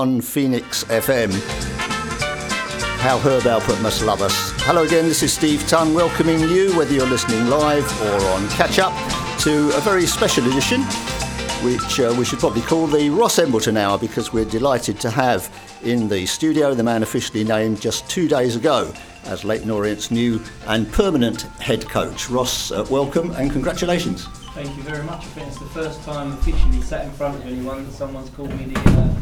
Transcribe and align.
on 0.00 0.18
Phoenix 0.18 0.82
FM. 0.84 1.30
How 3.00 3.18
Herb 3.18 3.42
Alpert 3.42 3.82
must 3.82 4.02
love 4.02 4.22
us. 4.22 4.32
Hello 4.62 4.84
again, 4.84 5.04
this 5.04 5.22
is 5.22 5.30
Steve 5.30 5.62
Tongue 5.68 5.92
welcoming 5.92 6.40
you, 6.40 6.74
whether 6.74 6.94
you're 6.94 7.06
listening 7.06 7.50
live 7.50 7.84
or 8.04 8.24
on 8.30 8.48
catch 8.48 8.78
up, 8.78 8.94
to 9.40 9.68
a 9.76 9.80
very 9.82 10.06
special 10.06 10.48
edition, 10.48 10.80
which 11.62 12.00
uh, 12.00 12.14
we 12.18 12.24
should 12.24 12.38
probably 12.38 12.62
call 12.62 12.86
the 12.86 13.10
Ross 13.10 13.38
Embleton 13.38 13.76
Hour 13.76 13.98
because 13.98 14.32
we're 14.32 14.46
delighted 14.46 14.98
to 15.00 15.10
have 15.10 15.54
in 15.82 16.08
the 16.08 16.24
studio 16.24 16.72
the 16.72 16.82
man 16.82 17.02
officially 17.02 17.44
named 17.44 17.82
just 17.82 18.08
two 18.08 18.26
days 18.26 18.56
ago 18.56 18.90
as 19.24 19.44
Leyton 19.44 19.70
Orient's 19.70 20.10
new 20.10 20.40
and 20.66 20.90
permanent 20.92 21.42
head 21.60 21.86
coach. 21.86 22.30
Ross, 22.30 22.72
uh, 22.72 22.86
welcome 22.90 23.32
and 23.32 23.50
congratulations. 23.50 24.24
Thank 24.54 24.74
you 24.78 24.82
very 24.82 25.04
much. 25.04 25.24
I 25.24 25.28
think 25.28 25.48
it's 25.48 25.58
the 25.58 25.66
first 25.66 26.02
time 26.04 26.32
officially 26.32 26.80
sat 26.80 27.04
in 27.04 27.10
front 27.10 27.36
of 27.36 27.46
anyone 27.46 27.84
that 27.84 27.92
someone's 27.92 28.30
called 28.30 28.50
me 28.58 28.64
the, 28.64 28.80
uh, 28.80 29.19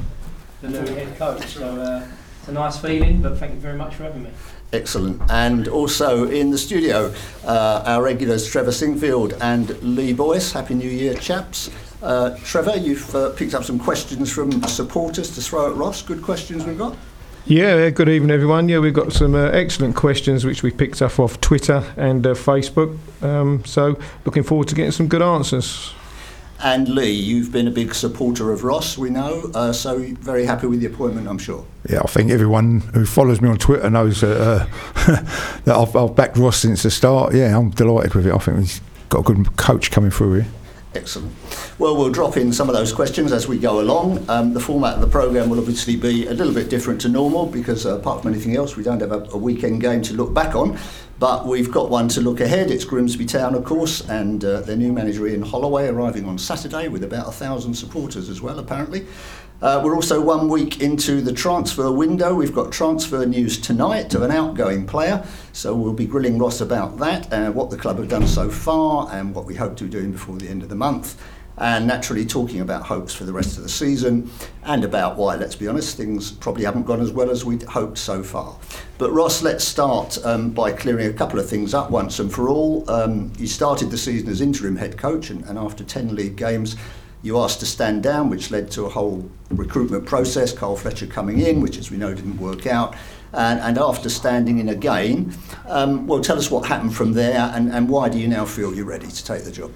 the 0.61 0.69
new 0.69 0.95
head 0.95 1.17
coach. 1.19 1.47
So 1.47 1.67
uh, 1.81 2.07
it's 2.41 2.49
a 2.49 2.53
nice 2.53 2.79
feeling, 2.79 3.23
but 3.23 3.39
thank 3.39 3.55
you 3.55 3.61
very 3.61 3.77
much 3.77 3.95
for 3.95 4.05
having 4.05 4.25
me. 4.25 4.31
Excellent. 4.73 5.23
And 5.31 5.67
also 5.69 6.29
in 6.29 6.51
the 6.51 6.59
studio, 6.59 7.15
uh, 7.45 7.83
our 7.87 8.03
regulars 8.03 8.47
Trevor 8.47 8.73
Singfield 8.73 9.35
and 9.41 9.71
Lee 9.83 10.13
Boyce. 10.13 10.53
Happy 10.53 10.75
New 10.75 10.91
Year, 10.91 11.15
chaps. 11.15 11.71
Uh, 12.03 12.37
Trevor, 12.45 12.77
you've 12.77 13.15
uh, 13.15 13.31
picked 13.31 13.55
up 13.55 13.65
some 13.65 13.79
questions 13.79 14.31
from 14.31 14.63
supporters 14.65 15.35
to 15.35 15.41
throw 15.41 15.71
at 15.71 15.77
Ross. 15.77 16.03
Good 16.03 16.23
questions 16.23 16.65
we've 16.65 16.79
got. 16.79 16.97
Yeah, 17.47 17.89
good 17.89 18.11
evening, 18.11 18.31
everyone. 18.31 18.69
Yeah, 18.69 18.79
we've 18.81 18.93
got 18.93 19.11
some 19.11 19.35
uh, 19.35 19.47
excellent 19.47 19.97
questions 19.97 20.45
which 20.45 20.63
we 20.63 20.71
picked 20.71 21.01
up 21.01 21.19
off 21.19 21.41
Twitter 21.41 21.83
and 21.97 22.27
uh, 22.27 22.35
Facebook. 22.35 22.99
Um, 23.23 23.65
so, 23.65 23.99
looking 24.27 24.43
forward 24.43 24.69
to 24.69 24.75
getting 24.75 24.93
some 24.93 25.09
good 25.09 25.23
answers. 25.23 25.95
And 26.61 26.89
Lee, 26.89 27.13
you've 27.13 27.53
been 27.53 27.69
a 27.69 27.71
big 27.71 27.95
supporter 27.95 28.53
of 28.53 28.65
Ross, 28.65 28.99
we 28.99 29.11
know, 29.11 29.49
uh, 29.55 29.73
so 29.73 29.99
very 29.99 30.45
happy 30.45 30.67
with 30.67 30.81
the 30.81 30.87
appointment, 30.87 31.29
I'm 31.29 31.39
sure. 31.39 31.65
Yeah, 31.89 32.01
I 32.01 32.09
think 32.09 32.33
everyone 32.33 32.81
who 32.81 33.07
follows 33.07 33.41
me 33.41 33.49
on 33.49 33.59
Twitter 33.59 33.89
knows 33.89 34.23
that, 34.23 34.41
uh, 34.41 34.67
that 35.65 35.77
I've, 35.77 35.95
I've, 35.95 36.17
backed 36.17 36.37
Ross 36.37 36.57
since 36.59 36.83
the 36.83 36.91
start. 36.91 37.33
Yeah, 37.33 37.57
I'm 37.57 37.71
delighted 37.71 38.15
with 38.15 38.27
it. 38.27 38.35
I 38.35 38.39
think 38.39 38.59
he's 38.59 38.81
got 39.09 39.21
a 39.21 39.23
good 39.23 39.57
coach 39.57 39.93
coming 39.93 40.11
through 40.11 40.41
here. 40.41 40.47
Excellent. 40.95 41.33
Well, 41.79 41.97
we'll 41.97 42.11
drop 42.11 42.37
in 42.37 42.53
some 42.53 42.69
of 42.69 42.75
those 42.75 42.93
questions 42.93 43.31
as 43.31 43.47
we 43.47 43.59
go 43.59 43.81
along. 43.81 44.29
Um, 44.29 44.53
the 44.53 44.61
format 44.61 44.95
of 44.95 45.01
the 45.01 45.07
programme 45.07 45.51
will 45.51 45.59
obviously 45.59 45.95
be 45.95 46.27
a 46.27 46.33
little 46.33 46.53
bit 46.53 46.71
different 46.71 47.01
to 47.03 47.09
normal 47.09 47.47
because, 47.47 47.87
uh, 47.87 47.99
apart 47.99 48.23
from 48.23 48.33
anything 48.33 48.57
else, 48.57 48.75
we 48.75 48.83
don't 48.83 49.01
have 49.01 49.13
a, 49.13 49.23
a 49.31 49.37
weekend 49.37 49.81
game 49.81 50.03
to 50.03 50.15
look 50.15 50.35
back 50.35 50.57
on. 50.57 50.79
But 51.19 51.47
we've 51.47 51.71
got 51.71 51.91
one 51.91 52.07
to 52.11 52.21
look 52.21 52.39
ahead. 52.39 52.71
It's 52.71 52.85
Grimsby 52.85 53.27
Town, 53.27 53.57
of 53.57 53.65
course, 53.65 54.09
and 54.09 54.45
uh, 54.45 54.61
their 54.61 54.77
new 54.77 54.93
manager 54.93 55.27
Ian 55.27 55.43
Holloway 55.43 55.89
arriving 55.89 56.27
on 56.27 56.39
Saturday 56.39 56.87
with 56.87 57.03
about 57.03 57.27
a 57.27 57.33
thousand 57.33 57.75
supporters 57.75 58.29
as 58.29 58.41
well, 58.41 58.61
apparently. 58.61 59.05
Uh, 59.61 59.81
we're 59.83 59.97
also 59.97 60.21
one 60.21 60.49
week 60.49 60.81
into 60.81 61.21
the 61.21 61.33
transfer 61.33 61.91
window. 61.91 62.33
We've 62.33 62.55
got 62.55 62.71
transfer 62.71 63.27
news 63.27 63.59
tonight 63.59 64.15
of 64.15 64.23
an 64.23 64.31
outgoing 64.31 64.87
player, 64.87 65.27
so 65.53 65.75
we'll 65.75 65.93
be 65.93 66.07
grilling 66.07 66.39
Ross 66.39 66.61
about 66.61 66.99
that 66.99 67.33
and 67.33 67.53
what 67.53 67.71
the 67.71 67.77
club 67.77 67.99
have 67.99 68.09
done 68.09 68.29
so 68.29 68.49
far 68.49 69.09
and 69.11 69.35
what 69.35 69.45
we 69.45 69.57
hope 69.57 69.77
to 69.79 69.85
be 69.85 69.91
doing 69.91 70.13
before 70.13 70.37
the 70.37 70.49
end 70.49 70.63
of 70.63 70.69
the 70.69 70.77
month 70.77 71.21
and 71.61 71.87
naturally 71.87 72.25
talking 72.25 72.61
about 72.61 72.83
hopes 72.83 73.15
for 73.15 73.25
the 73.25 73.33
rest 73.33 73.57
of 73.57 73.63
the 73.63 73.69
season 73.69 74.31
and 74.65 74.85
about 74.85 75.17
why, 75.17 75.37
let's 75.37 75.57
be 75.57 75.67
honest, 75.67 75.97
things 75.97 76.31
probably 76.33 76.65
haven't 76.65 76.85
gone 76.85 77.01
as 77.01 77.13
well 77.13 77.31
as 77.31 77.45
we'd 77.45 77.63
hoped 77.63 77.99
so 77.99 78.23
far. 78.23 78.57
But 78.99 79.11
Ross, 79.13 79.43
let's 79.43 79.65
start 79.65 80.19
um, 80.25 80.51
by 80.51 80.73
clearing 80.73 81.09
a 81.09 81.13
couple 81.13 81.39
of 81.39 81.49
things 81.49 81.75
up 81.75 81.91
once 81.91 82.19
and 82.19 82.33
for 82.33 82.49
all. 82.49 82.89
Um, 82.91 83.33
you 83.39 83.47
started 83.47 83.91
the 83.91 83.99
season 83.99 84.29
as 84.29 84.41
interim 84.41 84.77
head 84.77 84.97
coach, 84.99 85.31
and, 85.31 85.45
and 85.47 85.59
after 85.59 85.85
10 85.85 86.15
league 86.15 86.37
games, 86.37 86.77
you 87.23 87.39
asked 87.39 87.61
to 87.61 87.67
stand 87.67 88.03
down, 88.03 88.31
which 88.31 88.51
led 88.51 88.71
to 88.73 88.85
a 88.85 88.89
whole 88.89 89.29
recruitment 89.51 90.07
process. 90.07 90.53
Carl 90.53 90.77
Fletcher 90.77 91.07
coming 91.07 91.41
in, 91.41 91.61
which, 91.61 91.77
as 91.77 91.91
we 91.91 91.97
know, 91.97 92.15
didn't 92.15 92.39
work 92.39 92.67
out. 92.67 92.95
And, 93.33 93.61
and 93.61 93.79
after 93.79 94.09
standing 94.09 94.59
in 94.59 94.69
again, 94.69 95.35
um, 95.67 96.07
well, 96.07 96.21
tell 96.21 96.39
us 96.39 96.51
what 96.51 96.67
happened 96.67 96.95
from 96.95 97.13
there 97.13 97.51
and, 97.55 97.71
and 97.71 97.89
why 97.89 98.09
do 98.09 98.19
you 98.19 98.29
now 98.29 98.45
feel 98.45 98.75
you're 98.75 98.87
ready 98.87 99.09
to 99.09 99.25
take 99.25 99.45
the 99.45 99.51
job? 99.51 99.73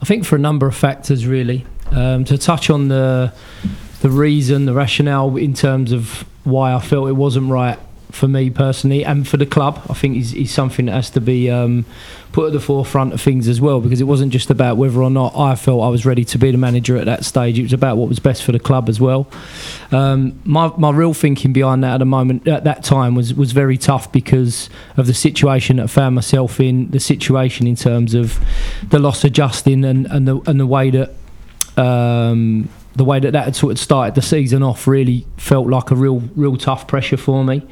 I 0.00 0.04
think 0.04 0.24
for 0.24 0.36
a 0.36 0.38
number 0.38 0.66
of 0.66 0.74
factors, 0.74 1.26
really. 1.26 1.66
Um, 1.90 2.24
to 2.24 2.36
touch 2.36 2.70
on 2.70 2.88
the 2.88 3.32
the 4.00 4.10
reason, 4.10 4.66
the 4.66 4.74
rationale 4.74 5.36
in 5.36 5.54
terms 5.54 5.92
of 5.92 6.24
why 6.44 6.74
I 6.74 6.80
felt 6.80 7.08
it 7.08 7.12
wasn't 7.12 7.50
right 7.50 7.78
for 8.16 8.26
me 8.26 8.50
personally 8.50 9.04
and 9.04 9.28
for 9.28 9.36
the 9.36 9.46
club, 9.46 9.80
I 9.88 9.94
think 9.94 10.16
is, 10.16 10.34
is 10.34 10.50
something 10.52 10.86
that 10.86 10.92
has 10.92 11.10
to 11.10 11.20
be 11.20 11.50
um, 11.50 11.84
put 12.32 12.46
at 12.46 12.52
the 12.52 12.60
forefront 12.60 13.12
of 13.12 13.20
things 13.20 13.46
as 13.48 13.60
well 13.60 13.80
because 13.80 14.00
it 14.00 14.04
wasn't 14.04 14.32
just 14.32 14.50
about 14.50 14.76
whether 14.76 15.02
or 15.02 15.10
not 15.10 15.36
I 15.36 15.54
felt 15.54 15.82
I 15.82 15.88
was 15.88 16.04
ready 16.04 16.24
to 16.24 16.38
be 16.38 16.50
the 16.50 16.58
manager 16.58 16.96
at 16.96 17.04
that 17.06 17.24
stage. 17.24 17.58
It 17.58 17.62
was 17.62 17.72
about 17.72 17.96
what 17.96 18.08
was 18.08 18.18
best 18.18 18.42
for 18.42 18.52
the 18.52 18.58
club 18.58 18.88
as 18.88 19.00
well. 19.00 19.28
Um, 19.92 20.40
my 20.44 20.68
my 20.76 20.90
real 20.90 21.14
thinking 21.14 21.52
behind 21.52 21.84
that 21.84 21.94
at 21.94 21.98
the 21.98 22.06
moment 22.06 22.48
at 22.48 22.64
that 22.64 22.82
time 22.82 23.14
was 23.14 23.34
was 23.34 23.52
very 23.52 23.78
tough 23.78 24.10
because 24.10 24.68
of 24.96 25.06
the 25.06 25.14
situation 25.14 25.76
that 25.76 25.84
I 25.84 25.86
found 25.86 26.14
myself 26.14 26.58
in, 26.60 26.90
the 26.90 27.00
situation 27.00 27.66
in 27.66 27.76
terms 27.76 28.14
of 28.14 28.38
the 28.88 28.98
loss 28.98 29.24
of 29.24 29.32
Justin 29.32 29.84
and 29.84 30.06
and 30.06 30.26
the 30.26 30.40
and 30.46 30.58
the 30.58 30.66
way 30.66 30.90
that. 30.90 31.14
Um, 31.78 32.70
the 32.96 33.04
way 33.04 33.20
that 33.20 33.32
that 33.32 33.44
had 33.44 33.56
sort 33.56 33.72
of 33.72 33.78
started 33.78 34.14
the 34.14 34.22
season 34.22 34.62
off 34.62 34.86
really 34.86 35.26
felt 35.36 35.68
like 35.68 35.90
a 35.90 35.94
real, 35.94 36.20
real 36.34 36.56
tough 36.56 36.88
pressure 36.88 37.16
for 37.16 37.44
me, 37.44 37.62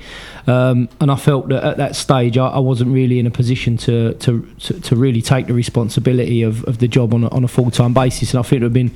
um, 0.47 0.89
and 1.01 1.11
I 1.11 1.17
felt 1.17 1.49
that 1.49 1.65
at 1.65 1.77
that 1.79 1.97
stage 1.97 2.37
I, 2.37 2.49
I 2.49 2.59
wasn't 2.59 2.93
really 2.93 3.19
in 3.19 3.27
a 3.27 3.31
position 3.31 3.77
to 3.79 4.15
to, 4.15 4.43
to, 4.61 4.81
to 4.81 4.97
really 4.97 5.23
take 5.23 5.47
the 5.47 5.55
responsibility 5.55 6.43
of, 6.43 6.65
of 6.65 6.79
the 6.79 6.89
job 6.89 7.15
on 7.15 7.25
a, 7.25 7.29
on 7.29 7.43
a 7.43 7.49
full 7.49 7.71
time 7.71 7.95
basis, 7.95 8.33
and 8.33 8.41
I 8.41 8.43
think 8.43 8.61
it 8.61 8.65
would 8.65 8.71
have 8.71 8.73
been 8.73 8.95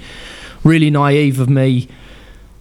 really 0.65 0.91
naive 0.91 1.41
of 1.41 1.49
me 1.49 1.89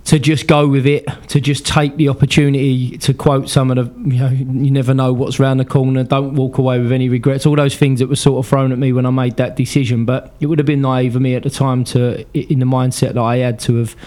to 0.07 0.17
just 0.19 0.47
go 0.47 0.65
with 0.65 0.85
it, 0.85 1.05
to 1.27 1.41
just 1.41 1.65
take 1.65 1.97
the 1.97 2.07
opportunity 2.07 2.97
to 2.97 3.13
quote 3.13 3.49
some 3.49 3.69
of 3.69 3.75
the, 3.75 4.09
you 4.09 4.19
know, 4.21 4.29
you 4.29 4.71
never 4.71 4.93
know 4.93 5.11
what's 5.11 5.37
around 5.37 5.57
the 5.57 5.65
corner, 5.65 6.01
don't 6.05 6.35
walk 6.35 6.57
away 6.57 6.79
with 6.79 6.93
any 6.93 7.09
regrets, 7.09 7.45
all 7.45 7.57
those 7.57 7.75
things 7.75 7.99
that 7.99 8.07
were 8.07 8.15
sort 8.15 8.39
of 8.39 8.49
thrown 8.49 8.71
at 8.71 8.77
me 8.77 8.93
when 8.93 9.05
I 9.05 9.09
made 9.09 9.35
that 9.35 9.57
decision. 9.57 10.05
But 10.05 10.33
it 10.39 10.45
would 10.45 10.59
have 10.59 10.65
been 10.65 10.79
naive 10.79 11.17
of 11.17 11.21
me 11.21 11.35
at 11.35 11.43
the 11.43 11.49
time 11.49 11.83
to, 11.85 12.25
in 12.33 12.59
the 12.59 12.65
mindset 12.65 13.15
that 13.15 13.17
I 13.17 13.37
had 13.37 13.59
to 13.59 13.75
have 13.75 13.97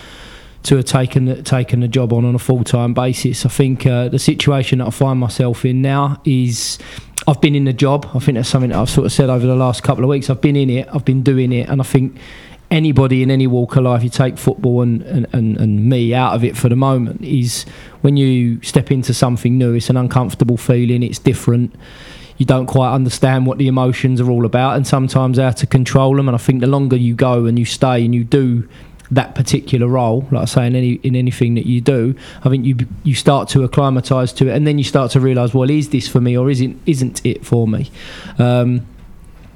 to 0.62 0.76
have 0.76 0.84
taken 0.84 1.42
taken 1.42 1.80
the 1.80 1.88
job 1.88 2.12
on 2.12 2.24
on 2.24 2.34
a 2.34 2.38
full 2.38 2.64
time 2.64 2.92
basis. 2.92 3.46
I 3.46 3.48
think 3.48 3.86
uh, 3.86 4.08
the 4.08 4.18
situation 4.18 4.78
that 4.78 4.86
I 4.86 4.90
find 4.90 5.18
myself 5.18 5.64
in 5.64 5.80
now 5.80 6.20
is 6.24 6.78
I've 7.26 7.40
been 7.40 7.54
in 7.54 7.64
the 7.64 7.72
job. 7.72 8.10
I 8.14 8.18
think 8.18 8.36
that's 8.36 8.48
something 8.48 8.70
that 8.70 8.78
I've 8.78 8.90
sort 8.90 9.06
of 9.06 9.12
said 9.12 9.30
over 9.30 9.46
the 9.46 9.56
last 9.56 9.82
couple 9.82 10.04
of 10.04 10.10
weeks. 10.10 10.28
I've 10.30 10.40
been 10.40 10.56
in 10.56 10.70
it. 10.70 10.88
I've 10.92 11.04
been 11.04 11.22
doing 11.22 11.52
it, 11.52 11.68
and 11.68 11.80
I 11.80 11.84
think 11.84 12.18
anybody 12.70 13.22
in 13.22 13.30
any 13.30 13.46
walk 13.46 13.76
of 13.76 13.84
life, 13.84 14.02
you 14.02 14.10
take 14.10 14.38
football 14.38 14.82
and, 14.82 15.02
and, 15.02 15.26
and, 15.32 15.56
and, 15.56 15.88
me 15.88 16.14
out 16.14 16.34
of 16.34 16.44
it 16.44 16.56
for 16.56 16.68
the 16.68 16.76
moment, 16.76 17.20
is 17.22 17.64
when 18.00 18.16
you 18.16 18.62
step 18.62 18.90
into 18.90 19.12
something 19.12 19.58
new, 19.58 19.74
it's 19.74 19.90
an 19.90 19.96
uncomfortable 19.96 20.56
feeling, 20.56 21.02
it's 21.02 21.18
different. 21.18 21.74
You 22.38 22.46
don't 22.46 22.66
quite 22.66 22.94
understand 22.94 23.46
what 23.46 23.58
the 23.58 23.68
emotions 23.68 24.20
are 24.20 24.30
all 24.30 24.46
about, 24.46 24.76
and 24.76 24.86
sometimes 24.86 25.38
how 25.38 25.50
to 25.50 25.66
control 25.66 26.16
them. 26.16 26.28
And 26.28 26.34
I 26.34 26.38
think 26.38 26.60
the 26.60 26.66
longer 26.66 26.96
you 26.96 27.14
go 27.14 27.44
and 27.44 27.58
you 27.58 27.64
stay 27.64 28.04
and 28.04 28.14
you 28.14 28.24
do 28.24 28.68
that 29.10 29.34
particular 29.34 29.88
role, 29.88 30.26
like 30.30 30.42
I 30.42 30.44
say 30.46 30.66
in 30.66 30.76
any 30.76 30.92
in 31.02 31.16
anything 31.16 31.54
that 31.56 31.66
you 31.66 31.80
do, 31.80 32.14
I 32.44 32.48
think 32.48 32.64
you 32.64 32.76
you 33.02 33.14
start 33.14 33.48
to 33.50 33.64
acclimatise 33.64 34.32
to 34.34 34.48
it, 34.48 34.56
and 34.56 34.66
then 34.66 34.78
you 34.78 34.84
start 34.84 35.10
to 35.12 35.20
realise, 35.20 35.52
well, 35.52 35.68
is 35.68 35.90
this 35.90 36.08
for 36.08 36.20
me 36.20 36.36
or 36.36 36.48
isn't 36.48 36.80
isn't 36.86 37.26
it 37.26 37.44
for 37.44 37.66
me? 37.66 37.90
Um, 38.38 38.86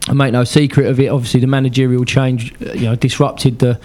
I 0.09 0.13
make 0.13 0.33
no 0.33 0.45
secret 0.45 0.87
of 0.87 1.01
it. 1.01 1.09
Obviously, 1.09 1.41
the 1.41 1.47
managerial 1.47 2.05
change, 2.05 2.55
uh, 2.63 2.73
you 2.73 2.83
know, 2.83 2.97
disrupted 2.97 3.59
the 3.59 3.81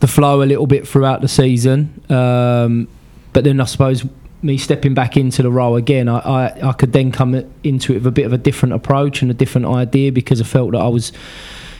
the 0.00 0.08
flow 0.08 0.42
a 0.42 0.44
little 0.44 0.66
bit 0.66 0.86
throughout 0.86 1.20
the 1.20 1.28
season. 1.28 2.02
Um, 2.10 2.88
but 3.32 3.44
then 3.44 3.60
I 3.60 3.64
suppose 3.66 4.04
me 4.42 4.58
stepping 4.58 4.94
back 4.94 5.16
into 5.16 5.42
the 5.42 5.50
role 5.50 5.76
again, 5.76 6.08
I, 6.08 6.18
I, 6.18 6.68
I, 6.70 6.72
could 6.72 6.92
then 6.92 7.12
come 7.12 7.36
into 7.62 7.92
it 7.92 7.98
with 7.98 8.08
a 8.08 8.10
bit 8.10 8.26
of 8.26 8.32
a 8.32 8.38
different 8.38 8.74
approach 8.74 9.22
and 9.22 9.30
a 9.30 9.34
different 9.34 9.68
idea 9.68 10.10
because 10.10 10.40
I 10.40 10.44
felt 10.44 10.72
that 10.72 10.80
I 10.80 10.88
was 10.88 11.12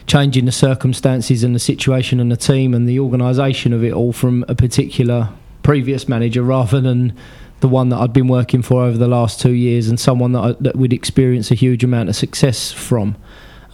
changing 0.07 0.45
the 0.45 0.53
circumstances 0.53 1.43
and 1.43 1.53
the 1.53 1.59
situation 1.59 2.21
and 2.21 2.31
the 2.31 2.37
team 2.37 2.75
and 2.75 2.89
the 2.89 3.01
organisation 3.01 3.73
of 3.73 3.83
it 3.83 3.93
all 3.93 4.13
from 4.13 4.45
a 4.47 4.55
particular 4.55 5.31
previous 5.65 6.09
manager 6.09 6.43
rather 6.43 6.81
than 6.81 7.17
the 7.59 7.69
one 7.69 7.89
that 7.89 7.99
I'd 7.99 8.13
been 8.13 8.29
working 8.29 8.63
for 8.63 8.83
over 8.83 8.99
the 8.99 9.09
last 9.09 9.41
two 9.41 9.53
years 9.53 9.89
and 9.89 9.99
someone 9.99 10.33
that, 10.33 10.41
I, 10.41 10.53
that 10.61 10.77
we'd 10.77 10.93
experience 10.93 11.51
a 11.51 11.55
huge 11.55 11.83
amount 11.83 12.09
of 12.09 12.15
success 12.17 12.71
from. 12.71 13.17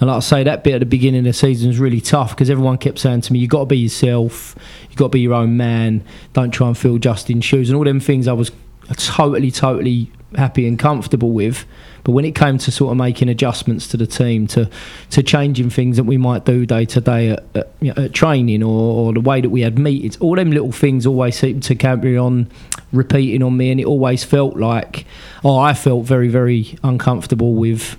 And 0.01 0.09
like 0.09 0.17
I 0.19 0.21
say, 0.21 0.45
that 0.45 0.63
bit 0.63 0.75
at 0.75 0.81
the 0.81 0.87
beginning 0.87 1.21
of 1.21 1.25
the 1.25 1.33
season 1.33 1.69
was 1.69 1.79
really 1.79 2.01
tough 2.01 2.31
because 2.31 2.51
everyone 2.51 2.79
kept 2.79 2.99
saying 2.99 3.23
to 3.23 3.33
me, 3.33 3.41
"You've 3.41 3.51
got 3.51 3.61
to 3.61 3.67
be 3.67 3.79
yourself. 3.79 4.55
You've 4.89 4.97
got 4.97 5.07
to 5.07 5.11
be 5.11 5.21
your 5.21 5.35
own 5.35 5.57
man. 5.57 6.05
Don't 6.33 6.51
try 6.51 6.69
and 6.69 6.79
fill 6.79 6.99
Justin's 6.99 7.45
shoes." 7.45 7.69
And 7.69 7.77
all 7.77 7.85
them 7.85 8.01
things 8.01 8.29
I 8.29 8.33
was 8.33 8.53
totally, 8.97 9.51
totally 9.51 10.11
happy 10.37 10.69
and 10.69 10.79
comfortable 10.79 11.31
with. 11.31 11.65
But 12.05 12.13
when 12.13 12.25
it 12.25 12.35
came 12.35 12.59
to 12.59 12.71
sort 12.71 12.93
of 12.93 12.97
making 12.97 13.29
adjustments 13.29 13.89
to 13.89 13.97
the 13.97 14.07
team, 14.07 14.47
to 14.49 14.71
to 15.11 15.23
changing 15.23 15.71
things 15.71 15.97
that 15.97 16.05
we 16.05 16.17
might 16.17 16.45
do 16.45 16.65
day 16.65 16.85
to 16.87 17.01
day 17.01 17.31
at, 17.31 17.45
at, 17.83 18.15
training 18.15 18.63
or, 18.63 19.09
or, 19.09 19.13
the 19.13 19.21
way 19.21 19.41
that 19.41 19.51
we 19.51 19.63
had 19.63 19.79
meetings, 19.79 20.17
all 20.19 20.37
them 20.37 20.51
little 20.51 20.73
things 20.73 21.07
always 21.07 21.39
seemed 21.39 21.63
to 21.65 21.75
carry 21.75 22.17
on 22.17 22.51
repeating 22.93 23.43
on 23.43 23.57
me, 23.57 23.71
and 23.71 23.81
it 23.81 23.87
always 23.87 24.25
felt 24.25 24.57
like, 24.57 25.05
oh, 25.45 25.59
I 25.59 25.75
felt 25.75 26.07
very, 26.07 26.29
very 26.29 26.79
uncomfortable 26.83 27.55
with 27.55 27.99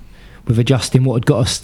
with 0.50 0.60
adjusting 0.60 1.04
what 1.06 1.14
had 1.14 1.26
got 1.28 1.40
us 1.42 1.62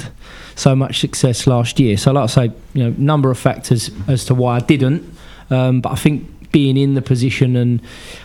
so 0.54 0.76
much 0.76 1.00
success 1.00 1.48
last 1.48 1.80
year. 1.80 1.98
So, 1.98 2.14
like 2.14 2.24
I 2.26 2.28
say, 2.28 2.52
you 2.74 2.84
know, 2.84 2.96
number 2.98 3.32
of 3.32 3.38
factors 3.38 3.90
as 4.08 4.24
to 4.26 4.36
why 4.36 4.58
I 4.58 4.60
didn't. 4.60 5.04
Um, 5.50 5.82
but 5.82 5.92
I 5.92 5.96
think 5.96 6.52
being 6.52 6.78
in 6.78 6.94
the 6.94 7.02
position 7.02 7.58
and 7.58 7.82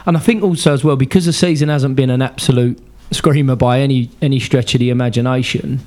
and 0.06 0.16
I 0.16 0.20
think 0.20 0.44
also 0.44 0.72
as 0.72 0.84
well 0.84 0.94
because 0.94 1.26
the 1.26 1.32
season 1.32 1.68
hasn't 1.68 1.96
been 1.96 2.10
an 2.10 2.22
absolute 2.22 2.78
screamer 3.10 3.56
by 3.56 3.80
any 3.80 4.10
any 4.22 4.38
stretch 4.38 4.74
of 4.74 4.78
the 4.78 4.90
imagination, 4.90 5.80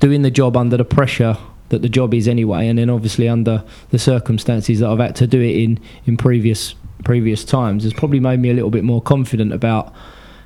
doing 0.00 0.22
the 0.22 0.30
job 0.30 0.56
under 0.56 0.76
the 0.76 0.84
pressure 0.84 1.36
that 1.68 1.82
the 1.82 1.88
job 1.88 2.14
is 2.14 2.26
anyway, 2.28 2.68
and 2.68 2.78
then 2.78 2.88
obviously 2.88 3.28
under 3.28 3.62
the 3.90 3.98
circumstances 3.98 4.78
that 4.78 4.88
I've 4.88 5.00
had 5.00 5.16
to 5.16 5.26
do 5.26 5.40
it 5.40 5.56
in 5.56 5.80
in 6.06 6.16
previous 6.16 6.74
previous 7.04 7.44
times 7.44 7.82
has 7.82 7.92
probably 7.92 8.20
made 8.20 8.40
me 8.40 8.50
a 8.50 8.54
little 8.54 8.70
bit 8.70 8.84
more 8.84 9.02
confident 9.02 9.52
about 9.52 9.92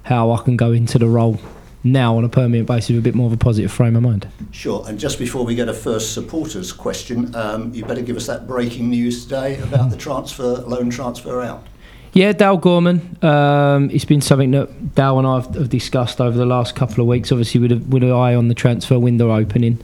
how 0.05 0.32
I 0.32 0.43
can 0.43 0.56
go 0.56 0.72
into 0.72 0.98
the 0.98 1.06
role 1.06 1.38
now 1.84 2.17
on 2.17 2.25
a 2.25 2.29
permanent 2.29 2.67
basis 2.67 2.90
with 2.90 2.99
a 2.99 3.02
bit 3.02 3.14
more 3.14 3.26
of 3.26 3.32
a 3.32 3.37
positive 3.37 3.73
frame 3.73 3.96
of 3.96 4.02
mind. 4.02 4.29
Sure, 4.50 4.84
and 4.88 4.99
just 4.99 5.19
before 5.19 5.44
we 5.44 5.55
get 5.55 5.69
a 5.69 5.75
first 5.75 6.14
supporters 6.14 6.73
question, 6.73 7.34
um, 7.34 7.75
you 7.75 7.84
better 7.84 8.02
give 8.02 8.17
us 8.17 8.26
that 8.26 8.46
breaking 8.46 8.90
news 8.90 9.25
today 9.25 9.58
about 9.61 9.90
the 9.90 9.96
transfer, 9.96 10.58
loan 10.67 10.90
transfer 10.90 11.43
out. 11.43 11.67
Yeah, 12.12 12.32
Dale 12.32 12.58
Gorman. 12.58 13.17
Um, 13.23 13.90
it's 13.90 14.05
been 14.05 14.20
something 14.20 14.50
that 14.50 14.94
Dale 14.94 15.19
and 15.19 15.26
I 15.26 15.37
have, 15.37 15.55
have 15.55 15.70
discussed 15.70 16.20
over 16.20 16.37
the 16.37 16.44
last 16.44 16.76
couple 16.76 17.00
of 17.00 17.06
weeks, 17.06 17.32
obviously 17.32 17.61
with, 17.61 17.73
a, 17.73 17.76
with 17.76 18.02
an 18.02 18.11
eye 18.11 18.34
on 18.34 18.49
the 18.49 18.55
transfer 18.55 18.99
window 18.99 19.34
opening. 19.34 19.82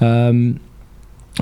Um, 0.00 0.60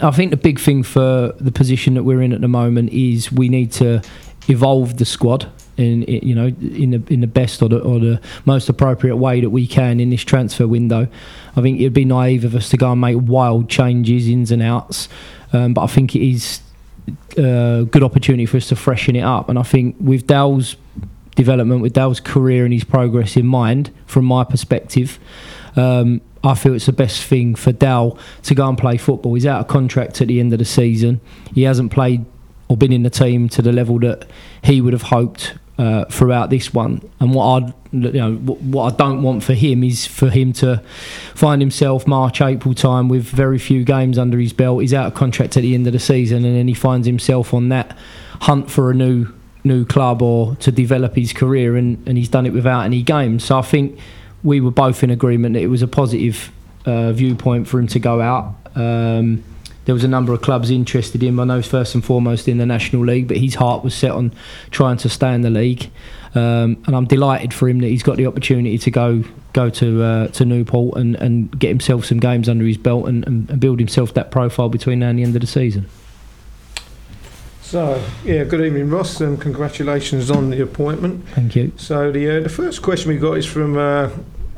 I 0.00 0.12
think 0.12 0.30
the 0.30 0.36
big 0.36 0.60
thing 0.60 0.84
for 0.84 1.34
the 1.40 1.50
position 1.50 1.94
that 1.94 2.04
we're 2.04 2.22
in 2.22 2.32
at 2.32 2.40
the 2.40 2.48
moment 2.48 2.90
is 2.92 3.32
we 3.32 3.48
need 3.48 3.72
to 3.72 4.02
evolve 4.48 4.96
the 4.96 5.04
squad 5.04 5.50
in, 5.76 6.02
you 6.02 6.34
know 6.34 6.46
in 6.46 6.90
the 6.90 7.02
in 7.12 7.20
the 7.20 7.26
best 7.26 7.62
or 7.62 7.68
the, 7.68 7.78
or 7.78 7.98
the 7.98 8.20
most 8.44 8.68
appropriate 8.68 9.16
way 9.16 9.40
that 9.40 9.50
we 9.50 9.66
can 9.66 10.00
in 10.00 10.10
this 10.10 10.22
transfer 10.22 10.66
window. 10.66 11.08
I 11.56 11.62
think 11.62 11.80
it'd 11.80 11.92
be 11.92 12.04
naive 12.04 12.44
of 12.44 12.54
us 12.54 12.68
to 12.70 12.76
go 12.76 12.92
and 12.92 13.00
make 13.00 13.16
wild 13.18 13.68
changes, 13.68 14.28
ins 14.28 14.50
and 14.50 14.62
outs. 14.62 15.08
Um, 15.52 15.74
but 15.74 15.82
I 15.82 15.86
think 15.86 16.14
it 16.14 16.22
is 16.22 16.60
a 17.36 17.86
good 17.90 18.02
opportunity 18.02 18.46
for 18.46 18.56
us 18.56 18.68
to 18.68 18.76
freshen 18.76 19.16
it 19.16 19.22
up. 19.22 19.48
And 19.48 19.58
I 19.58 19.62
think 19.62 19.96
with 19.98 20.26
Dale's 20.26 20.76
development, 21.34 21.80
with 21.80 21.92
Dale's 21.92 22.20
career 22.20 22.64
and 22.64 22.72
his 22.72 22.84
progress 22.84 23.36
in 23.36 23.46
mind, 23.46 23.90
from 24.06 24.24
my 24.24 24.44
perspective, 24.44 25.18
um, 25.76 26.20
I 26.42 26.54
feel 26.54 26.74
it's 26.74 26.86
the 26.86 26.92
best 26.92 27.24
thing 27.24 27.54
for 27.54 27.72
Dale 27.72 28.18
to 28.44 28.54
go 28.54 28.68
and 28.68 28.78
play 28.78 28.96
football. 28.96 29.34
He's 29.34 29.46
out 29.46 29.60
of 29.60 29.68
contract 29.68 30.20
at 30.20 30.28
the 30.28 30.40
end 30.40 30.52
of 30.52 30.58
the 30.58 30.64
season. 30.64 31.20
He 31.54 31.62
hasn't 31.62 31.92
played 31.92 32.24
or 32.70 32.76
been 32.76 32.92
in 32.92 33.02
the 33.02 33.10
team 33.10 33.48
to 33.48 33.60
the 33.60 33.72
level 33.72 33.98
that 33.98 34.24
he 34.62 34.80
would 34.80 34.92
have 34.92 35.02
hoped 35.02 35.54
uh, 35.76 36.04
throughout 36.04 36.50
this 36.50 36.72
one. 36.72 37.00
And 37.18 37.34
what 37.34 37.44
I, 37.64 37.74
you 37.90 38.12
know, 38.12 38.34
what 38.36 38.92
I 38.92 38.96
don't 38.96 39.22
want 39.22 39.42
for 39.42 39.54
him 39.54 39.82
is 39.82 40.06
for 40.06 40.30
him 40.30 40.52
to 40.54 40.80
find 41.34 41.60
himself 41.60 42.06
March, 42.06 42.40
April 42.40 42.72
time 42.72 43.08
with 43.08 43.24
very 43.24 43.58
few 43.58 43.82
games 43.82 44.18
under 44.18 44.38
his 44.38 44.52
belt. 44.52 44.82
He's 44.82 44.94
out 44.94 45.06
of 45.06 45.14
contract 45.14 45.56
at 45.56 45.62
the 45.62 45.74
end 45.74 45.88
of 45.88 45.92
the 45.92 45.98
season, 45.98 46.44
and 46.44 46.56
then 46.56 46.68
he 46.68 46.74
finds 46.74 47.08
himself 47.08 47.52
on 47.52 47.70
that 47.70 47.98
hunt 48.42 48.70
for 48.70 48.90
a 48.90 48.94
new 48.94 49.26
new 49.64 49.84
club 49.84 50.22
or 50.22 50.54
to 50.56 50.70
develop 50.70 51.16
his 51.16 51.32
career, 51.32 51.76
and, 51.76 52.06
and 52.06 52.16
he's 52.16 52.28
done 52.28 52.46
it 52.46 52.52
without 52.52 52.82
any 52.82 53.02
games. 53.02 53.44
So 53.44 53.58
I 53.58 53.62
think 53.62 53.98
we 54.44 54.60
were 54.60 54.70
both 54.70 55.02
in 55.02 55.10
agreement 55.10 55.54
that 55.54 55.60
it 55.60 55.66
was 55.66 55.82
a 55.82 55.88
positive 55.88 56.52
uh, 56.86 57.10
viewpoint 57.12 57.66
for 57.66 57.80
him 57.80 57.88
to 57.88 57.98
go 57.98 58.20
out. 58.20 58.54
Um, 58.76 59.42
there 59.90 59.94
was 59.96 60.04
a 60.04 60.08
number 60.08 60.32
of 60.32 60.40
clubs 60.40 60.70
interested 60.70 61.20
in 61.20 61.30
him. 61.30 61.40
I 61.40 61.44
know 61.44 61.62
first 61.62 61.96
and 61.96 62.04
foremost 62.04 62.46
in 62.46 62.58
the 62.58 62.64
National 62.64 63.04
League, 63.04 63.26
but 63.26 63.38
his 63.38 63.56
heart 63.56 63.82
was 63.82 63.92
set 63.92 64.12
on 64.12 64.32
trying 64.70 64.98
to 64.98 65.08
stay 65.08 65.34
in 65.34 65.40
the 65.40 65.50
league. 65.50 65.90
Um, 66.32 66.80
and 66.86 66.94
I'm 66.94 67.06
delighted 67.06 67.52
for 67.52 67.68
him 67.68 67.80
that 67.80 67.88
he's 67.88 68.04
got 68.04 68.16
the 68.16 68.26
opportunity 68.26 68.78
to 68.78 68.90
go 68.92 69.24
go 69.52 69.68
to 69.68 70.00
uh, 70.00 70.28
to 70.28 70.44
Newport 70.44 70.96
and, 70.96 71.16
and 71.16 71.58
get 71.58 71.70
himself 71.70 72.04
some 72.04 72.20
games 72.20 72.48
under 72.48 72.64
his 72.64 72.76
belt 72.76 73.08
and, 73.08 73.26
and, 73.26 73.58
build 73.58 73.80
himself 73.80 74.14
that 74.14 74.30
profile 74.30 74.68
between 74.68 75.00
now 75.00 75.08
and 75.08 75.18
the 75.18 75.24
end 75.24 75.34
of 75.34 75.40
the 75.40 75.48
season. 75.48 75.88
So, 77.60 78.00
yeah, 78.22 78.44
good 78.44 78.60
evening, 78.60 78.90
Ross, 78.90 79.20
and 79.20 79.40
congratulations 79.40 80.30
on 80.30 80.50
the 80.50 80.62
appointment. 80.62 81.28
Thank 81.30 81.56
you. 81.56 81.72
So, 81.74 82.12
the 82.12 82.38
uh, 82.38 82.40
the 82.42 82.48
first 82.48 82.80
question 82.80 83.08
we 83.08 83.18
got 83.18 83.38
is 83.38 83.44
from 83.44 83.76
uh, 83.76 84.10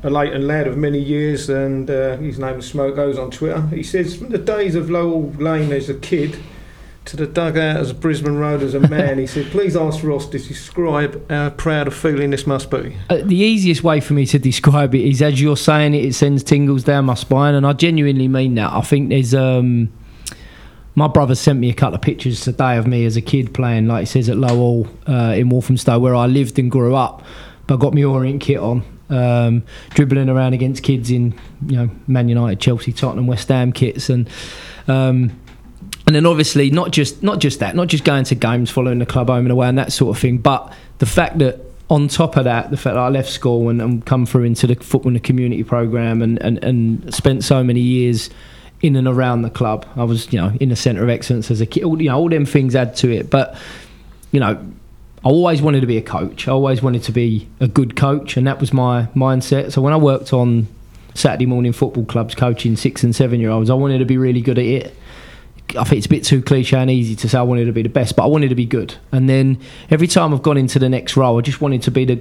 a 0.03 0.11
Leyton 0.11 0.47
lad 0.47 0.67
of 0.67 0.77
many 0.77 0.99
years, 0.99 1.49
and 1.49 1.89
uh, 1.89 2.17
his 2.17 2.39
name 2.39 2.59
is 2.59 2.67
Smoke 2.67 2.97
Goes 2.97 3.19
on 3.19 3.31
Twitter. 3.31 3.61
He 3.69 3.83
says, 3.83 4.17
From 4.17 4.31
the 4.31 4.39
days 4.39 4.75
of 4.75 4.91
Lowell 4.91 5.31
Lane 5.33 5.73
as 5.73 5.89
a 5.89 5.95
kid 5.95 6.39
to 7.05 7.17
the 7.17 7.27
dugout 7.27 7.77
as 7.77 7.91
a 7.91 7.95
Brisbane 7.95 8.37
Road 8.37 8.63
as 8.63 8.75
a 8.75 8.81
man, 8.81 9.19
he 9.19 9.27
said, 9.27 9.47
Please 9.47 9.77
ask 9.77 10.03
Ross 10.03 10.27
to 10.27 10.39
describe 10.39 11.31
how 11.31 11.51
proud 11.51 11.89
a 11.89 11.91
feeling 11.93 12.31
this 12.31 12.47
must 12.47 12.71
be. 12.71 12.97
Uh, 13.11 13.19
the 13.19 13.37
easiest 13.37 13.85
way 13.85 14.01
for 14.01 14.15
me 14.15 14.27
to 14.27 14.39
describe 14.39 14.95
it 14.95 15.05
is 15.05 15.23
as 15.23 15.41
you're 15.41 15.57
saying 15.57 15.95
it, 15.95 16.05
it 16.05 16.15
sends 16.15 16.43
tingles 16.43 16.83
down 16.83 17.05
my 17.05 17.15
spine, 17.15 17.55
and 17.55 17.65
I 17.65 17.73
genuinely 17.73 18.29
mean 18.29 18.57
that. 18.57 18.73
I 18.73 18.81
think 18.81 19.09
there's. 19.09 19.35
Um, 19.35 19.93
my 20.95 21.09
brother 21.09 21.35
sent 21.35 21.59
me 21.59 21.71
a 21.71 21.75
couple 21.75 21.95
of 21.95 22.03
pictures 22.03 22.43
today 22.43 22.77
of 22.77 22.87
me 22.87 23.07
as 23.07 23.17
a 23.17 23.23
kid 23.23 23.55
playing, 23.55 23.87
like 23.87 24.01
he 24.01 24.07
says, 24.07 24.29
at 24.29 24.37
Lowell 24.37 24.87
uh, 25.09 25.33
in 25.35 25.49
Walthamstow, 25.49 25.99
where 25.99 26.15
I 26.15 26.27
lived 26.27 26.59
and 26.59 26.71
grew 26.71 26.95
up. 26.95 27.23
But 27.67 27.77
I 27.77 27.79
got 27.79 27.95
my 27.95 28.03
Orient 28.03 28.43
kit 28.43 28.59
on, 28.59 28.83
um, 29.13 29.63
dribbling 29.91 30.29
around 30.29 30.55
against 30.55 30.83
kids 30.83 31.11
in, 31.11 31.35
you 31.67 31.77
know, 31.77 31.91
Man 32.07 32.29
United, 32.29 32.61
Chelsea, 32.61 32.93
Tottenham, 32.93 33.27
West 33.27 33.49
Ham 33.49 33.73
kits, 33.73 34.09
and 34.11 34.29
um, 34.89 35.39
and 36.07 36.17
then 36.17 36.27
obviously 36.27 36.71
not 36.71 36.91
just 36.91 37.23
not 37.23 37.39
just 37.39 37.61
that, 37.61 37.77
not 37.77 37.89
just 37.89 38.05
going 38.05 38.25
to 38.25 38.35
games, 38.35 38.71
following 38.71 38.99
the 38.99 39.07
club 39.07 39.29
home 39.29 39.45
and 39.45 39.53
away, 39.53 39.69
and 39.69 39.79
that 39.79 39.93
sort 39.93 40.17
of 40.17 40.21
thing, 40.21 40.39
but 40.39 40.73
the 40.99 41.07
fact 41.07 41.39
that 41.39 41.61
on 41.91 42.09
top 42.09 42.37
of 42.37 42.45
that, 42.45 42.71
the 42.71 42.77
fact 42.77 42.95
that 42.95 43.03
I 43.03 43.11
left 43.11 43.29
school 43.29 43.69
and, 43.69 43.83
and 43.83 44.07
come 44.07 44.25
through 44.25 44.45
into 44.45 44.67
the 44.67 44.77
football 44.77 45.09
and 45.09 45.17
the 45.17 45.21
community 45.21 45.63
program 45.63 46.23
and, 46.23 46.41
and, 46.41 46.63
and 46.65 47.15
spent 47.15 47.45
so 47.45 47.63
many 47.63 47.81
years 47.81 48.31
in 48.81 48.97
and 48.97 49.07
around 49.07 49.43
the 49.43 49.51
club. 49.51 49.87
I 49.95 50.05
was, 50.05 50.33
you 50.33 50.41
know, 50.41 50.57
in 50.59 50.71
the 50.71 50.77
centre 50.77 51.03
of 51.03 51.11
excellence 51.11 51.51
as 51.51 51.61
a 51.61 51.67
kid. 51.67 51.85
All, 51.85 52.01
you 52.01 52.09
know, 52.09 52.19
all 52.19 52.31
them 52.31 52.47
things 52.47 52.75
add 52.75 52.97
to 52.97 53.11
it. 53.11 53.29
But, 53.29 53.57
you 54.31 54.41
know, 54.41 54.59
I 55.25 55.29
always 55.29 55.63
wanted 55.63 55.81
to 55.81 55.87
be 55.87 55.97
a 55.97 56.03
coach. 56.03 56.49
I 56.49 56.53
always 56.53 56.83
wanted 56.83 57.05
to 57.05 57.13
be 57.13 57.49
a 57.61 57.69
good 57.69 57.95
coach, 57.95 58.37
and 58.37 58.47
that 58.47 58.61
was 58.61 58.73
my 58.73 59.09
mindset. 59.15 59.73
So 59.73 59.81
when 59.81 59.93
I 59.93 59.97
worked 59.97 60.33
on 60.33 60.67
Saturday 61.15 61.47
morning 61.47 61.73
football 61.73 62.05
clubs 62.05 62.35
coaching 62.35 62.75
six 62.77 63.05
and 63.05 63.15
seven 63.15 63.39
year 63.39 63.51
olds, 63.51 63.71
I 63.71 63.75
wanted 63.75 63.99
to 63.99 64.05
be 64.05 64.19
really 64.19 64.41
good 64.41 64.59
at 64.59 64.65
it. 64.65 64.97
I 65.79 65.85
think 65.85 65.99
it's 65.99 66.07
a 66.07 66.11
bit 66.11 66.25
too 66.25 66.43
cliche 66.43 66.77
and 66.77 66.91
easy 66.91 67.15
to 67.17 67.29
say 67.29 67.39
I 67.39 67.43
wanted 67.43 67.67
to 67.67 67.73
be 67.73 67.83
the 67.83 67.89
best, 67.89 68.17
but 68.17 68.25
I 68.25 68.27
wanted 68.27 68.49
to 68.49 68.55
be 68.55 68.67
good. 68.67 68.95
And 69.13 69.29
then 69.29 69.59
every 69.91 70.09
time 70.09 70.35
I've 70.35 70.43
gone 70.43 70.59
into 70.59 70.79
the 70.79 70.89
next 70.89 71.17
role, 71.17 71.39
I 71.39 71.41
just 71.41 71.61
wanted 71.61 71.83
to 71.83 71.91
be 71.91 72.05
the 72.05 72.15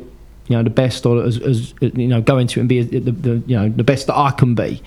you 0.48 0.58
know 0.58 0.63
the 0.63 0.70
best 0.70 1.05
or 1.05 1.24
as, 1.24 1.39
as 1.39 1.74
you 1.81 2.08
know 2.08 2.22
go 2.22 2.38
into 2.38 2.60
it 2.60 2.62
and 2.62 2.70
be 2.70 2.81
the, 2.81 3.00
the 3.12 3.43
you 3.48 3.55
know 3.55 3.70
the 3.70 3.84
best 3.84 4.08
that 4.08 4.17
I 4.17 4.31
can 4.31 4.53
be. 4.53 4.81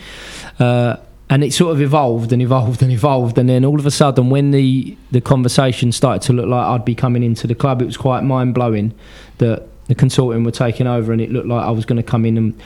Uh, 0.59 0.97
and 1.31 1.43
it 1.43 1.53
sort 1.53 1.73
of 1.73 1.81
evolved 1.81 2.33
and 2.33 2.43
evolved 2.43 2.83
and 2.83 2.93
evolved. 2.93 3.39
And 3.39 3.49
then 3.49 3.65
all 3.65 3.79
of 3.79 3.87
a 3.87 3.91
sudden 3.91 4.31
when 4.31 4.51
the 4.51 4.97
the 5.11 5.21
conversation 5.21 5.93
started 5.93 6.23
to 6.27 6.33
look 6.33 6.47
like 6.47 6.67
I'd 6.67 6.85
be 6.85 6.95
coming 6.95 7.23
into 7.23 7.47
the 7.47 7.55
club 7.55 7.81
it 7.83 7.87
was 7.87 7.97
quite 7.97 8.23
mind 8.23 8.55
blowing 8.55 8.95
that 9.39 9.67
the 9.87 9.95
consortium 9.95 10.45
were 10.45 10.51
taking 10.51 10.87
over 10.87 11.13
and 11.13 11.21
it 11.21 11.31
looked 11.31 11.47
like 11.47 11.65
I 11.65 11.71
was 11.71 11.85
going 11.85 11.97
to 11.97 12.03
come 12.03 12.25
in 12.25 12.37
and 12.37 12.63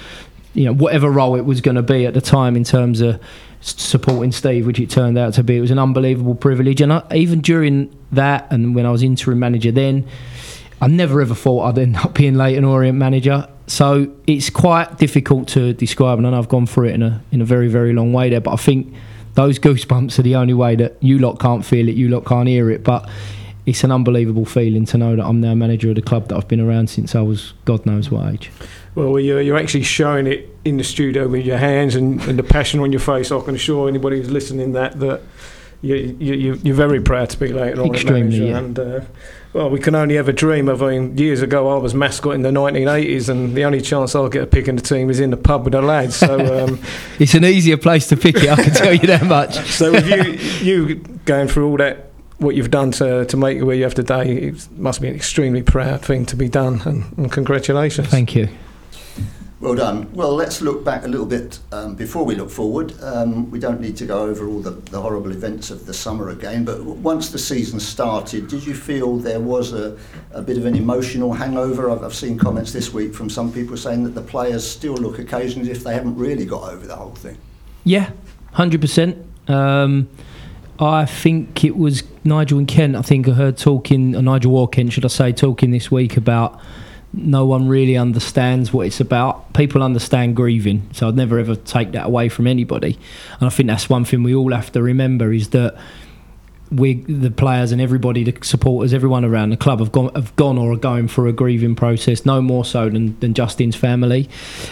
you 0.54 0.64
know 0.64 0.74
whatever 0.74 1.10
role 1.10 1.36
it 1.36 1.44
was 1.44 1.60
going 1.60 1.76
to 1.76 1.82
be 1.82 2.06
at 2.06 2.14
the 2.14 2.20
time 2.20 2.56
in 2.56 2.64
terms 2.64 3.00
of 3.00 3.20
supporting 3.60 4.32
Steve 4.32 4.66
which 4.66 4.78
it 4.78 4.90
turned 4.90 5.18
out 5.18 5.34
to 5.34 5.42
be. 5.42 5.56
It 5.56 5.60
was 5.60 5.70
an 5.70 5.78
unbelievable 5.78 6.34
privilege. 6.34 6.80
And 6.80 6.92
I, 6.92 7.02
even 7.14 7.40
during 7.40 7.96
that 8.12 8.50
and 8.50 8.74
when 8.74 8.86
I 8.86 8.90
was 8.90 9.02
interim 9.02 9.38
manager 9.38 9.70
then 9.70 10.06
I 10.80 10.86
never 10.86 11.20
ever 11.20 11.34
thought 11.34 11.64
I'd 11.64 11.78
end 11.78 11.96
up 11.96 12.14
being 12.14 12.34
Leyton 12.34 12.64
Orient 12.64 12.98
manager 12.98 13.48
so 13.68 14.10
it's 14.26 14.50
quite 14.50 14.98
difficult 14.98 15.48
to 15.48 15.72
describe, 15.72 16.18
and 16.18 16.26
I 16.26 16.30
know 16.30 16.38
I've 16.38 16.48
gone 16.48 16.66
through 16.66 16.88
it 16.88 16.94
in 16.94 17.02
a 17.02 17.22
in 17.32 17.40
a 17.40 17.44
very 17.44 17.68
very 17.68 17.92
long 17.92 18.12
way 18.12 18.30
there. 18.30 18.40
But 18.40 18.54
I 18.54 18.56
think 18.56 18.92
those 19.34 19.58
goosebumps 19.66 20.18
are 20.18 20.22
the 20.22 20.36
only 20.36 20.54
way 20.54 20.76
that 20.76 20.96
you 21.00 21.18
lot 21.18 21.38
can't 21.38 21.64
feel 21.64 21.88
it, 21.88 21.94
you 21.94 22.08
lot 22.08 22.24
can't 22.24 22.48
hear 22.48 22.70
it. 22.70 22.82
But 22.82 23.08
it's 23.66 23.84
an 23.84 23.92
unbelievable 23.92 24.46
feeling 24.46 24.86
to 24.86 24.96
know 24.96 25.14
that 25.14 25.24
I'm 25.24 25.42
now 25.42 25.54
manager 25.54 25.90
of 25.90 25.96
the 25.96 26.02
club 26.02 26.28
that 26.28 26.36
I've 26.36 26.48
been 26.48 26.60
around 26.60 26.88
since 26.88 27.14
I 27.14 27.20
was 27.20 27.52
God 27.66 27.84
knows 27.84 28.10
what 28.10 28.32
age. 28.32 28.50
Well, 28.94 29.20
you're, 29.20 29.40
you're 29.42 29.58
actually 29.58 29.84
showing 29.84 30.26
it 30.26 30.48
in 30.64 30.78
the 30.78 30.84
studio 30.84 31.28
with 31.28 31.44
your 31.44 31.58
hands 31.58 31.94
and, 31.94 32.20
and 32.22 32.38
the 32.38 32.42
passion 32.42 32.80
on 32.80 32.90
your 32.90 33.00
face. 33.00 33.30
I 33.30 33.38
can 33.40 33.54
assure 33.54 33.86
anybody 33.88 34.16
who's 34.16 34.30
listening 34.30 34.72
that 34.72 34.98
that 35.00 35.20
you, 35.82 35.94
you, 36.18 36.54
you're 36.64 36.74
very 36.74 37.00
proud 37.00 37.30
to 37.30 37.38
be 37.38 37.52
Leyton 37.52 37.78
Orient 37.78 37.94
Extremely, 37.94 38.40
manager. 38.40 38.44
yeah. 38.44 38.58
And 38.58 38.78
uh, 38.78 39.00
well, 39.52 39.70
we 39.70 39.78
can 39.78 39.94
only 39.94 40.18
ever 40.18 40.32
dream 40.32 40.68
of. 40.68 40.82
I 40.82 40.98
mean, 40.98 41.16
years 41.16 41.40
ago, 41.40 41.74
I 41.74 41.78
was 41.78 41.94
mascot 41.94 42.34
in 42.34 42.42
the 42.42 42.50
1980s, 42.50 43.28
and 43.28 43.54
the 43.54 43.64
only 43.64 43.80
chance 43.80 44.14
I'll 44.14 44.28
get 44.28 44.42
a 44.42 44.46
pick 44.46 44.68
in 44.68 44.76
the 44.76 44.82
team 44.82 45.08
is 45.08 45.20
in 45.20 45.30
the 45.30 45.36
pub 45.36 45.64
with 45.64 45.72
the 45.72 45.82
lads. 45.82 46.16
So, 46.16 46.64
um, 46.66 46.78
It's 47.18 47.34
an 47.34 47.44
easier 47.44 47.76
place 47.76 48.06
to 48.08 48.16
pick 48.16 48.36
it, 48.36 48.50
I 48.50 48.56
can 48.56 48.74
tell 48.74 48.92
you 48.92 49.06
that 49.06 49.24
much. 49.24 49.56
so 49.70 49.92
with 49.92 50.06
you, 50.06 50.32
you 50.64 50.94
going 51.24 51.48
through 51.48 51.70
all 51.70 51.76
that, 51.78 52.10
what 52.38 52.54
you've 52.54 52.70
done 52.70 52.92
to 52.92 53.24
to 53.24 53.36
make 53.36 53.58
it 53.58 53.64
where 53.64 53.74
you 53.74 53.82
have 53.82 53.94
today, 53.94 54.48
it 54.48 54.68
must 54.78 55.00
be 55.00 55.08
an 55.08 55.14
extremely 55.16 55.62
proud 55.62 56.02
thing 56.02 56.24
to 56.26 56.36
be 56.36 56.48
done, 56.48 56.82
and, 56.84 57.18
and 57.18 57.32
congratulations. 57.32 58.08
Thank 58.08 58.34
you. 58.34 58.48
Well 59.60 59.74
done. 59.74 60.12
Well, 60.12 60.34
let's 60.34 60.62
look 60.62 60.84
back 60.84 61.04
a 61.04 61.08
little 61.08 61.26
bit 61.26 61.58
um, 61.72 61.96
before 61.96 62.24
we 62.24 62.36
look 62.36 62.48
forward. 62.48 62.94
Um, 63.02 63.50
we 63.50 63.58
don't 63.58 63.80
need 63.80 63.96
to 63.96 64.06
go 64.06 64.20
over 64.20 64.46
all 64.46 64.60
the, 64.60 64.70
the 64.70 65.00
horrible 65.00 65.32
events 65.32 65.72
of 65.72 65.84
the 65.84 65.92
summer 65.92 66.28
again, 66.28 66.64
but 66.64 66.80
once 66.84 67.30
the 67.30 67.40
season 67.40 67.80
started, 67.80 68.46
did 68.46 68.64
you 68.64 68.72
feel 68.72 69.16
there 69.16 69.40
was 69.40 69.72
a, 69.72 69.98
a 70.30 70.42
bit 70.42 70.58
of 70.58 70.64
an 70.64 70.76
emotional 70.76 71.32
hangover? 71.32 71.90
I've, 71.90 72.04
I've 72.04 72.14
seen 72.14 72.38
comments 72.38 72.72
this 72.72 72.92
week 72.92 73.12
from 73.12 73.28
some 73.28 73.52
people 73.52 73.76
saying 73.76 74.04
that 74.04 74.14
the 74.14 74.22
players 74.22 74.64
still 74.64 74.94
look 74.94 75.18
occasionally 75.18 75.72
as 75.72 75.78
if 75.78 75.84
they 75.84 75.94
haven't 75.94 76.16
really 76.16 76.44
got 76.46 76.72
over 76.72 76.86
the 76.86 76.94
whole 76.94 77.16
thing. 77.16 77.36
Yeah, 77.82 78.12
hundred 78.52 78.80
percent. 78.80 79.26
Um, 79.48 80.08
I 80.78 81.04
think 81.04 81.64
it 81.64 81.76
was 81.76 82.04
Nigel 82.22 82.58
and 82.58 82.68
Kent. 82.68 82.94
I 82.94 83.02
think 83.02 83.26
I 83.26 83.32
heard 83.32 83.56
talking, 83.56 84.12
Nigel 84.12 84.56
or 84.56 84.68
Kent, 84.68 84.92
should 84.92 85.04
I 85.04 85.08
say, 85.08 85.32
talking 85.32 85.72
this 85.72 85.90
week 85.90 86.16
about 86.16 86.60
no 87.12 87.46
one 87.46 87.68
really 87.68 87.96
understands 87.96 88.72
what 88.72 88.86
it's 88.86 89.00
about. 89.00 89.52
People 89.54 89.82
understand 89.82 90.36
grieving, 90.36 90.88
so 90.92 91.08
I'd 91.08 91.16
never 91.16 91.38
ever 91.38 91.56
take 91.56 91.92
that 91.92 92.06
away 92.06 92.28
from 92.28 92.46
anybody. 92.46 92.98
And 93.40 93.46
I 93.46 93.50
think 93.50 93.68
that's 93.68 93.88
one 93.88 94.04
thing 94.04 94.22
we 94.22 94.34
all 94.34 94.52
have 94.52 94.72
to 94.72 94.82
remember 94.82 95.32
is 95.32 95.50
that 95.50 95.76
we, 96.70 96.94
the 96.94 97.30
players 97.30 97.72
and 97.72 97.80
everybody, 97.80 98.24
the 98.24 98.36
supporters, 98.42 98.92
everyone 98.92 99.24
around 99.24 99.50
the 99.50 99.56
club 99.56 99.78
have 99.78 99.92
gone, 99.92 100.14
have 100.14 100.34
gone 100.36 100.58
or 100.58 100.72
are 100.72 100.76
going 100.76 101.08
through 101.08 101.28
a 101.28 101.32
grieving 101.32 101.74
process. 101.74 102.26
No 102.26 102.42
more 102.42 102.64
so 102.64 102.88
than, 102.90 103.18
than 103.20 103.34
Justin's 103.34 103.76
family. 103.76 104.28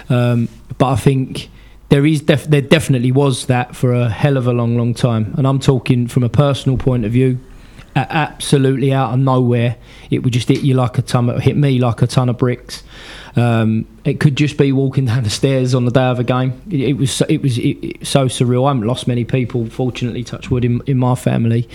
Um, 0.08 0.48
but 0.78 0.92
I 0.92 0.96
think 0.96 1.48
there 1.88 2.04
is 2.04 2.20
def- 2.20 2.46
there 2.46 2.60
definitely 2.60 3.12
was 3.12 3.46
that 3.46 3.74
for 3.74 3.94
a 3.94 4.10
hell 4.10 4.36
of 4.36 4.46
a 4.46 4.52
long, 4.52 4.76
long 4.76 4.92
time. 4.92 5.34
And 5.38 5.46
I'm 5.46 5.58
talking 5.58 6.06
from 6.06 6.22
a 6.22 6.28
personal 6.28 6.76
point 6.76 7.04
of 7.04 7.12
view. 7.12 7.38
Absolutely 7.96 8.92
out 8.92 9.14
of 9.14 9.18
nowhere, 9.20 9.76
it 10.10 10.18
would 10.22 10.32
just 10.34 10.48
hit 10.48 10.60
you 10.60 10.74
like 10.74 10.98
a 10.98 11.02
ton. 11.02 11.40
Hit 11.40 11.56
me 11.56 11.78
like 11.78 12.02
a 12.02 12.06
ton 12.06 12.28
of 12.28 12.36
bricks. 12.36 12.82
Um, 13.36 13.86
it 14.04 14.20
could 14.20 14.36
just 14.36 14.58
be 14.58 14.70
walking 14.70 15.06
down 15.06 15.24
the 15.24 15.30
stairs 15.30 15.74
on 15.74 15.86
the 15.86 15.90
day 15.90 16.04
of 16.04 16.18
a 16.18 16.24
game. 16.24 16.60
It, 16.70 16.80
it 16.80 16.92
was 16.94 17.22
it 17.22 17.42
was 17.42 17.56
it, 17.58 17.62
it- 17.82 18.06
so 18.06 18.26
surreal. 18.26 18.66
I 18.66 18.68
haven't 18.74 18.86
lost 18.86 19.08
many 19.08 19.24
people, 19.24 19.68
fortunately, 19.70 20.24
touch 20.24 20.50
wood 20.50 20.64
in, 20.64 20.82
in 20.86 20.98
my 20.98 21.14
family. 21.14 21.68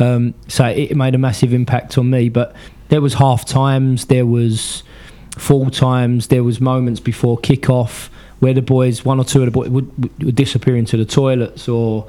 Um, 0.00 0.34
so 0.48 0.66
it, 0.66 0.96
made 0.96 1.14
a 1.14 1.18
massive 1.18 1.54
impact 1.54 1.96
on 1.96 2.10
me. 2.10 2.28
But 2.28 2.56
there 2.88 3.00
was 3.00 3.14
half 3.14 3.44
times, 3.44 4.06
there 4.06 4.26
was 4.26 4.82
full 5.36 5.70
times, 5.70 6.26
there 6.26 6.42
was 6.42 6.60
moments 6.60 6.98
before 6.98 7.38
kick 7.38 7.70
off 7.70 8.10
where 8.40 8.52
the 8.54 8.62
boys, 8.62 9.04
one 9.04 9.18
or 9.20 9.24
two 9.24 9.40
of 9.40 9.46
the 9.46 9.50
boys, 9.52 9.68
would, 9.68 10.24
would 10.24 10.34
disappear 10.34 10.76
into 10.76 10.96
the 10.96 11.04
toilets 11.04 11.68
or 11.68 12.06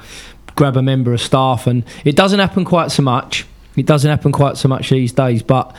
grab 0.55 0.75
a 0.75 0.81
member 0.81 1.13
of 1.13 1.21
staff, 1.21 1.67
and 1.67 1.83
it 2.03 2.15
doesn't 2.15 2.39
happen 2.39 2.65
quite 2.65 2.91
so 2.91 3.03
much. 3.03 3.45
It 3.75 3.85
doesn't 3.85 4.09
happen 4.09 4.31
quite 4.31 4.57
so 4.57 4.67
much 4.67 4.89
these 4.89 5.13
days, 5.13 5.43
but 5.43 5.75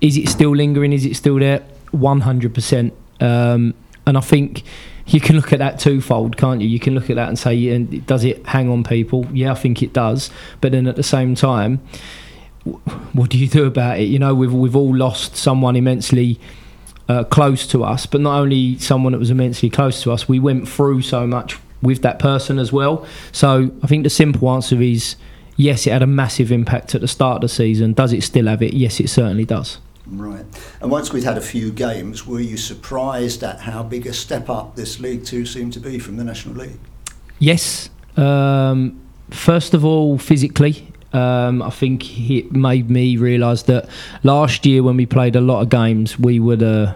is 0.00 0.16
it 0.16 0.28
still 0.28 0.54
lingering? 0.54 0.92
Is 0.92 1.04
it 1.04 1.16
still 1.16 1.38
there? 1.38 1.62
One 1.90 2.20
hundred 2.20 2.54
percent. 2.54 2.92
Um, 3.20 3.74
And 4.06 4.16
I 4.16 4.22
think 4.22 4.64
you 5.06 5.20
can 5.20 5.36
look 5.36 5.52
at 5.52 5.58
that 5.58 5.78
twofold, 5.78 6.36
can't 6.36 6.60
you? 6.60 6.68
You 6.68 6.80
can 6.80 6.94
look 6.94 7.10
at 7.10 7.16
that 7.16 7.28
and 7.28 7.38
say, 7.38 7.54
yeah, 7.54 7.78
does 8.06 8.24
it 8.24 8.44
hang 8.46 8.68
on 8.70 8.82
people? 8.82 9.26
Yeah, 9.32 9.52
I 9.52 9.54
think 9.54 9.82
it 9.82 9.92
does. 9.92 10.30
But 10.60 10.72
then 10.72 10.86
at 10.86 10.96
the 10.96 11.02
same 11.02 11.34
time, 11.34 11.80
what 13.12 13.30
do 13.30 13.38
you 13.38 13.46
do 13.46 13.66
about 13.66 13.98
it? 14.00 14.04
You 14.04 14.18
know, 14.18 14.34
we've 14.34 14.52
we've 14.52 14.76
all 14.76 14.96
lost 14.96 15.36
someone 15.36 15.76
immensely 15.76 16.38
uh, 17.08 17.24
close 17.24 17.66
to 17.68 17.84
us, 17.84 18.06
but 18.06 18.20
not 18.20 18.38
only 18.40 18.78
someone 18.78 19.12
that 19.12 19.18
was 19.18 19.30
immensely 19.30 19.70
close 19.70 20.02
to 20.02 20.12
us, 20.12 20.28
we 20.28 20.38
went 20.38 20.68
through 20.68 21.02
so 21.02 21.26
much 21.26 21.58
with 21.82 22.02
that 22.02 22.18
person 22.18 22.58
as 22.58 22.72
well. 22.72 23.06
So 23.32 23.70
I 23.82 23.86
think 23.86 24.04
the 24.04 24.10
simple 24.10 24.48
answer 24.50 24.80
is 24.80 25.16
yes, 25.60 25.86
it 25.86 25.90
had 25.90 26.02
a 26.02 26.06
massive 26.06 26.50
impact 26.50 26.94
at 26.94 27.00
the 27.00 27.08
start 27.08 27.36
of 27.36 27.42
the 27.42 27.48
season. 27.48 27.92
Does 27.92 28.12
it 28.12 28.22
still 28.22 28.46
have 28.46 28.62
it? 28.62 28.74
Yes, 28.74 28.98
it 29.00 29.08
certainly 29.08 29.44
does. 29.44 29.78
Right. 30.06 30.44
And 30.80 30.90
once 30.90 31.12
we'd 31.12 31.24
had 31.24 31.38
a 31.38 31.42
few 31.42 31.70
games, 31.70 32.26
were 32.26 32.40
you 32.40 32.56
surprised 32.56 33.44
at 33.44 33.60
how 33.60 33.82
big 33.82 34.06
a 34.06 34.12
step 34.12 34.48
up 34.48 34.74
this 34.74 34.98
League 34.98 35.24
Two 35.24 35.46
seemed 35.46 35.72
to 35.74 35.80
be 35.80 35.98
from 35.98 36.16
the 36.16 36.24
National 36.24 36.54
League? 36.56 36.78
Yes. 37.38 37.90
Um, 38.16 39.00
first 39.30 39.74
of 39.74 39.84
all, 39.84 40.18
physically, 40.18 40.92
um, 41.12 41.62
I 41.62 41.70
think 41.70 42.18
it 42.30 42.52
made 42.52 42.90
me 42.90 43.16
realise 43.16 43.62
that 43.64 43.88
last 44.22 44.66
year 44.66 44.82
when 44.82 44.96
we 44.96 45.06
played 45.06 45.36
a 45.36 45.40
lot 45.40 45.60
of 45.60 45.68
games, 45.68 46.18
we 46.18 46.40
would. 46.40 46.62
Uh, 46.62 46.94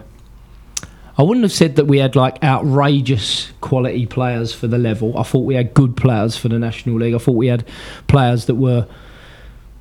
I 1.17 1.23
wouldn't 1.23 1.43
have 1.43 1.51
said 1.51 1.77
that 1.77 1.85
we 1.85 1.99
had 1.99 2.15
like 2.15 2.43
outrageous 2.43 3.51
quality 3.61 4.05
players 4.05 4.53
for 4.53 4.67
the 4.67 4.77
level. 4.77 5.17
I 5.17 5.23
thought 5.23 5.45
we 5.45 5.55
had 5.55 5.73
good 5.73 5.95
players 5.95 6.35
for 6.35 6.49
the 6.49 6.59
National 6.59 6.97
League. 6.97 7.15
I 7.15 7.19
thought 7.19 7.33
we 7.33 7.47
had 7.47 7.65
players 8.07 8.45
that 8.45 8.55
were 8.55 8.87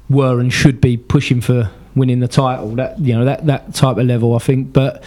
were 0.08 0.38
and 0.38 0.52
should 0.52 0.80
be 0.80 0.96
pushing 0.96 1.40
for 1.40 1.70
winning 1.96 2.20
the 2.20 2.28
title. 2.28 2.76
That 2.76 3.00
you 3.00 3.14
know 3.14 3.24
that 3.24 3.46
that 3.46 3.74
type 3.74 3.96
of 3.96 4.06
level. 4.06 4.36
I 4.36 4.38
think, 4.38 4.72
but 4.72 5.02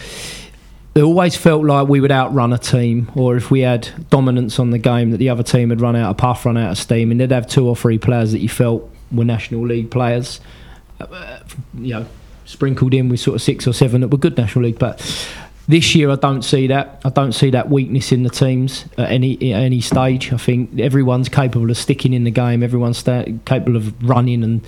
it 0.94 1.02
always 1.02 1.34
felt 1.34 1.64
like 1.64 1.88
we 1.88 2.00
would 2.00 2.12
outrun 2.12 2.52
a 2.52 2.58
team, 2.58 3.10
or 3.14 3.36
if 3.36 3.50
we 3.50 3.60
had 3.60 3.88
dominance 4.10 4.58
on 4.58 4.70
the 4.70 4.78
game, 4.78 5.12
that 5.12 5.18
the 5.18 5.30
other 5.30 5.42
team 5.42 5.70
had 5.70 5.80
run 5.80 5.96
out 5.96 6.10
of 6.10 6.18
puff, 6.18 6.44
run 6.44 6.58
out 6.58 6.72
of 6.72 6.78
steam, 6.78 7.10
and 7.10 7.20
they'd 7.20 7.30
have 7.30 7.46
two 7.46 7.66
or 7.66 7.74
three 7.74 7.98
players 7.98 8.32
that 8.32 8.40
you 8.40 8.50
felt 8.50 8.90
were 9.10 9.24
National 9.24 9.66
League 9.66 9.90
players. 9.90 10.40
Uh, 11.00 11.38
you 11.78 11.94
know, 11.94 12.06
sprinkled 12.44 12.92
in 12.92 13.08
with 13.08 13.20
sort 13.20 13.36
of 13.36 13.40
six 13.40 13.66
or 13.66 13.72
seven 13.72 14.02
that 14.02 14.08
were 14.08 14.18
good 14.18 14.36
National 14.36 14.66
League, 14.66 14.78
but. 14.78 15.00
This 15.68 15.94
year, 15.94 16.10
I 16.10 16.16
don't 16.16 16.42
see 16.42 16.66
that. 16.68 17.00
I 17.04 17.10
don't 17.10 17.32
see 17.32 17.50
that 17.50 17.68
weakness 17.68 18.10
in 18.10 18.22
the 18.22 18.30
teams 18.30 18.86
at 18.96 19.10
any 19.10 19.34
at 19.52 19.60
any 19.60 19.82
stage. 19.82 20.32
I 20.32 20.38
think 20.38 20.80
everyone's 20.80 21.28
capable 21.28 21.70
of 21.70 21.76
sticking 21.76 22.14
in 22.14 22.24
the 22.24 22.30
game. 22.30 22.62
Everyone's 22.62 22.96
sta- 22.98 23.26
capable 23.44 23.76
of 23.76 24.02
running 24.02 24.42
and 24.42 24.62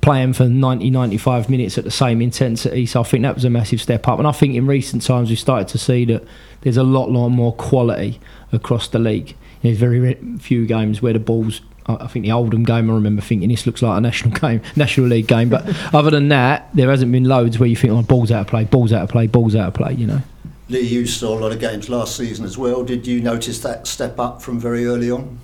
playing 0.00 0.34
for 0.34 0.44
90, 0.44 0.90
95 0.90 1.48
minutes 1.50 1.76
at 1.76 1.82
the 1.82 1.90
same 1.90 2.22
intensity. 2.22 2.86
So 2.86 3.00
I 3.00 3.04
think 3.04 3.22
that 3.22 3.34
was 3.34 3.44
a 3.44 3.50
massive 3.50 3.80
step 3.80 4.06
up. 4.06 4.18
And 4.18 4.28
I 4.28 4.32
think 4.32 4.54
in 4.54 4.66
recent 4.66 5.02
times 5.02 5.28
we've 5.30 5.38
started 5.38 5.66
to 5.68 5.78
see 5.78 6.04
that 6.04 6.22
there's 6.60 6.76
a 6.76 6.82
lot, 6.84 7.10
lot 7.10 7.30
more 7.30 7.52
quality 7.54 8.20
across 8.52 8.86
the 8.86 8.98
league. 8.98 9.34
There's 9.62 9.78
very 9.78 10.14
few 10.38 10.66
games 10.66 11.02
where 11.02 11.14
the 11.14 11.18
balls. 11.18 11.62
I 11.86 12.06
think 12.06 12.24
the 12.24 12.32
Oldham 12.32 12.64
game. 12.64 12.90
I 12.90 12.94
remember 12.94 13.22
thinking 13.22 13.48
this 13.48 13.66
looks 13.66 13.82
like 13.82 13.98
a 13.98 14.00
national 14.00 14.38
game, 14.38 14.62
national 14.76 15.08
league 15.08 15.26
game. 15.26 15.48
But 15.48 15.66
other 15.92 16.10
than 16.10 16.28
that, 16.28 16.68
there 16.74 16.90
hasn't 16.90 17.10
been 17.10 17.24
loads 17.24 17.58
where 17.58 17.68
you 17.68 17.76
think, 17.76 17.92
"Oh, 17.92 18.02
balls 18.02 18.30
out 18.30 18.42
of 18.42 18.46
play, 18.46 18.64
balls 18.64 18.92
out 18.92 19.02
of 19.02 19.08
play, 19.10 19.26
balls 19.26 19.56
out 19.56 19.68
of 19.68 19.74
play." 19.74 19.94
You 19.94 20.06
know. 20.06 20.22
Lee, 20.68 20.80
you 20.80 21.06
saw 21.06 21.38
a 21.38 21.40
lot 21.40 21.52
of 21.52 21.60
games 21.60 21.88
last 21.88 22.16
season 22.16 22.44
as 22.44 22.56
well. 22.56 22.84
Did 22.84 23.06
you 23.06 23.20
notice 23.20 23.60
that 23.60 23.86
step 23.86 24.18
up 24.18 24.40
from 24.40 24.58
very 24.58 24.86
early 24.86 25.10
on? 25.10 25.38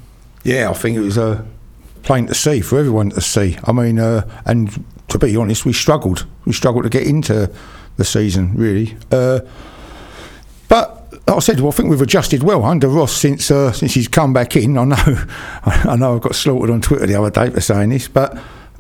Yeah, 0.45 0.71
I 0.71 0.75
think 0.75 0.97
it 0.97 1.01
was 1.01 1.19
uh, 1.19 1.45
plain 2.03 2.27
to 2.27 2.35
see 2.35 2.61
for 2.61 2.79
everyone 2.79 3.11
to 3.11 3.21
see. 3.21 3.59
I 3.65 3.73
mean, 3.73 3.99
uh, 3.99 4.27
and 4.47 4.85
to 5.09 5.19
be 5.19 5.37
honest, 5.37 5.67
we 5.67 5.75
struggled. 5.75 6.27
We 6.47 6.53
struggled 6.53 6.85
to 6.85 6.91
get 6.91 7.07
into 7.07 7.51
the 7.97 8.05
season, 8.05 8.55
really. 8.57 8.97
Uh, 9.13 9.41
but 10.69 11.13
like 11.13 11.37
I 11.37 11.41
said, 11.41 11.61
well, 11.61 11.69
I 11.69 11.73
think 11.73 11.91
we've 11.91 12.01
adjusted 12.01 12.43
well 12.43 12.65
under 12.65 12.89
Ross 12.89 13.13
since 13.13 13.51
uh, 13.51 13.73
since 13.73 13.93
he's 13.93 14.09
come 14.09 14.33
back 14.33 14.57
in. 14.57 14.79
I 14.79 14.85
know, 14.85 14.97
I 15.65 15.97
know, 15.97 16.17
I 16.17 16.19
got 16.19 16.35
slaughtered 16.35 16.71
on 16.71 16.81
Twitter 16.81 17.07
the 17.07 17.17
other 17.17 17.31
day 17.31 17.51
for 17.51 17.61
saying 17.61 17.91
this, 17.91 18.09
but 18.09 18.39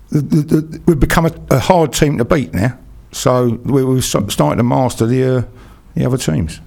the, 0.08 0.20
the, 0.20 0.60
the, 0.60 0.80
we've 0.86 0.98
become 1.00 1.26
a, 1.26 1.32
a 1.50 1.58
hard 1.58 1.92
team 1.92 2.16
to 2.18 2.24
beat 2.24 2.54
now. 2.54 2.78
So 3.12 3.60
we, 3.64 3.84
we're 3.84 4.00
so- 4.00 4.26
starting 4.28 4.58
to 4.58 4.64
master 4.64 5.04
the 5.04 5.38
uh, 5.38 5.42
the 5.94 6.04
other 6.04 6.18
teams. 6.18 6.60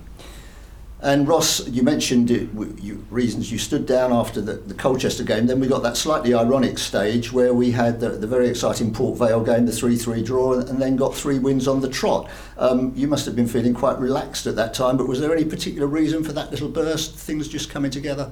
And 1.03 1.27
Ross, 1.27 1.67
you 1.67 1.83
mentioned 1.83 2.31
it, 2.31 2.47
you, 2.81 3.05
reasons 3.09 3.51
you 3.51 3.57
stood 3.57 3.85
down 3.85 4.13
after 4.13 4.39
the, 4.39 4.53
the 4.53 4.73
Colchester 4.73 5.25
game. 5.25 5.47
Then 5.47 5.59
we 5.59 5.67
got 5.67 5.83
that 5.83 5.97
slightly 5.97 6.33
ironic 6.33 6.77
stage 6.77 7.33
where 7.33 7.53
we 7.53 7.71
had 7.71 7.99
the, 7.99 8.11
the 8.11 8.25
very 8.25 8.47
exciting 8.47 8.93
Port 8.93 9.19
Vale 9.19 9.43
game, 9.43 9.65
the 9.65 9.73
3 9.73 9.97
3 9.97 10.23
draw, 10.23 10.53
and 10.53 10.81
then 10.81 10.95
got 10.95 11.13
three 11.13 11.39
wins 11.39 11.67
on 11.67 11.81
the 11.81 11.89
trot. 11.89 12.29
Um, 12.57 12.93
you 12.95 13.09
must 13.09 13.25
have 13.25 13.35
been 13.35 13.49
feeling 13.49 13.73
quite 13.73 13.99
relaxed 13.99 14.47
at 14.47 14.55
that 14.55 14.73
time, 14.73 14.95
but 14.95 15.09
was 15.09 15.19
there 15.19 15.33
any 15.33 15.43
particular 15.43 15.87
reason 15.87 16.23
for 16.23 16.31
that 16.31 16.51
little 16.51 16.69
burst? 16.69 17.15
Things 17.15 17.49
just 17.49 17.69
coming 17.69 17.91
together? 17.91 18.31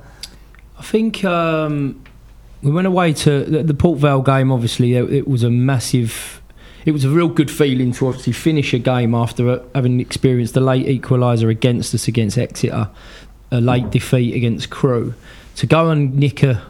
I 0.79 0.83
think 0.83 1.25
um, 1.25 2.01
we 2.61 2.71
went 2.71 2.87
away 2.87 3.11
to 3.13 3.43
the, 3.43 3.63
the 3.63 3.73
Port 3.73 3.99
Vale 3.99 4.21
game. 4.21 4.49
Obviously, 4.49 4.93
it, 4.93 5.11
it 5.11 5.27
was 5.27 5.43
a 5.43 5.49
massive. 5.49 6.40
It 6.85 6.91
was 6.91 7.03
a 7.03 7.09
real 7.09 7.27
good 7.27 7.51
feeling 7.51 7.91
to 7.93 8.07
obviously 8.07 8.33
finish 8.33 8.73
a 8.73 8.79
game 8.79 9.13
after 9.13 9.49
uh, 9.49 9.63
having 9.75 9.99
experienced 9.99 10.53
the 10.53 10.61
late 10.61 10.85
equaliser 10.85 11.49
against 11.49 11.93
us 11.93 12.07
against 12.07 12.37
Exeter, 12.37 12.89
a 13.51 13.61
late 13.61 13.89
defeat 13.91 14.35
against 14.35 14.69
Crewe. 14.69 15.13
To 15.57 15.67
go 15.67 15.89
and 15.89 16.15
nick 16.15 16.43
a 16.43 16.63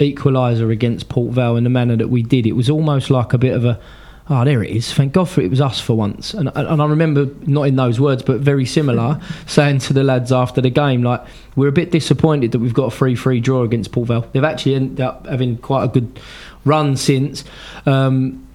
equaliser 0.00 0.70
against 0.70 1.08
Port 1.08 1.32
Vale 1.34 1.56
in 1.56 1.64
the 1.64 1.70
manner 1.70 1.96
that 1.96 2.08
we 2.08 2.22
did, 2.22 2.46
it 2.46 2.52
was 2.52 2.70
almost 2.70 3.10
like 3.10 3.32
a 3.32 3.38
bit 3.38 3.54
of 3.54 3.64
a. 3.64 3.80
Oh, 4.28 4.44
there 4.44 4.60
it 4.60 4.70
is. 4.70 4.92
Thank 4.92 5.12
God 5.12 5.28
for 5.28 5.40
it 5.40 5.50
was 5.50 5.60
us 5.60 5.78
for 5.78 5.94
once. 5.94 6.34
And, 6.34 6.50
and 6.56 6.82
I 6.82 6.86
remember, 6.86 7.28
not 7.42 7.62
in 7.62 7.76
those 7.76 8.00
words, 8.00 8.24
but 8.24 8.40
very 8.40 8.66
similar, 8.66 9.20
saying 9.46 9.78
to 9.80 9.92
the 9.92 10.02
lads 10.02 10.32
after 10.32 10.60
the 10.60 10.70
game, 10.70 11.04
like, 11.04 11.24
we're 11.54 11.68
a 11.68 11.72
bit 11.72 11.92
disappointed 11.92 12.50
that 12.50 12.58
we've 12.58 12.74
got 12.74 12.92
a 12.92 12.96
3 12.96 13.14
3 13.14 13.38
draw 13.40 13.62
against 13.62 13.92
Port 13.92 14.08
Vale. 14.08 14.28
They've 14.32 14.42
actually 14.42 14.74
ended 14.74 15.00
up 15.00 15.26
having 15.26 15.58
quite 15.58 15.84
a 15.84 15.88
good 15.88 16.18
run 16.64 16.96
since. 16.96 17.44
Um, 17.84 18.45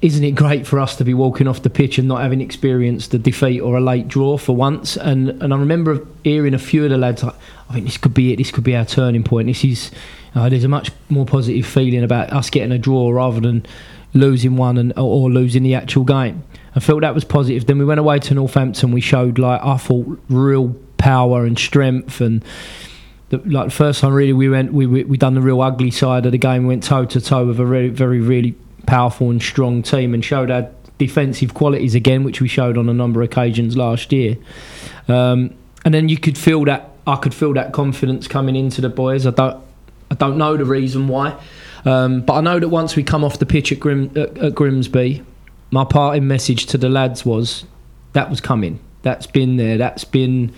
isn't 0.00 0.22
it 0.22 0.32
great 0.32 0.66
for 0.66 0.78
us 0.78 0.94
to 0.96 1.04
be 1.04 1.12
walking 1.12 1.48
off 1.48 1.62
the 1.62 1.70
pitch 1.70 1.98
and 1.98 2.06
not 2.06 2.20
having 2.20 2.40
experienced 2.40 3.12
a 3.14 3.18
defeat 3.18 3.60
or 3.60 3.76
a 3.76 3.80
late 3.80 4.06
draw 4.06 4.36
for 4.36 4.54
once? 4.54 4.96
And 4.96 5.30
and 5.42 5.52
I 5.52 5.56
remember 5.56 6.06
hearing 6.22 6.54
a 6.54 6.58
few 6.58 6.84
of 6.84 6.90
the 6.90 6.98
lads 6.98 7.24
like, 7.24 7.34
I 7.68 7.74
think 7.74 7.86
this 7.86 7.96
could 7.96 8.14
be 8.14 8.32
it. 8.32 8.36
This 8.36 8.52
could 8.52 8.64
be 8.64 8.76
our 8.76 8.84
turning 8.84 9.24
point. 9.24 9.48
This 9.48 9.64
is 9.64 9.90
uh, 10.34 10.48
there's 10.48 10.64
a 10.64 10.68
much 10.68 10.92
more 11.08 11.26
positive 11.26 11.66
feeling 11.66 12.04
about 12.04 12.32
us 12.32 12.48
getting 12.48 12.70
a 12.70 12.78
draw 12.78 13.10
rather 13.10 13.40
than 13.40 13.66
losing 14.14 14.56
one 14.56 14.78
and 14.78 14.92
or, 14.96 15.30
losing 15.30 15.64
the 15.64 15.74
actual 15.74 16.04
game. 16.04 16.44
I 16.76 16.80
felt 16.80 17.00
that 17.00 17.14
was 17.14 17.24
positive. 17.24 17.66
Then 17.66 17.78
we 17.78 17.84
went 17.84 17.98
away 17.98 18.20
to 18.20 18.34
Northampton. 18.34 18.92
We 18.92 19.00
showed 19.00 19.38
like 19.38 19.60
I 19.62 19.78
thought 19.78 20.20
real 20.28 20.76
power 20.96 21.44
and 21.44 21.58
strength 21.58 22.20
and 22.20 22.44
the, 23.30 23.38
like 23.38 23.66
the 23.66 23.74
first 23.74 24.00
time 24.00 24.12
really 24.12 24.32
we 24.32 24.48
went 24.48 24.72
we 24.72 24.86
we, 24.86 25.04
we 25.04 25.16
done 25.16 25.34
the 25.34 25.40
real 25.40 25.60
ugly 25.60 25.90
side 25.90 26.24
of 26.24 26.30
the 26.30 26.38
game. 26.38 26.62
We 26.62 26.68
went 26.68 26.84
toe 26.84 27.04
to 27.04 27.20
toe 27.20 27.46
with 27.46 27.58
a 27.58 27.64
very 27.64 27.88
very 27.88 28.20
really 28.20 28.54
powerful 28.86 29.30
and 29.30 29.42
strong 29.42 29.82
team 29.82 30.14
and 30.14 30.24
showed 30.24 30.50
our 30.50 30.70
defensive 30.98 31.54
qualities 31.54 31.94
again, 31.94 32.24
which 32.24 32.40
we 32.40 32.48
showed 32.48 32.76
on 32.76 32.88
a 32.88 32.94
number 32.94 33.22
of 33.22 33.30
occasions 33.30 33.76
last 33.76 34.12
year. 34.12 34.36
Um, 35.06 35.54
and 35.84 35.94
then 35.94 36.08
you 36.08 36.18
could 36.18 36.36
feel 36.36 36.64
that 36.64 36.90
I 37.06 37.16
could 37.16 37.32
feel 37.32 37.54
that 37.54 37.72
confidence 37.72 38.28
coming 38.28 38.56
into 38.56 38.80
the 38.80 38.88
boys. 38.88 39.26
I 39.26 39.30
don't. 39.30 39.64
I, 40.10 40.14
don't 40.14 40.38
know 40.38 40.56
the 40.56 40.64
reason 40.64 41.06
why, 41.06 41.38
um, 41.84 42.22
but 42.22 42.32
I 42.32 42.40
know 42.40 42.58
that 42.58 42.70
once 42.70 42.96
we 42.96 43.02
come 43.02 43.24
off 43.24 43.38
the 43.38 43.44
pitch 43.44 43.72
at, 43.72 43.78
Grim, 43.78 44.10
at, 44.16 44.38
at 44.38 44.54
Grimsby, 44.54 45.22
my 45.70 45.84
parting 45.84 46.26
message 46.26 46.64
to 46.66 46.78
the 46.78 46.88
lads 46.88 47.26
was 47.26 47.66
that 48.14 48.30
was 48.30 48.40
coming. 48.40 48.80
That's 49.02 49.26
been 49.26 49.58
there. 49.58 49.76
That's 49.76 50.04
been 50.04 50.54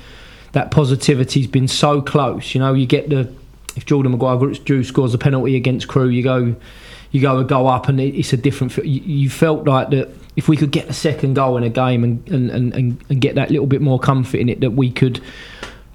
that 0.53 0.71
positivity's 0.71 1.49
been 1.49 1.69
so 1.69 2.01
close. 2.01 2.55
You 2.55 2.61
know, 2.61 2.75
you 2.75 2.87
get 2.87 3.11
the 3.11 3.33
if 3.77 3.87
Jordan 3.87 4.13
Maguire-Drew 4.13 4.85
scores 4.85 5.15
a 5.15 5.19
penalty 5.19 5.57
against 5.57 5.89
Crewe, 5.89 6.09
you 6.09 6.23
go 6.23 6.57
you 7.11 7.21
go 7.21 7.39
and 7.39 7.49
go 7.49 7.67
up, 7.67 7.89
and 7.89 8.01
it's 8.01 8.33
a 8.33 8.37
different. 8.37 8.77
You, 8.85 9.29
felt 9.31 9.67
like 9.67 9.91
that 9.91 10.11
if 10.37 10.49
we 10.49 10.57
could 10.57 10.71
get 10.71 10.89
a 10.89 10.93
second 10.93 11.35
goal 11.35 11.57
in 11.57 11.65
a 11.65 11.69
game 11.69 12.05
and 12.05 12.29
and, 12.29 12.51
and, 12.51 13.05
and 13.09 13.21
get 13.21 13.35
that 13.35 13.51
little 13.51 13.67
bit 13.67 13.81
more 13.81 13.99
comfort 13.99 14.39
in 14.39 14.49
it, 14.49 14.61
that 14.61 14.73
we 14.73 14.91
could 14.91 15.21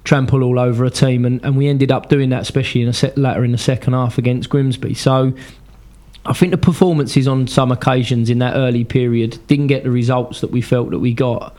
trample 0.04 0.42
all 0.42 0.58
over 0.58 0.84
a 0.84 0.90
team, 0.90 1.24
and, 1.24 1.42
and 1.44 1.56
we 1.56 1.68
ended 1.68 1.90
up 1.90 2.08
doing 2.08 2.30
that, 2.30 2.42
especially 2.42 2.82
in 2.82 2.88
a 2.88 2.92
set 2.92 3.16
latter 3.16 3.44
in 3.44 3.52
the 3.52 3.58
second 3.58 3.94
half 3.94 4.18
against 4.18 4.48
Grimsby. 4.48 4.94
So. 4.94 5.32
I 6.28 6.32
think 6.32 6.50
the 6.50 6.58
performances 6.58 7.28
on 7.28 7.46
some 7.46 7.70
occasions 7.70 8.30
in 8.30 8.40
that 8.40 8.56
early 8.56 8.82
period 8.82 9.38
didn't 9.46 9.68
get 9.68 9.84
the 9.84 9.92
results 9.92 10.40
that 10.40 10.50
we 10.50 10.60
felt 10.60 10.90
that 10.90 10.98
we 10.98 11.14
got 11.14 11.56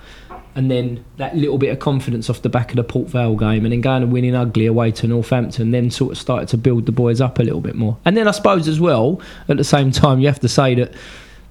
and 0.58 0.72
then 0.72 1.06
that 1.18 1.38
little 1.38 1.60
bit 1.60 1.70
of 1.70 1.78
confidence 1.78 2.32
off 2.32 2.42
the 2.42 2.50
back 2.50 2.72
of 2.72 2.78
the 2.78 2.84
Port 2.84 3.08
Vale 3.10 3.36
game, 3.36 3.64
and 3.64 3.72
then 3.72 3.80
going 3.80 4.02
and 4.02 4.12
winning 4.12 4.36
ugly 4.36 4.66
away 4.66 4.92
to 4.92 5.08
Northampton, 5.08 5.70
then 5.70 5.92
sort 5.92 6.14
of 6.14 6.18
started 6.18 6.50
to 6.50 6.58
build 6.58 6.88
the 6.88 6.92
boys 6.92 7.22
up 7.22 7.38
a 7.38 7.44
little 7.44 7.62
bit 7.62 7.76
more. 7.76 7.96
And 8.04 8.18
then 8.18 8.28
I 8.28 8.32
suppose 8.32 8.68
as 8.68 8.80
well, 8.80 9.22
at 9.48 9.58
the 9.58 9.64
same 9.64 9.92
time, 9.92 10.20
you 10.20 10.26
have 10.26 10.40
to 10.42 10.50
say 10.50 10.74
that 10.76 10.94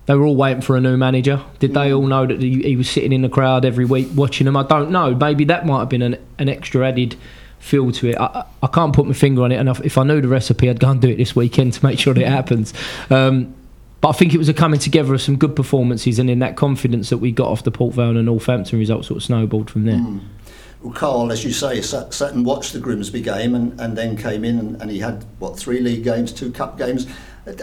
they 0.07 0.15
were 0.15 0.27
all 0.27 0.37
waiting 0.37 0.61
for 0.61 0.77
a 0.77 0.81
new 0.81 0.97
manager. 0.97 1.41
Did 1.61 1.75
they 1.75 1.93
all 1.93 2.07
know 2.07 2.27
that 2.27 2.43
he, 2.43 2.63
he 2.63 2.77
was 2.77 2.91
sitting 2.91 3.13
in 3.13 3.23
the 3.23 3.29
crowd 3.29 3.65
every 3.65 3.85
week 3.85 4.09
watching 4.15 4.45
them? 4.45 4.57
I 4.57 4.63
don't 4.65 4.91
know. 4.91 5.15
Maybe 5.15 5.45
that 5.47 5.67
might 5.67 5.81
have 5.81 5.89
been 5.89 6.03
an, 6.03 6.19
an 6.39 6.49
extra 6.49 6.87
added 6.87 7.17
feel 7.59 7.91
to 7.91 8.11
it. 8.11 8.17
I, 8.17 8.45
I 8.63 8.67
can't 8.69 8.95
put 8.95 9.07
my 9.07 9.13
finger 9.13 9.43
on 9.43 9.51
it, 9.51 9.57
and 9.57 9.69
if 9.85 9.99
I 9.99 10.05
knew 10.05 10.21
the 10.21 10.29
recipe, 10.29 10.71
I'd 10.71 10.79
go 10.81 10.91
and 10.91 11.01
do 11.01 11.09
it 11.09 11.17
this 11.17 11.35
weekend 11.35 11.73
to 11.73 11.85
make 11.85 11.99
sure 11.99 12.15
that 12.15 12.23
it 12.23 12.29
happens. 12.29 12.73
Um, 13.11 13.55
but 14.01 14.09
I 14.09 14.13
think 14.13 14.35
it 14.35 14.39
was 14.39 14.49
a 14.49 14.55
coming 14.55 14.79
together 14.79 15.15
of 15.15 15.23
some 15.23 15.37
good 15.37 15.57
performances, 15.57 16.19
and 16.19 16.29
in 16.29 16.39
that 16.41 16.57
confidence 16.57 17.11
that 17.11 17.19
we 17.19 17.33
got 17.33 17.49
off 17.49 17.65
the 17.65 17.71
Port 17.71 17.95
Vale 17.95 18.17
and 18.17 18.27
Northampton 18.27 18.79
results, 18.79 19.09
sort 19.09 19.17
of 19.17 19.25
snowballed 19.25 19.71
from 19.71 19.85
there. 19.85 19.97
Mm. 19.97 20.21
Well, 20.83 20.93
Carl, 20.93 21.33
as 21.33 21.45
you 21.45 21.53
say, 21.53 21.81
sat, 21.81 22.13
sat, 22.13 22.33
and 22.35 22.45
watched 22.45 22.73
the 22.73 22.79
Grimsby 22.79 23.23
game, 23.23 23.55
and, 23.55 23.81
and 23.81 23.97
then 23.97 24.17
came 24.17 24.45
in, 24.45 24.59
and, 24.59 24.83
and 24.83 24.91
he 24.91 24.99
had 24.99 25.25
what 25.39 25.59
three 25.59 25.81
league 25.81 26.05
games, 26.05 26.33
two 26.33 26.53
cup 26.53 26.79
games. 26.79 27.07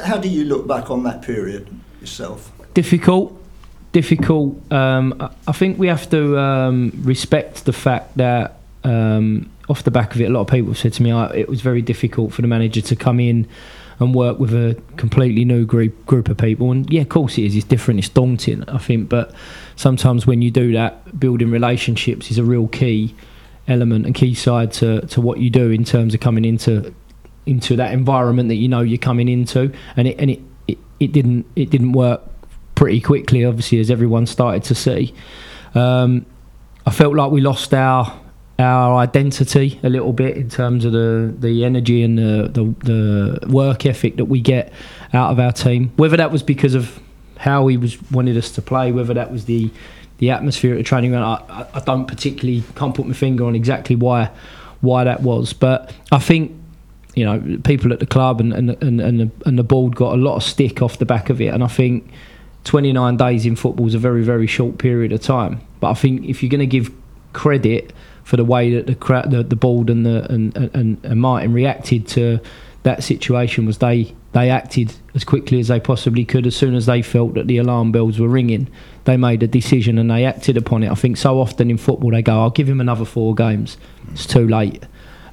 How 0.04 0.18
do 0.18 0.28
you 0.28 0.46
look 0.46 0.68
back 0.68 0.90
on 0.90 1.04
that 1.04 1.22
period 1.22 1.68
yourself? 2.02 2.52
Difficult, 2.74 3.40
difficult. 3.92 4.60
Um, 4.72 5.32
I 5.48 5.52
think 5.52 5.78
we 5.78 5.88
have 5.88 6.10
to 6.10 6.38
um, 6.40 6.92
respect 7.04 7.66
the 7.66 7.74
fact 7.74 8.18
that 8.18 8.58
um, 8.84 9.52
off 9.70 9.84
the 9.84 9.92
back 9.92 10.16
of 10.16 10.22
it, 10.22 10.26
a 10.26 10.30
lot 10.30 10.42
of 10.42 10.48
people 10.48 10.74
said 10.74 10.94
to 10.94 11.04
me, 11.04 11.14
oh, 11.14 11.26
it 11.26 11.48
was 11.48 11.62
very 11.62 11.82
difficult 11.82 12.34
for 12.34 12.42
the 12.42 12.48
manager 12.48 12.82
to 12.82 12.96
come 12.96 13.20
in 13.20 13.48
and 14.04 14.14
work 14.14 14.40
with 14.40 14.54
a 14.54 14.80
completely 14.98 15.46
new 15.46 15.66
group 15.66 16.06
group 16.06 16.30
of 16.30 16.38
people. 16.38 16.72
And 16.72 16.92
yeah, 16.92 17.02
of 17.02 17.10
course 17.10 17.38
it 17.38 17.46
is. 17.46 17.56
It's 17.56 17.66
different. 17.66 18.00
It's 18.00 18.10
daunting, 18.10 18.68
I 18.70 18.78
think. 18.78 19.10
But 19.10 19.34
sometimes 19.76 20.28
when 20.28 20.42
you 20.42 20.52
do 20.52 20.74
that, 20.74 21.20
building 21.20 21.52
relationships 21.52 22.30
is 22.32 22.38
a 22.38 22.44
real 22.44 22.68
key 22.68 23.16
element 23.68 24.06
and 24.06 24.14
key 24.14 24.34
side 24.34 24.72
to, 24.74 25.02
to 25.08 25.22
what 25.22 25.40
you 25.40 25.50
do 25.50 25.72
in 25.72 25.84
terms 25.84 26.14
of 26.14 26.20
coming 26.20 26.46
into 26.46 26.94
into 27.46 27.76
that 27.76 27.94
environment 27.94 28.50
that 28.50 28.56
you 28.56 28.68
know 28.68 28.82
you're 28.82 28.98
coming 28.98 29.28
into. 29.28 29.72
And 29.98 30.08
it 30.08 30.20
and 30.20 30.32
it, 30.32 30.40
it, 30.68 30.78
it 31.00 31.12
didn't 31.12 31.46
it 31.56 31.70
didn't 31.70 31.94
work 31.94 32.22
pretty 32.76 33.02
quickly, 33.02 33.46
obviously, 33.46 33.80
as 33.80 33.90
everyone 33.90 34.26
started 34.26 34.64
to 34.64 34.76
see. 34.76 35.14
Um, 35.76 36.26
I 36.86 36.92
felt 36.92 37.16
like 37.16 37.32
we 37.32 37.42
lost 37.42 37.74
our 37.74 38.20
our 38.60 38.96
identity 38.98 39.80
a 39.84 39.90
little 39.90 40.14
bit 40.14 40.38
in 40.38 40.50
terms 40.50 40.86
of 40.86 40.92
the, 40.92 41.34
the 41.40 41.66
energy 41.66 42.04
and 42.04 42.18
the, 42.18 42.50
the, 42.54 43.40
the 43.40 43.48
work 43.48 43.86
ethic 43.86 44.18
that 44.18 44.26
we 44.26 44.42
get 44.42 44.72
out 45.12 45.32
of 45.32 45.40
our 45.40 45.52
team. 45.52 45.92
Whether 45.96 46.18
that 46.18 46.32
was 46.32 46.44
because 46.44 46.76
of 46.76 47.00
how 47.38 47.68
he 47.68 47.78
was 47.78 48.02
wanted 48.12 48.38
us 48.38 48.52
to 48.52 48.62
play, 48.62 48.92
whether 48.92 49.14
that 49.14 49.32
was 49.32 49.46
the 49.46 49.70
the 50.20 50.30
atmosphere 50.30 50.74
at 50.74 50.78
the 50.78 50.84
training 50.84 51.12
ground, 51.12 51.44
I, 51.50 51.68
I 51.74 51.80
don't 51.82 52.08
particularly 52.08 52.64
can't 52.76 52.96
put 52.96 53.06
my 53.06 53.14
finger 53.14 53.46
on 53.46 53.56
exactly 53.56 53.96
why 53.96 54.30
why 54.82 55.04
that 55.04 55.22
was. 55.22 55.52
But 55.52 55.92
I 56.12 56.20
think 56.20 56.52
you 57.16 57.26
know 57.26 57.60
people 57.64 57.92
at 57.92 58.00
the 58.00 58.06
club 58.06 58.40
and 58.40 58.54
and 58.54 58.70
and, 58.82 59.02
and, 59.02 59.20
the, 59.20 59.32
and 59.46 59.58
the 59.60 59.64
board 59.64 59.96
got 59.96 60.14
a 60.14 60.18
lot 60.18 60.36
of 60.36 60.44
stick 60.44 60.82
off 60.82 61.00
the 61.00 61.06
back 61.06 61.30
of 61.30 61.42
it, 61.42 61.48
and 61.48 61.64
I 61.64 61.68
think 61.68 62.10
29 62.66 63.18
days 63.18 63.46
in 63.46 63.56
football 63.56 63.88
is 63.88 63.96
a 63.96 64.00
very 64.00 64.24
very 64.24 64.48
short 64.48 64.78
period 64.78 65.12
of 65.12 65.22
time. 65.22 65.60
But 65.80 65.90
I 65.90 65.94
think 65.96 66.26
if 66.26 66.44
you're 66.44 66.52
going 66.52 66.60
to 66.60 66.68
give 66.68 66.92
credit 67.34 67.92
for 68.24 68.38
the 68.38 68.46
way 68.46 68.74
that 68.74 68.88
the 68.88 69.30
the, 69.30 69.44
the 69.44 69.56
board 69.56 69.90
and 69.90 70.06
the 70.06 70.32
and, 70.32 70.56
and, 70.56 71.04
and 71.04 71.22
Martin 71.22 71.54
reacted 71.54 72.08
to 72.10 72.40
that 72.84 73.04
situation 73.04 73.66
was 73.66 73.78
they 73.78 74.14
they 74.34 74.50
acted 74.50 74.94
as 75.14 75.24
quickly 75.24 75.60
as 75.60 75.68
they 75.68 75.80
possibly 75.80 76.26
could. 76.26 76.48
As 76.48 76.56
soon 76.56 76.76
as 76.76 76.86
they 76.86 77.02
felt 77.02 77.34
that 77.36 77.48
the 77.48 77.58
alarm 77.58 77.92
bells 77.92 78.20
were 78.20 78.28
ringing 78.28 78.70
they 79.06 79.18
made 79.18 79.44
a 79.44 79.48
decision 79.48 79.98
and 79.98 80.10
they 80.10 80.26
acted 80.26 80.58
upon 80.58 80.84
it. 80.84 80.92
I 80.92 80.96
think 80.96 81.18
so 81.18 81.40
often 81.40 81.70
in 81.70 81.78
football 81.78 82.12
they 82.12 82.22
go 82.22 82.40
I'll 82.40 82.50
give 82.50 82.70
him 82.70 82.80
another 82.80 83.06
four 83.06 83.36
games. 83.36 83.78
It's 84.12 84.26
too 84.26 84.48
late. 84.48 84.84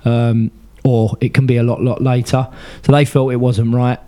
Um, 0.05 0.51
or 0.83 1.17
it 1.21 1.35
can 1.35 1.47
be 1.47 1.57
a 1.57 1.63
lot 1.63 1.83
lot 1.83 2.01
later. 2.03 2.49
So 2.83 2.93
they 2.93 3.05
felt 3.05 3.33
it 3.33 3.37
wasn't 3.37 3.75
right. 3.75 3.99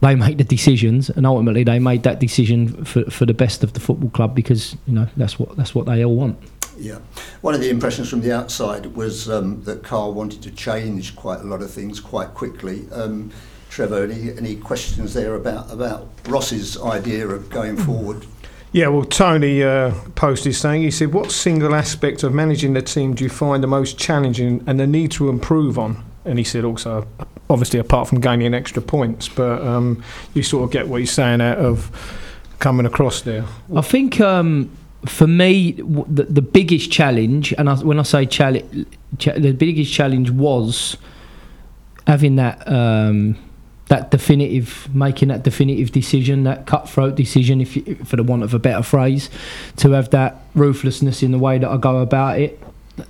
They 0.00 0.14
make 0.16 0.38
the 0.38 0.44
decisions 0.44 1.10
and 1.10 1.26
ultimately 1.26 1.64
they 1.64 1.78
made 1.78 2.02
that 2.04 2.18
decision 2.18 2.84
for, 2.84 3.04
for 3.10 3.26
the 3.26 3.34
best 3.34 3.62
of 3.62 3.72
the 3.74 3.80
football 3.80 4.10
club 4.10 4.34
because 4.34 4.76
you 4.86 4.94
know 4.94 5.06
that's 5.16 5.38
what 5.38 5.56
that's 5.56 5.74
what 5.74 5.86
they 5.86 6.04
all 6.04 6.16
want 6.16 6.38
yeah. 6.78 6.98
One 7.40 7.54
of 7.54 7.60
the 7.60 7.70
impressions 7.70 8.08
from 8.08 8.20
the 8.20 8.32
outside 8.32 8.86
was 8.94 9.28
um, 9.28 9.62
that 9.64 9.82
Carl 9.82 10.12
wanted 10.12 10.42
to 10.42 10.50
change 10.50 11.16
quite 11.16 11.40
a 11.40 11.44
lot 11.44 11.62
of 11.62 11.70
things 11.70 12.00
quite 12.00 12.34
quickly. 12.34 12.86
Um, 12.92 13.32
Trevor, 13.70 14.04
any, 14.04 14.36
any 14.36 14.56
questions 14.56 15.12
there 15.12 15.34
about, 15.34 15.70
about 15.70 16.08
Ross's 16.28 16.80
idea 16.80 17.26
of 17.28 17.50
going 17.50 17.76
forward? 17.76 18.26
Yeah, 18.72 18.88
well, 18.88 19.04
Tony 19.04 19.62
uh, 19.62 19.94
posted 20.14 20.54
saying, 20.54 20.82
he 20.82 20.90
said, 20.90 21.12
What 21.12 21.30
single 21.30 21.74
aspect 21.74 22.22
of 22.22 22.34
managing 22.34 22.74
the 22.74 22.82
team 22.82 23.14
do 23.14 23.24
you 23.24 23.30
find 23.30 23.62
the 23.62 23.68
most 23.68 23.98
challenging 23.98 24.62
and 24.66 24.78
the 24.78 24.86
need 24.86 25.12
to 25.12 25.28
improve 25.28 25.78
on? 25.78 26.04
And 26.24 26.38
he 26.38 26.44
said 26.44 26.64
also, 26.64 27.06
obviously, 27.48 27.78
apart 27.78 28.08
from 28.08 28.20
gaining 28.20 28.52
extra 28.54 28.82
points, 28.82 29.28
but 29.28 29.62
um, 29.62 30.02
you 30.34 30.42
sort 30.42 30.64
of 30.64 30.70
get 30.70 30.88
what 30.88 31.00
he's 31.00 31.12
saying 31.12 31.40
out 31.40 31.58
of 31.58 31.90
coming 32.58 32.86
across 32.86 33.22
there. 33.22 33.44
I 33.74 33.82
think 33.82 34.20
um, 34.20 34.70
for 35.08 35.26
me, 35.26 35.72
the, 35.72 36.24
the 36.24 36.42
biggest 36.42 36.90
challenge, 36.90 37.52
and 37.58 37.68
I, 37.68 37.74
when 37.76 37.98
I 37.98 38.02
say 38.02 38.26
challenge, 38.26 38.86
cha- 39.18 39.38
the 39.38 39.52
biggest 39.52 39.92
challenge 39.92 40.30
was 40.30 40.96
having 42.06 42.36
that 42.36 42.66
um, 42.68 43.36
that 43.88 44.10
definitive, 44.10 44.88
making 44.94 45.28
that 45.28 45.44
definitive 45.44 45.92
decision, 45.92 46.44
that 46.44 46.66
cutthroat 46.66 47.14
decision, 47.14 47.60
if 47.60 47.76
you, 47.76 47.94
for 48.04 48.16
the 48.16 48.22
want 48.22 48.42
of 48.42 48.52
a 48.52 48.58
better 48.58 48.82
phrase, 48.82 49.30
to 49.76 49.92
have 49.92 50.10
that 50.10 50.36
ruthlessness 50.54 51.22
in 51.22 51.30
the 51.30 51.38
way 51.38 51.58
that 51.58 51.68
I 51.68 51.76
go 51.76 51.98
about 51.98 52.40
it, 52.40 52.60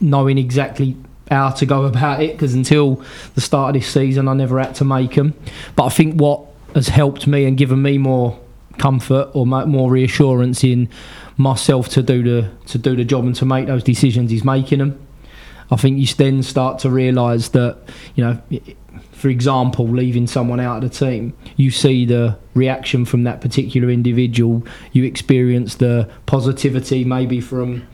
knowing 0.01 0.39
exactly 0.39 0.97
how 1.31 1.51
to 1.51 1.67
go 1.67 1.85
about 1.93 2.23
it. 2.23 2.33
Because 2.33 2.55
until 2.55 3.03
the 3.35 3.41
start 3.41 3.75
of 3.75 3.81
this 3.81 3.91
season, 3.91 4.29
I 4.29 4.35
never 4.35 4.61
had 4.61 4.75
to 4.77 4.85
make 4.85 5.15
them. 5.15 5.35
But 5.77 5.85
I 5.85 5.89
think 5.89 6.21
what 6.21 6.43
has 6.75 6.89
helped 6.89 7.27
me 7.27 7.47
and 7.47 7.57
given 7.57 7.81
me 7.81 7.97
more 7.97 8.39
comfort 8.77 9.31
or 9.33 9.47
more 9.47 9.91
reassurance 9.91 10.63
in 10.63 10.89
myself 11.37 11.89
to 11.91 12.03
do 12.03 12.23
the 12.23 12.51
to 12.67 12.79
do 12.79 12.97
the 12.97 13.05
job 13.05 13.25
and 13.25 13.35
to 13.37 13.45
make 13.45 13.67
those 13.67 13.83
decisions. 13.83 14.31
He's 14.31 14.45
making 14.45 14.79
them. 14.79 15.07
I 15.71 15.77
think 15.77 15.99
you 15.99 16.07
then 16.07 16.43
start 16.43 16.79
to 16.81 16.91
realise 16.91 17.49
that 17.49 17.79
you 18.15 18.25
know, 18.25 18.41
for 19.13 19.29
example, 19.29 19.87
leaving 19.87 20.27
someone 20.27 20.61
out 20.61 20.83
of 20.83 20.91
the 20.91 20.97
team, 20.97 21.37
you 21.57 21.71
see 21.71 22.05
the 22.05 22.39
reaction 22.55 23.05
from 23.05 23.25
that 23.25 23.41
particular 23.41 23.91
individual. 23.91 24.65
You 24.93 25.05
experience 25.05 25.77
the 25.77 26.09
positivity 26.27 27.05
maybe 27.05 27.41
from 27.41 27.87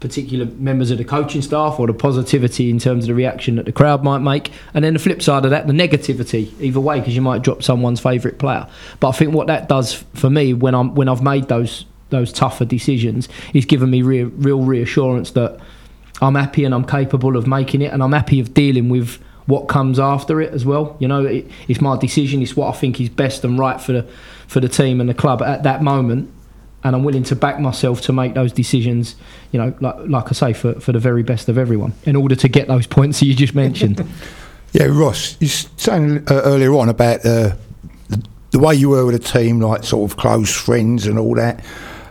particular 0.00 0.46
members 0.46 0.90
of 0.90 0.98
the 0.98 1.04
coaching 1.04 1.42
staff 1.42 1.78
or 1.78 1.86
the 1.86 1.92
positivity 1.92 2.70
in 2.70 2.78
terms 2.78 3.04
of 3.04 3.08
the 3.08 3.14
reaction 3.14 3.56
that 3.56 3.66
the 3.66 3.72
crowd 3.72 4.02
might 4.02 4.18
make 4.18 4.50
and 4.72 4.82
then 4.82 4.94
the 4.94 4.98
flip 4.98 5.20
side 5.20 5.44
of 5.44 5.50
that 5.50 5.66
the 5.66 5.74
negativity 5.74 6.50
either 6.58 6.80
way 6.80 7.00
because 7.00 7.14
you 7.14 7.20
might 7.20 7.42
drop 7.42 7.62
someone's 7.62 8.00
favourite 8.00 8.38
player 8.38 8.66
but 9.00 9.08
I 9.08 9.12
think 9.12 9.34
what 9.34 9.46
that 9.48 9.68
does 9.68 9.92
for 10.14 10.30
me 10.30 10.54
when 10.54 10.74
I'm 10.74 10.94
when 10.94 11.08
I've 11.08 11.22
made 11.22 11.48
those 11.48 11.84
those 12.14 12.32
tougher 12.32 12.64
decisions 12.64 13.28
he's 13.52 13.66
given 13.66 13.90
me 13.90 14.02
real, 14.02 14.28
real 14.28 14.62
reassurance 14.62 15.32
that 15.32 15.60
I'm 16.22 16.34
happy 16.34 16.64
and 16.64 16.74
I'm 16.74 16.84
capable 16.84 17.36
of 17.36 17.46
making 17.46 17.82
it, 17.82 17.92
and 17.92 18.02
I'm 18.02 18.12
happy 18.12 18.40
of 18.40 18.54
dealing 18.54 18.88
with 18.88 19.20
what 19.46 19.68
comes 19.68 19.98
after 19.98 20.40
it 20.40 20.54
as 20.54 20.64
well. 20.64 20.96
You 21.00 21.08
know, 21.08 21.24
it, 21.24 21.50
it's 21.68 21.80
my 21.80 21.98
decision. 21.98 22.40
It's 22.40 22.56
what 22.56 22.74
I 22.74 22.78
think 22.78 23.00
is 23.00 23.08
best 23.08 23.44
and 23.44 23.58
right 23.58 23.80
for 23.80 23.92
the 23.92 24.06
for 24.46 24.60
the 24.60 24.68
team 24.68 25.00
and 25.00 25.08
the 25.08 25.14
club 25.14 25.42
at 25.42 25.64
that 25.64 25.82
moment, 25.82 26.30
and 26.84 26.94
I'm 26.94 27.02
willing 27.02 27.24
to 27.24 27.36
back 27.36 27.58
myself 27.58 28.00
to 28.02 28.12
make 28.12 28.34
those 28.34 28.52
decisions. 28.52 29.16
You 29.52 29.60
know, 29.60 29.74
like 29.80 29.96
like 30.06 30.28
I 30.28 30.32
say, 30.32 30.52
for 30.52 30.74
for 30.80 30.92
the 30.92 31.00
very 31.00 31.22
best 31.22 31.48
of 31.48 31.58
everyone, 31.58 31.94
in 32.04 32.16
order 32.16 32.36
to 32.36 32.48
get 32.48 32.68
those 32.68 32.86
points 32.98 33.20
that 33.20 33.26
you 33.26 33.34
just 33.34 33.54
mentioned. 33.54 34.06
yeah, 34.72 34.86
Ross, 34.86 35.36
you 35.40 35.48
saying 35.48 36.18
uh, 36.28 36.42
earlier 36.44 36.74
on 36.74 36.88
about 36.88 37.20
uh, 37.20 37.54
the, 38.08 38.24
the 38.52 38.58
way 38.60 38.74
you 38.74 38.90
were 38.90 39.04
with 39.04 39.16
a 39.16 39.18
team, 39.18 39.60
like 39.60 39.82
sort 39.82 40.10
of 40.10 40.16
close 40.16 40.54
friends 40.54 41.06
and 41.06 41.18
all 41.18 41.34
that. 41.34 41.64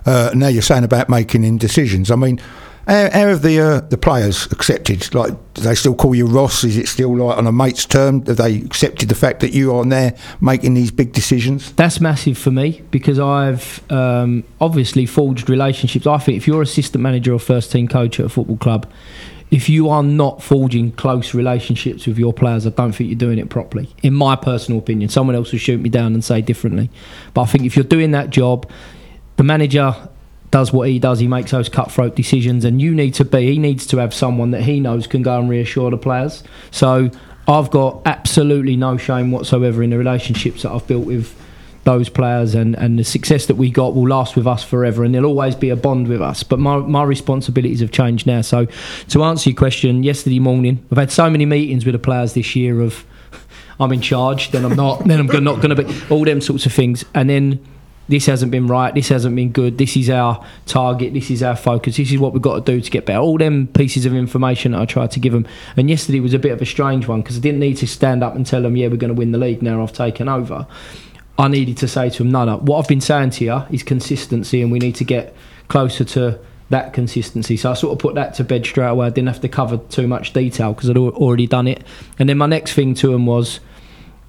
Uh, 0.06 0.32
now 0.34 0.48
you're 0.48 0.62
saying 0.62 0.84
about 0.84 1.10
making 1.10 1.44
in 1.44 1.58
decisions. 1.58 2.12
I 2.12 2.16
mean, 2.16 2.40
How, 2.86 3.10
how 3.12 3.28
have 3.30 3.42
the 3.42 3.62
uh, 3.62 3.80
the 3.80 3.98
players 3.98 4.46
accepted? 4.52 5.16
Like, 5.16 5.34
do 5.54 5.62
they 5.62 5.74
still 5.74 5.96
call 5.96 6.14
you 6.14 6.26
Ross? 6.28 6.66
Is 6.66 6.76
it 6.76 6.90
still 6.90 7.16
like 7.16 7.38
on 7.38 7.48
a 7.48 7.52
mate's 7.52 7.86
term? 7.86 8.26
Have 8.26 8.36
they 8.36 8.58
accepted 8.58 9.08
the 9.08 9.16
fact 9.16 9.40
that 9.40 9.54
you 9.54 9.74
are 9.74 9.86
there 9.86 10.16
making 10.42 10.74
these 10.74 10.92
big 10.92 11.14
decisions? 11.14 11.72
That's 11.74 12.02
massive 12.02 12.38
for 12.38 12.52
me 12.52 12.82
because 12.92 13.20
I've 13.20 13.80
um, 13.90 14.44
obviously 14.60 15.06
forged 15.06 15.50
relationships. 15.50 16.06
I 16.06 16.18
think 16.18 16.36
if 16.36 16.46
you're 16.46 16.62
assistant 16.62 17.02
manager 17.02 17.34
or 17.34 17.40
first 17.40 17.72
team 17.72 17.88
coach 17.88 18.20
at 18.20 18.26
a 18.26 18.30
football 18.30 18.58
club, 18.58 18.86
if 19.50 19.70
you 19.70 19.88
are 19.88 20.04
not 20.04 20.44
forging 20.44 20.92
close 20.92 21.34
relationships 21.34 22.06
with 22.06 22.18
your 22.20 22.34
players, 22.34 22.68
I 22.68 22.72
don't 22.72 22.92
think 22.92 23.10
you're 23.10 23.18
doing 23.18 23.40
it 23.40 23.50
properly. 23.50 23.88
In 24.02 24.14
my 24.14 24.36
personal 24.36 24.80
opinion, 24.80 25.08
someone 25.10 25.38
else 25.38 25.54
will 25.54 25.60
shoot 25.60 25.80
me 25.80 25.90
down 25.90 26.14
and 26.16 26.24
say 26.24 26.42
differently. 26.42 26.90
But 27.34 27.44
I 27.44 27.46
think 27.46 27.64
if 27.64 27.78
you're 27.78 27.86
doing 27.86 28.12
that 28.12 28.30
job, 28.30 28.70
the 29.38 29.44
manager 29.44 29.96
does 30.52 30.72
what 30.72 30.88
he 30.88 31.00
does. 31.00 31.20
He 31.20 31.28
makes 31.28 31.52
those 31.52 31.68
cutthroat 31.68 32.16
decisions, 32.16 32.64
and 32.64 32.82
you 32.82 32.94
need 32.94 33.16
to 33.16 33.26
be. 33.26 33.54
He 33.54 33.58
needs 33.58 33.88
to 33.88 33.98
have 33.98 34.14
someone 34.14 34.52
that 34.52 34.62
he 34.62 34.80
knows 34.80 35.08
can 35.08 35.24
go 35.24 35.40
and 35.40 35.50
reassure 35.50 35.90
the 35.90 35.98
players. 35.98 36.44
So 36.72 37.10
I've 37.48 37.72
got 37.72 38.02
absolutely 38.06 38.76
no 38.76 38.98
shame 38.98 39.32
whatsoever 39.32 39.84
in 39.84 39.90
the 39.90 39.98
relationships 39.98 40.62
that 40.62 40.72
I've 40.72 40.88
built 40.88 41.06
with 41.06 41.36
those 41.84 42.08
players 42.08 42.56
and, 42.56 42.76
and 42.76 42.98
the 42.98 43.04
success 43.04 43.48
that 43.48 43.56
we 43.56 43.70
got 43.70 43.94
will 43.94 44.08
last 44.08 44.36
with 44.36 44.48
us 44.48 44.64
forever 44.64 45.04
and 45.04 45.14
there'll 45.14 45.30
always 45.30 45.54
be 45.54 45.70
a 45.70 45.76
bond 45.76 46.08
with 46.08 46.22
us 46.22 46.42
but 46.42 46.58
my, 46.58 46.78
my 46.78 47.04
responsibilities 47.04 47.82
have 47.82 47.92
changed 47.92 48.26
now 48.26 48.40
so 48.40 48.66
to 49.10 49.22
answer 49.24 49.50
your 49.50 49.58
question 49.58 50.02
yesterday 50.02 50.40
morning 50.40 50.86
I've 50.92 50.98
had 50.98 51.12
so 51.12 51.30
many 51.30 51.46
meetings 51.46 51.86
with 51.86 51.92
the 51.92 52.00
players 52.00 52.36
this 52.36 52.56
year 52.56 52.80
of 52.80 53.06
I'm 53.82 53.92
in 53.92 54.00
charge 54.00 54.52
then 54.52 54.64
I'm 54.64 54.78
not 54.78 55.04
then 55.04 55.20
I'm 55.20 55.44
not 55.44 55.62
going 55.62 55.76
to 55.76 55.84
be 55.84 55.94
all 56.10 56.24
them 56.24 56.40
sorts 56.40 56.66
of 56.66 56.72
things 56.72 57.04
and 57.14 57.30
then 57.30 57.60
this 58.08 58.26
hasn't 58.26 58.52
been 58.52 58.68
right, 58.68 58.94
this 58.94 59.10
hasn't 59.10 59.36
been 59.36 59.52
good, 59.52 59.78
this 59.78 59.96
is 59.96 60.10
our 60.10 60.46
target, 60.66 61.14
this 61.14 61.32
is 61.32 61.42
our 61.42 61.56
focus, 61.56 61.98
this 61.98 62.12
is 62.12 62.20
what 62.20 62.34
we've 62.34 62.42
got 62.42 62.66
to 62.66 62.72
do 62.72 62.82
to 62.82 62.92
get 62.92 63.06
better. 63.06 63.20
All 63.20 63.38
them 63.38 63.68
pieces 63.68 64.06
of 64.06 64.14
information 64.14 64.74
that 64.74 64.82
I 64.82 64.86
tried 64.86 65.12
to 65.12 65.20
give 65.20 65.34
them. 65.34 65.48
And 65.78 65.90
yesterday 65.90 66.20
was 66.20 66.34
a 66.34 66.40
bit 66.40 66.52
of 66.52 66.62
a 66.62 66.66
strange 66.66 67.08
one 67.08 67.22
because 67.22 67.38
I 67.38 67.40
didn't 67.40 67.60
need 67.60 67.78
to 67.78 67.88
stand 67.88 68.24
up 68.24 68.36
and 68.36 68.46
tell 68.46 68.62
them, 68.62 68.76
yeah, 68.76 68.88
we're 68.88 68.98
going 68.98 69.14
to 69.14 69.18
win 69.18 69.32
the 69.32 69.38
league 69.38 69.62
now 69.62 69.82
I've 69.82 69.94
taken 69.94 70.28
over. 70.28 70.68
I 71.38 71.48
needed 71.48 71.78
to 71.78 71.88
say 71.88 72.10
to 72.10 72.18
them, 72.20 72.32
no, 72.32 72.46
no, 72.46 72.58
what 72.58 72.80
I've 72.80 72.88
been 72.88 73.02
saying 73.02 73.32
to 73.32 73.46
you 73.46 73.64
is 73.72 73.84
consistency 73.84 74.62
and 74.62 74.72
we 74.72 74.80
need 74.80 74.96
to 74.96 75.04
get 75.04 75.36
closer 75.68 76.04
to 76.04 76.40
that 76.70 76.94
consistency. 76.94 77.58
So 77.58 77.72
I 77.72 77.74
sort 77.74 77.94
of 77.94 78.00
put 78.00 78.16
that 78.16 78.34
to 78.36 78.44
bed 78.44 78.66
straight 78.66 78.90
away. 78.90 79.08
I 79.08 79.10
didn't 79.10 79.30
have 79.30 79.42
to 79.42 79.50
cover 79.50 79.78
too 79.78 80.08
much 80.08 80.34
detail 80.34 80.74
because 80.74 80.90
I'd 80.90 80.98
already 80.98 81.48
done 81.48 81.68
it. 81.68 81.84
And 82.20 82.28
then 82.28 82.38
my 82.38 82.48
next 82.48 82.74
thing 82.74 82.94
to 82.96 83.12
them 83.12 83.26
was, 83.26 83.60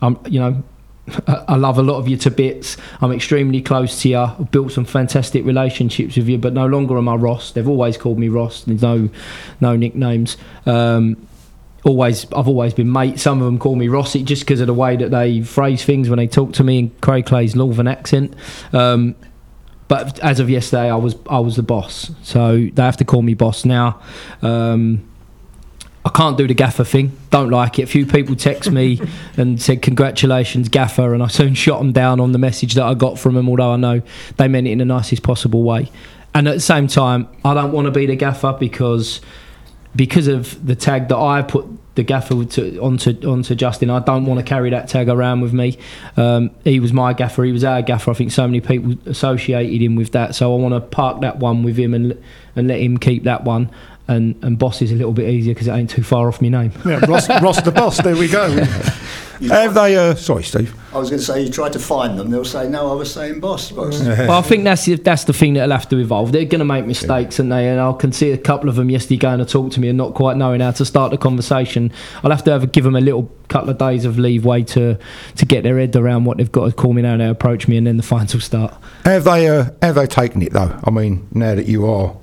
um, 0.01 0.19
you 0.27 0.41
know, 0.41 0.63
I 1.27 1.57
love 1.57 1.79
a 1.79 1.83
lot 1.83 1.99
of 1.99 2.09
you 2.09 2.17
to 2.19 2.31
bits. 2.31 2.77
I'm 3.01 3.13
extremely 3.13 3.61
close 3.61 4.01
to 4.03 4.09
you. 4.09 4.19
I've 4.19 4.51
built 4.51 4.73
some 4.73 4.87
fantastic 4.87 5.45
relationships 5.45 6.17
with 6.17 6.29
you, 6.29 6.39
but 6.39 6.55
no 6.55 6.67
longer 6.67 6.97
am 6.97 7.09
I 7.09 7.15
Ross. 7.15 7.53
They've 7.53 7.69
always 7.69 7.99
called 7.99 8.19
me 8.19 8.29
Ross. 8.29 8.63
There's 8.65 8.83
no 8.83 9.11
no 9.61 9.77
nicknames. 9.77 10.37
Um, 10.65 11.27
always, 11.85 12.25
I've 12.33 12.49
always 12.49 12.73
been 12.73 12.91
mate. 12.91 13.21
Some 13.21 13.41
of 13.41 13.45
them 13.45 13.59
call 13.59 13.77
me 13.77 13.89
Rossi 13.89 14.23
just 14.23 14.43
because 14.43 14.61
of 14.61 14.67
the 14.67 14.75
way 14.75 14.97
that 14.97 15.11
they 15.11 15.43
phrase 15.43 15.85
things 15.85 16.09
when 16.09 16.17
they 16.17 16.27
talk 16.27 16.55
to 16.55 16.65
me 16.65 16.79
in 16.79 16.91
Craig 17.03 17.27
Clay's 17.27 17.55
Northern 17.55 17.87
accent. 17.87 18.35
Um, 18.73 19.15
but 19.87 20.19
as 20.21 20.41
of 20.41 20.49
yesterday, 20.49 20.91
I 20.91 20.97
was 20.97 21.17
I 21.29 21.41
was 21.41 21.57
the 21.57 21.63
boss, 21.63 22.11
so 22.23 22.69
they 22.73 22.83
have 22.83 22.97
to 22.97 23.05
call 23.05 23.21
me 23.21 23.35
boss 23.35 23.67
now. 23.67 24.01
Um, 24.41 25.07
can't 26.15 26.39
do 26.39 26.47
the 26.47 26.55
gaffer 26.55 26.85
thing. 26.85 27.17
Don't 27.31 27.51
like 27.51 27.79
it. 27.79 27.83
A 27.83 27.87
few 27.87 28.07
people 28.07 28.37
text 28.37 28.71
me 28.71 29.01
and 29.37 29.61
said 29.61 29.83
congratulations, 29.83 30.69
gaffer, 30.69 31.13
and 31.13 31.23
I 31.23 31.27
soon 31.27 31.55
shot 31.55 31.79
them 31.79 31.93
down 31.93 32.21
on 32.21 32.33
the 32.33 32.39
message 32.39 32.75
that 32.75 32.85
I 32.85 32.95
got 32.95 33.19
from 33.19 33.35
them. 33.35 33.49
Although 33.49 33.73
I 33.73 33.77
know 33.77 34.03
they 34.37 34.49
meant 34.49 34.67
it 34.67 34.71
in 34.71 34.79
the 34.79 34.85
nicest 34.85 35.23
possible 35.23 35.63
way. 35.63 35.91
And 36.35 36.49
at 36.49 36.55
the 36.55 36.61
same 36.61 36.87
time, 36.87 37.29
I 37.45 37.55
don't 37.55 37.73
want 37.73 37.87
to 37.87 37.91
be 37.91 38.07
the 38.07 38.17
gaffer 38.17 38.57
because 38.59 39.21
because 39.95 40.27
of 40.27 40.67
the 40.67 40.75
tag 40.75 41.09
that 41.09 41.17
I 41.17 41.43
put 41.43 41.67
the 41.95 42.03
gaffer 42.03 42.45
to, 42.45 42.79
onto 42.81 43.17
onto 43.29 43.55
Justin. 43.55 43.91
I 43.91 44.01
don't 44.01 44.27
want 44.27 44.41
to 44.41 44.45
carry 44.45 44.71
that 44.71 44.89
tag 44.89 45.09
around 45.09 45.43
with 45.43 45.53
me. 45.53 45.79
Um, 46.17 46.51
he 46.65 46.81
was 46.81 46.93
my 46.93 47.13
gaffer. 47.13 47.45
He 47.45 47.53
was 47.53 47.63
our 47.65 47.83
gaffer. 47.83 48.11
I 48.11 48.15
think 48.15 48.33
so 48.33 48.47
many 48.47 48.61
people 48.61 48.97
associated 49.07 49.81
him 49.81 49.95
with 49.95 50.13
that. 50.13 50.35
So 50.35 50.53
I 50.53 50.59
want 50.59 50.75
to 50.75 50.81
park 50.81 51.21
that 51.21 51.39
one 51.39 51.63
with 51.63 51.77
him 51.77 51.95
and 51.95 52.21
and 52.57 52.69
let 52.69 52.81
him 52.81 52.99
keep 52.99 53.25
that 53.25 53.45
one 53.45 53.71
and, 54.09 54.35
and 54.43 54.59
boss 54.59 54.83
is 54.83 54.93
a 54.93 54.95
little 54.95 55.13
bit 55.13 55.29
easier 55.29 55.55
because 55.55 55.67
it 55.67 55.73
ain't 55.73 55.91
too 55.91 56.03
far 56.03 56.29
off 56.29 56.43
my 56.43 56.49
name. 56.49 56.73
Yeah, 56.85 57.05
Ross, 57.07 57.29
Ross 57.43 57.63
the 57.63 57.73
boss. 57.73 58.03
There 58.03 58.17
we 58.17 58.29
go. 58.29 58.51
Have 59.49 59.75
they? 59.75 59.97
Uh, 59.97 60.15
sorry, 60.15 60.45
Steve. 60.45 60.75
I 60.93 60.99
was 60.99 61.11
going 61.11 61.19
to 61.19 61.25
say 61.25 61.43
you 61.43 61.51
tried 61.51 61.73
to 61.73 61.79
find 61.79 62.19
them. 62.19 62.31
They'll 62.31 62.45
say 62.45 62.69
no. 62.69 62.93
I 62.93 62.95
was 62.95 63.13
saying 63.13 63.41
boss. 63.41 63.73
boss. 63.73 64.01
well, 64.01 64.39
I 64.39 64.43
think 64.43 64.65
that's 64.65 64.87
that's 65.01 65.25
the 65.25 65.33
thing 65.33 65.55
that'll 65.55 65.73
have 65.73 65.89
to 65.89 65.99
evolve. 65.99 66.33
They're 66.33 66.45
going 66.45 66.61
to 66.61 66.65
make 66.65 66.87
mistakes, 66.87 67.39
and 67.39 67.51
they 67.51 67.69
and 67.69 67.81
I 67.81 67.93
can 67.95 68.13
see 68.13 68.31
a 68.31 68.39
couple 68.39 68.69
of 68.69 68.77
them 68.77 68.91
yesterday 68.91 69.17
going 69.17 69.41
to 69.41 69.45
talk 69.45 69.73
to 69.73 69.81
me 69.81 69.89
and 69.89 69.99
not 69.99 70.15
quite 70.15 70.37
knowing 70.37 70.61
how 70.61 70.71
to 70.73 70.85
start 70.85 71.11
the 71.11 71.19
conversation. 71.19 71.93
I'll 72.23 72.31
have 72.31 72.45
to 72.45 72.53
have, 72.53 72.71
give 72.71 72.85
them 72.85 72.95
a 72.95 73.01
little 73.01 73.31
couple 73.49 73.71
of 73.71 73.79
days 73.79 74.05
of 74.05 74.19
leeway 74.19 74.63
to 74.63 74.99
to 75.37 75.47
get 75.47 75.65
their 75.65 75.79
head 75.79 75.97
around 75.97 76.25
what 76.25 76.39
they've 76.39 76.53
got 76.53 76.67
to 76.67 76.73
call 76.73 76.93
me 76.93 77.03
now. 77.03 77.17
They 77.17 77.29
approach 77.29 77.67
me, 77.67 77.77
and 77.77 77.87
then 77.87 77.97
the 77.97 78.03
finals 78.03 78.35
will 78.35 78.41
start. 78.41 78.75
Have 79.05 79.25
they? 79.25 79.49
Uh, 79.49 79.71
have 79.83 79.97
they 79.97 80.07
taken 80.07 80.43
it 80.43 80.53
though? 80.53 80.79
I 80.85 80.91
mean, 80.91 81.27
now 81.33 81.57
that 81.57 81.67
you 81.67 81.87
are 81.87 82.17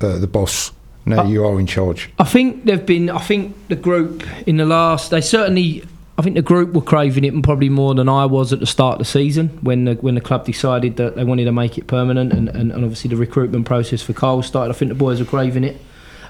uh, 0.00 0.18
the 0.18 0.26
boss 0.26 0.72
now 1.06 1.24
you 1.24 1.44
are 1.44 1.58
in 1.58 1.66
charge. 1.66 2.10
I 2.18 2.24
think 2.24 2.64
they've 2.64 2.84
been. 2.84 3.10
I 3.10 3.18
think 3.18 3.56
the 3.68 3.76
group 3.76 4.24
in 4.46 4.56
the 4.56 4.66
last. 4.66 5.10
They 5.10 5.20
certainly. 5.20 5.84
I 6.18 6.22
think 6.22 6.36
the 6.36 6.42
group 6.42 6.74
were 6.74 6.82
craving 6.82 7.24
it, 7.24 7.32
and 7.32 7.42
probably 7.42 7.70
more 7.70 7.94
than 7.94 8.06
I 8.06 8.26
was 8.26 8.52
at 8.52 8.60
the 8.60 8.66
start 8.66 8.94
of 8.94 8.98
the 8.98 9.04
season 9.06 9.48
when 9.62 9.86
the, 9.86 9.94
when 9.94 10.14
the 10.16 10.20
club 10.20 10.44
decided 10.44 10.96
that 10.96 11.16
they 11.16 11.24
wanted 11.24 11.46
to 11.46 11.52
make 11.52 11.78
it 11.78 11.86
permanent, 11.86 12.34
and, 12.34 12.50
and, 12.50 12.70
and 12.70 12.84
obviously 12.84 13.08
the 13.08 13.16
recruitment 13.16 13.64
process 13.64 14.02
for 14.02 14.12
Carl 14.12 14.42
started. 14.42 14.74
I 14.74 14.76
think 14.76 14.90
the 14.90 14.96
boys 14.96 15.18
were 15.18 15.24
craving 15.24 15.64
it, 15.64 15.80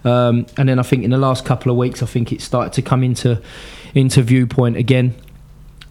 um, 0.04 0.46
and 0.56 0.68
then 0.68 0.78
I 0.78 0.83
think 0.83 1.02
in 1.02 1.11
the 1.11 1.18
last 1.18 1.44
couple 1.44 1.72
of 1.72 1.76
weeks, 1.76 2.04
I 2.04 2.06
think 2.06 2.30
it 2.30 2.40
started 2.40 2.72
to 2.74 2.83
come 2.83 3.02
into 3.02 3.42
into 3.92 4.22
viewpoint 4.22 4.76
again. 4.76 5.16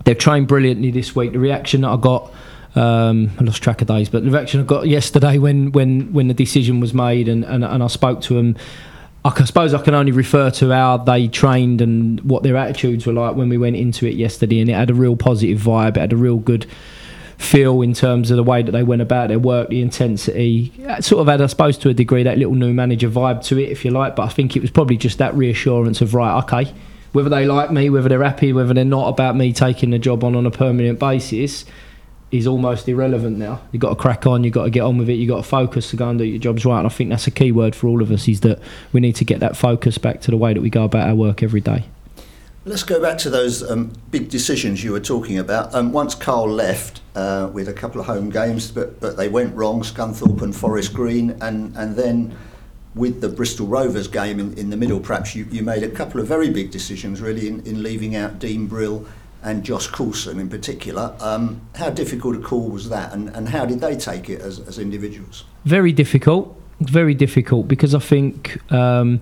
They've 0.06 0.18
trained 0.18 0.48
brilliantly 0.48 0.92
this 0.92 1.14
week. 1.14 1.34
The 1.34 1.40
reaction 1.40 1.82
that 1.82 1.90
I 1.90 1.98
got. 1.98 2.32
Um, 2.76 3.32
I 3.40 3.44
lost 3.44 3.64
track 3.64 3.82
of 3.82 3.88
days, 3.88 4.10
but 4.10 4.24
the 4.24 4.30
reaction 4.30 4.62
I 4.62 4.64
got 4.64 4.88
yesterday 4.88 5.38
when, 5.40 5.72
when, 5.72 6.14
when 6.14 6.28
the 6.28 6.34
decision 6.36 6.80
was 6.80 6.94
made 6.94 7.28
and, 7.28 7.44
and, 7.44 7.64
and 7.66 7.82
I 7.84 7.88
spoke 7.88 8.22
to 8.22 8.36
them 8.36 8.58
I 9.26 9.44
suppose 9.44 9.74
I 9.74 9.82
can 9.82 9.94
only 9.94 10.14
refer 10.14 10.50
to 10.52 10.70
how 10.70 10.98
they 10.98 11.28
trained 11.28 11.82
and 11.82 12.22
what 12.22 12.44
their 12.44 12.56
attitudes 12.56 13.06
were 13.06 13.14
like 13.14 13.36
when 13.36 13.50
we 13.50 13.58
went 13.58 13.76
into 13.76 14.08
it 14.08 14.16
yesterday, 14.16 14.62
and 14.62 14.70
it 14.70 14.74
had 14.74 14.90
a 14.90 14.94
real 14.94 15.18
positive 15.18 15.60
vibe. 15.60 15.98
It 15.98 16.00
had 16.00 16.14
a 16.14 16.18
real 16.18 16.38
good 16.38 16.66
feel 17.38 17.82
in 17.82 17.94
terms 17.94 18.32
of 18.32 18.38
the 18.38 18.44
way 18.44 18.64
that 18.64 18.72
they 18.72 18.84
went 18.84 19.02
about 19.02 19.28
their 19.28 19.40
work, 19.40 19.70
the 19.70 19.82
intensity. 19.82 20.72
It 20.78 21.04
sort 21.04 21.22
of 21.22 21.28
had, 21.28 21.42
I 21.42 21.48
suppose, 21.48 21.78
to 21.80 21.90
a 21.90 21.94
degree, 21.94 22.24
that 22.24 22.38
little 22.38 22.56
new 22.56 22.74
manager 22.74 23.10
vibe 23.10 23.44
to 23.46 23.58
it, 23.58 23.70
if 23.70 23.84
you 23.84 23.92
like. 23.92 24.16
But 24.16 24.24
I 24.24 24.30
think 24.30 24.56
it 24.56 24.62
was 24.62 24.72
probably 24.72 24.96
just 24.96 25.18
that 25.18 25.36
reassurance 25.36 26.00
of 26.00 26.14
right, 26.14 26.42
okay, 26.44 26.74
whether 27.12 27.30
they 27.30 27.46
like 27.46 27.72
me, 27.72 27.90
whether 27.90 28.08
they're 28.08 28.24
happy, 28.24 28.54
whether 28.54 28.74
they're 28.74 28.86
not 28.86 29.10
about 29.10 29.36
me 29.36 29.52
taking 29.52 29.90
the 29.90 30.00
job 30.00 30.24
on 30.24 30.34
on 30.34 30.46
a 30.46 30.52
permanent 30.52 30.98
basis 30.98 31.66
is 32.32 32.46
almost 32.46 32.88
irrelevant 32.88 33.38
now. 33.38 33.62
You've 33.72 33.82
got 33.82 33.90
to 33.90 33.96
crack 33.96 34.28
on, 34.28 34.44
you've 34.44 34.54
got 34.54 34.66
to 34.66 34.70
get 34.70 34.82
on 34.82 34.98
with 34.98 35.10
it, 35.10 35.14
you've 35.14 35.30
got 35.30 35.38
to 35.38 35.44
focus 35.44 35.90
to 35.90 35.96
go 35.96 36.10
and 36.10 36.20
do 36.20 36.26
your 36.26 36.40
jobs 36.40 36.66
right. 36.66 36.78
And 36.78 36.88
I 36.88 36.90
think 36.90 37.10
that's 37.10 37.28
a 37.28 37.32
key 37.32 37.52
word 37.52 37.76
for 37.76 37.88
all 37.88 38.02
of 38.02 38.12
us 38.12 38.28
is 38.28 38.42
that 38.42 38.60
we 38.94 39.00
need 39.00 39.16
to 39.18 39.26
get 39.26 39.40
that 39.40 39.58
focus 39.58 39.98
back 39.98 40.22
to 40.22 40.32
the 40.32 40.38
way 40.38 40.54
that 40.54 40.62
we 40.62 40.70
go 40.70 40.84
about 40.84 41.08
our 41.08 41.16
work 41.16 41.42
every 41.42 41.62
day. 41.62 41.86
Let's 42.66 42.84
go 42.84 43.02
back 43.02 43.18
to 43.20 43.30
those 43.30 43.68
um, 43.68 43.94
big 44.12 44.30
decisions 44.30 44.84
you 44.84 44.92
were 44.92 45.00
talking 45.00 45.40
about. 45.40 45.74
Um, 45.74 45.92
once 45.92 46.14
Carl 46.14 46.48
left 46.48 47.02
uh, 47.16 47.50
with 47.52 47.68
a 47.68 47.74
couple 47.74 48.02
of 48.02 48.08
home 48.08 48.30
games, 48.30 48.70
but, 48.70 49.00
but 49.00 49.18
they 49.18 49.30
went 49.30 49.56
wrong, 49.56 49.82
Scunthorpe 49.82 50.42
and 50.42 50.56
Forest 50.56 50.94
Green, 50.94 51.32
and, 51.42 51.76
and 51.76 51.96
then 51.96 52.38
with 52.96 53.22
the 53.22 53.30
Bristol 53.30 53.66
Rovers 53.66 54.08
game 54.08 54.40
in, 54.40 54.54
in 54.58 54.70
the 54.70 54.78
middle, 54.78 55.00
perhaps 55.00 55.36
you, 55.36 55.46
you 55.50 55.64
made 55.64 55.84
a 55.84 55.90
couple 55.90 56.20
of 56.20 56.28
very 56.28 56.50
big 56.50 56.70
decisions 56.70 57.22
really 57.22 57.48
in, 57.48 57.66
in 57.66 57.82
leaving 57.82 58.16
out 58.16 58.40
Dean 58.40 58.68
Brill 58.68 59.06
and 59.42 59.64
Josh 59.64 59.88
Coulson 59.88 60.40
in 60.40 60.50
particular. 60.50 61.16
Um, 61.20 61.62
how 61.76 61.90
difficult 61.90 62.36
a 62.36 62.40
call 62.40 62.70
was 62.70 62.90
that, 62.90 63.14
and, 63.14 63.30
and 63.30 63.50
how 63.50 63.66
did 63.66 63.80
they 63.80 63.96
take 63.96 64.30
it 64.30 64.42
as, 64.42 64.60
as 64.60 64.80
individuals? 64.80 65.46
Very 65.66 65.92
difficult, 65.92 66.60
very 66.80 67.14
difficult 67.14 67.68
because 67.68 67.96
I 67.96 68.00
think 68.00 68.60
um, 68.72 69.22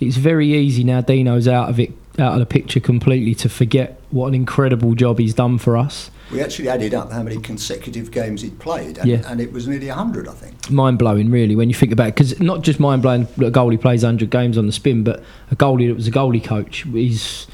it's 0.00 0.16
very 0.16 0.52
easy 0.52 0.84
now. 0.84 1.00
Dino's 1.00 1.48
out 1.48 1.68
of 1.68 1.78
it, 1.78 1.92
out 2.18 2.34
of 2.34 2.40
the 2.40 2.46
picture 2.46 2.80
completely 2.80 3.34
to 3.36 3.48
forget 3.48 4.00
what 4.10 4.28
an 4.28 4.34
incredible 4.34 4.94
job 4.94 5.18
he's 5.18 5.34
done 5.34 5.58
for 5.58 5.76
us. 5.76 6.10
We 6.30 6.40
actually 6.40 6.70
added 6.70 6.94
up 6.94 7.12
how 7.12 7.22
many 7.22 7.38
consecutive 7.38 8.10
games 8.10 8.40
he'd 8.40 8.58
played, 8.58 8.98
and, 8.98 9.08
yeah. 9.08 9.22
and 9.26 9.40
it 9.40 9.52
was 9.52 9.68
nearly 9.68 9.88
100, 9.88 10.28
I 10.28 10.32
think. 10.32 10.70
Mind 10.70 10.98
blowing, 10.98 11.30
really, 11.30 11.54
when 11.54 11.68
you 11.68 11.74
think 11.74 11.92
about 11.92 12.08
it. 12.08 12.14
Because 12.14 12.40
not 12.40 12.62
just 12.62 12.80
mind 12.80 13.02
blowing 13.02 13.28
that 13.36 13.46
a 13.48 13.50
goalie 13.50 13.80
plays 13.80 14.02
100 14.02 14.30
games 14.30 14.56
on 14.56 14.66
the 14.66 14.72
spin, 14.72 15.04
but 15.04 15.22
a 15.50 15.56
goalie 15.56 15.88
that 15.88 15.94
was 15.94 16.06
a 16.06 16.10
goalie 16.10 16.42
coach. 16.42 16.84
He's 16.84 17.46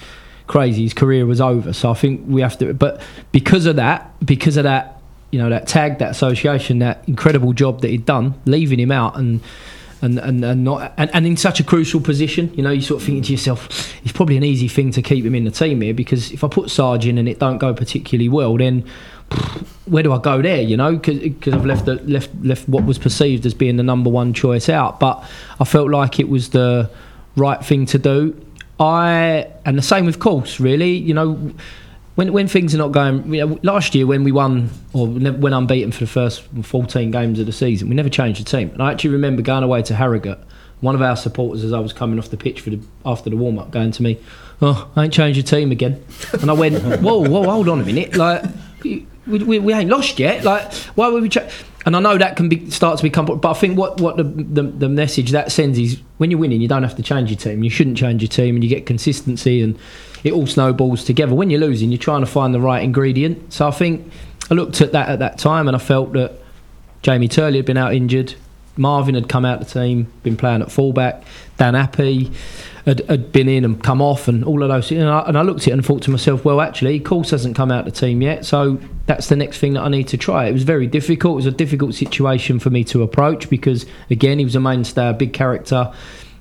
crazy. 0.48 0.82
His 0.82 0.94
career 0.94 1.26
was 1.26 1.40
over. 1.40 1.72
So 1.72 1.90
I 1.90 1.94
think 1.94 2.22
we 2.26 2.40
have 2.40 2.58
to. 2.58 2.74
But 2.74 3.00
because 3.30 3.66
of 3.66 3.76
that, 3.76 4.12
because 4.24 4.56
of 4.56 4.64
that, 4.64 5.00
you 5.30 5.38
know, 5.38 5.50
that 5.50 5.68
tag, 5.68 5.98
that 5.98 6.10
association, 6.10 6.80
that 6.80 7.04
incredible 7.06 7.52
job 7.52 7.82
that 7.82 7.88
he'd 7.88 8.06
done, 8.06 8.34
leaving 8.44 8.80
him 8.80 8.90
out 8.90 9.16
and. 9.16 9.40
And, 10.00 10.16
and, 10.20 10.44
and 10.44 10.62
not 10.62 10.94
and, 10.96 11.12
and 11.12 11.26
in 11.26 11.36
such 11.36 11.58
a 11.58 11.64
crucial 11.64 12.00
position, 12.00 12.54
you 12.54 12.62
know, 12.62 12.70
you 12.70 12.82
sort 12.82 13.00
of 13.00 13.06
thinking 13.06 13.24
to 13.24 13.32
yourself, 13.32 13.66
it's 14.04 14.12
probably 14.12 14.36
an 14.36 14.44
easy 14.44 14.68
thing 14.68 14.92
to 14.92 15.02
keep 15.02 15.24
him 15.24 15.34
in 15.34 15.42
the 15.42 15.50
team 15.50 15.80
here 15.80 15.92
because 15.92 16.30
if 16.30 16.44
I 16.44 16.46
put 16.46 16.70
Sarge 16.70 17.04
in 17.04 17.18
and 17.18 17.28
it 17.28 17.40
don't 17.40 17.58
go 17.58 17.74
particularly 17.74 18.28
well, 18.28 18.56
then 18.56 18.84
where 19.86 20.04
do 20.04 20.12
I 20.12 20.18
go 20.18 20.40
there? 20.40 20.60
You 20.60 20.76
know, 20.76 20.96
because 20.96 21.52
I've 21.52 21.66
left 21.66 21.86
the, 21.86 21.96
left 22.04 22.30
left 22.42 22.68
what 22.68 22.84
was 22.84 22.96
perceived 22.96 23.44
as 23.44 23.54
being 23.54 23.76
the 23.76 23.82
number 23.82 24.08
one 24.08 24.34
choice 24.34 24.68
out, 24.68 25.00
but 25.00 25.28
I 25.58 25.64
felt 25.64 25.90
like 25.90 26.20
it 26.20 26.28
was 26.28 26.50
the 26.50 26.88
right 27.34 27.64
thing 27.64 27.86
to 27.86 27.98
do. 27.98 28.40
I 28.80 29.46
and 29.64 29.76
the 29.76 29.82
same 29.82 30.06
with 30.06 30.18
course, 30.20 30.60
really. 30.60 30.92
You 30.92 31.14
know, 31.14 31.52
when 32.14 32.32
when 32.32 32.48
things 32.48 32.74
are 32.74 32.78
not 32.78 32.92
going. 32.92 33.32
You 33.32 33.46
know, 33.46 33.58
last 33.62 33.94
year 33.94 34.06
when 34.06 34.24
we 34.24 34.32
won 34.32 34.70
or 34.92 35.06
when 35.06 35.52
unbeaten 35.52 35.92
for 35.92 36.00
the 36.00 36.10
first 36.10 36.42
14 36.42 37.10
games 37.10 37.38
of 37.38 37.46
the 37.46 37.52
season, 37.52 37.88
we 37.88 37.94
never 37.94 38.08
changed 38.08 38.40
the 38.40 38.44
team. 38.44 38.70
And 38.70 38.82
I 38.82 38.92
actually 38.92 39.10
remember 39.10 39.42
going 39.42 39.62
away 39.62 39.82
to 39.82 39.94
Harrogate. 39.94 40.38
One 40.80 40.94
of 40.94 41.02
our 41.02 41.16
supporters, 41.16 41.64
as 41.64 41.72
I 41.72 41.80
was 41.80 41.92
coming 41.92 42.18
off 42.18 42.28
the 42.30 42.36
pitch 42.36 42.60
for 42.60 42.70
the, 42.70 42.80
after 43.04 43.30
the 43.30 43.36
warm 43.36 43.58
up, 43.58 43.72
going 43.72 43.90
to 43.90 44.02
me, 44.02 44.18
"Oh, 44.62 44.88
I 44.94 45.04
ain't 45.04 45.12
changed 45.12 45.36
your 45.36 45.44
team 45.44 45.72
again." 45.72 46.04
And 46.40 46.50
I 46.50 46.54
went, 46.54 46.80
"Whoa, 47.00 47.28
whoa, 47.28 47.42
hold 47.44 47.68
on 47.68 47.80
a 47.80 47.84
minute, 47.84 48.16
like." 48.16 48.44
We, 48.82 49.06
we, 49.26 49.58
we 49.58 49.74
ain't 49.74 49.90
lost 49.90 50.18
yet. 50.18 50.42
Like, 50.42 50.72
why 50.94 51.08
would 51.08 51.22
we? 51.22 51.28
Ch-? 51.28 51.38
And 51.88 51.96
I 51.96 52.00
know 52.00 52.18
that 52.18 52.36
can 52.36 52.50
be 52.50 52.68
start 52.68 52.98
to 52.98 53.02
become, 53.02 53.24
but 53.24 53.42
I 53.46 53.54
think 53.54 53.78
what 53.78 53.98
what 53.98 54.18
the, 54.18 54.22
the, 54.24 54.62
the 54.62 54.90
message 54.90 55.30
that 55.30 55.50
sends 55.50 55.78
is 55.78 55.98
when 56.18 56.30
you're 56.30 56.38
winning, 56.38 56.60
you 56.60 56.68
don't 56.68 56.82
have 56.82 56.94
to 56.96 57.02
change 57.02 57.30
your 57.30 57.38
team. 57.38 57.64
You 57.64 57.70
shouldn't 57.70 57.96
change 57.96 58.20
your 58.20 58.28
team, 58.28 58.56
and 58.56 58.62
you 58.62 58.68
get 58.68 58.84
consistency, 58.84 59.62
and 59.62 59.78
it 60.22 60.34
all 60.34 60.46
snowballs 60.46 61.02
together. 61.02 61.34
When 61.34 61.48
you're 61.48 61.62
losing, 61.62 61.90
you're 61.90 61.98
trying 61.98 62.20
to 62.20 62.26
find 62.26 62.52
the 62.52 62.60
right 62.60 62.82
ingredient. 62.82 63.54
So 63.54 63.66
I 63.66 63.70
think 63.70 64.12
I 64.50 64.54
looked 64.54 64.82
at 64.82 64.92
that 64.92 65.08
at 65.08 65.20
that 65.20 65.38
time, 65.38 65.66
and 65.66 65.74
I 65.74 65.78
felt 65.78 66.12
that 66.12 66.32
Jamie 67.00 67.26
Turley 67.26 67.56
had 67.56 67.64
been 67.64 67.78
out 67.78 67.94
injured. 67.94 68.34
Marvin 68.78 69.14
had 69.14 69.28
come 69.28 69.44
out 69.44 69.58
the 69.58 69.66
team, 69.66 70.10
been 70.22 70.36
playing 70.36 70.62
at 70.62 70.70
fullback. 70.70 71.24
Dan 71.56 71.74
Happe 71.74 72.30
had, 72.84 73.00
had 73.08 73.32
been 73.32 73.48
in 73.48 73.64
and 73.64 73.82
come 73.82 74.00
off, 74.00 74.28
and 74.28 74.44
all 74.44 74.62
of 74.62 74.68
those. 74.68 74.90
And 74.90 75.08
I, 75.08 75.20
and 75.20 75.36
I 75.36 75.42
looked 75.42 75.62
at 75.62 75.68
it 75.68 75.70
and 75.72 75.84
thought 75.84 76.02
to 76.02 76.10
myself, 76.10 76.44
well, 76.44 76.60
actually, 76.60 76.98
Course 77.00 77.30
hasn't 77.30 77.56
come 77.56 77.70
out 77.70 77.84
the 77.84 77.90
team 77.90 78.22
yet, 78.22 78.44
so 78.44 78.80
that's 79.06 79.28
the 79.28 79.36
next 79.36 79.58
thing 79.58 79.74
that 79.74 79.82
I 79.82 79.88
need 79.88 80.08
to 80.08 80.16
try. 80.16 80.46
It 80.46 80.52
was 80.52 80.62
very 80.62 80.86
difficult. 80.86 81.34
It 81.34 81.36
was 81.36 81.46
a 81.46 81.50
difficult 81.50 81.94
situation 81.94 82.58
for 82.58 82.70
me 82.70 82.84
to 82.84 83.02
approach 83.02 83.50
because, 83.50 83.84
again, 84.10 84.38
he 84.38 84.44
was 84.44 84.54
a 84.54 84.60
mainstay, 84.60 85.10
a 85.10 85.12
big 85.12 85.32
character. 85.32 85.92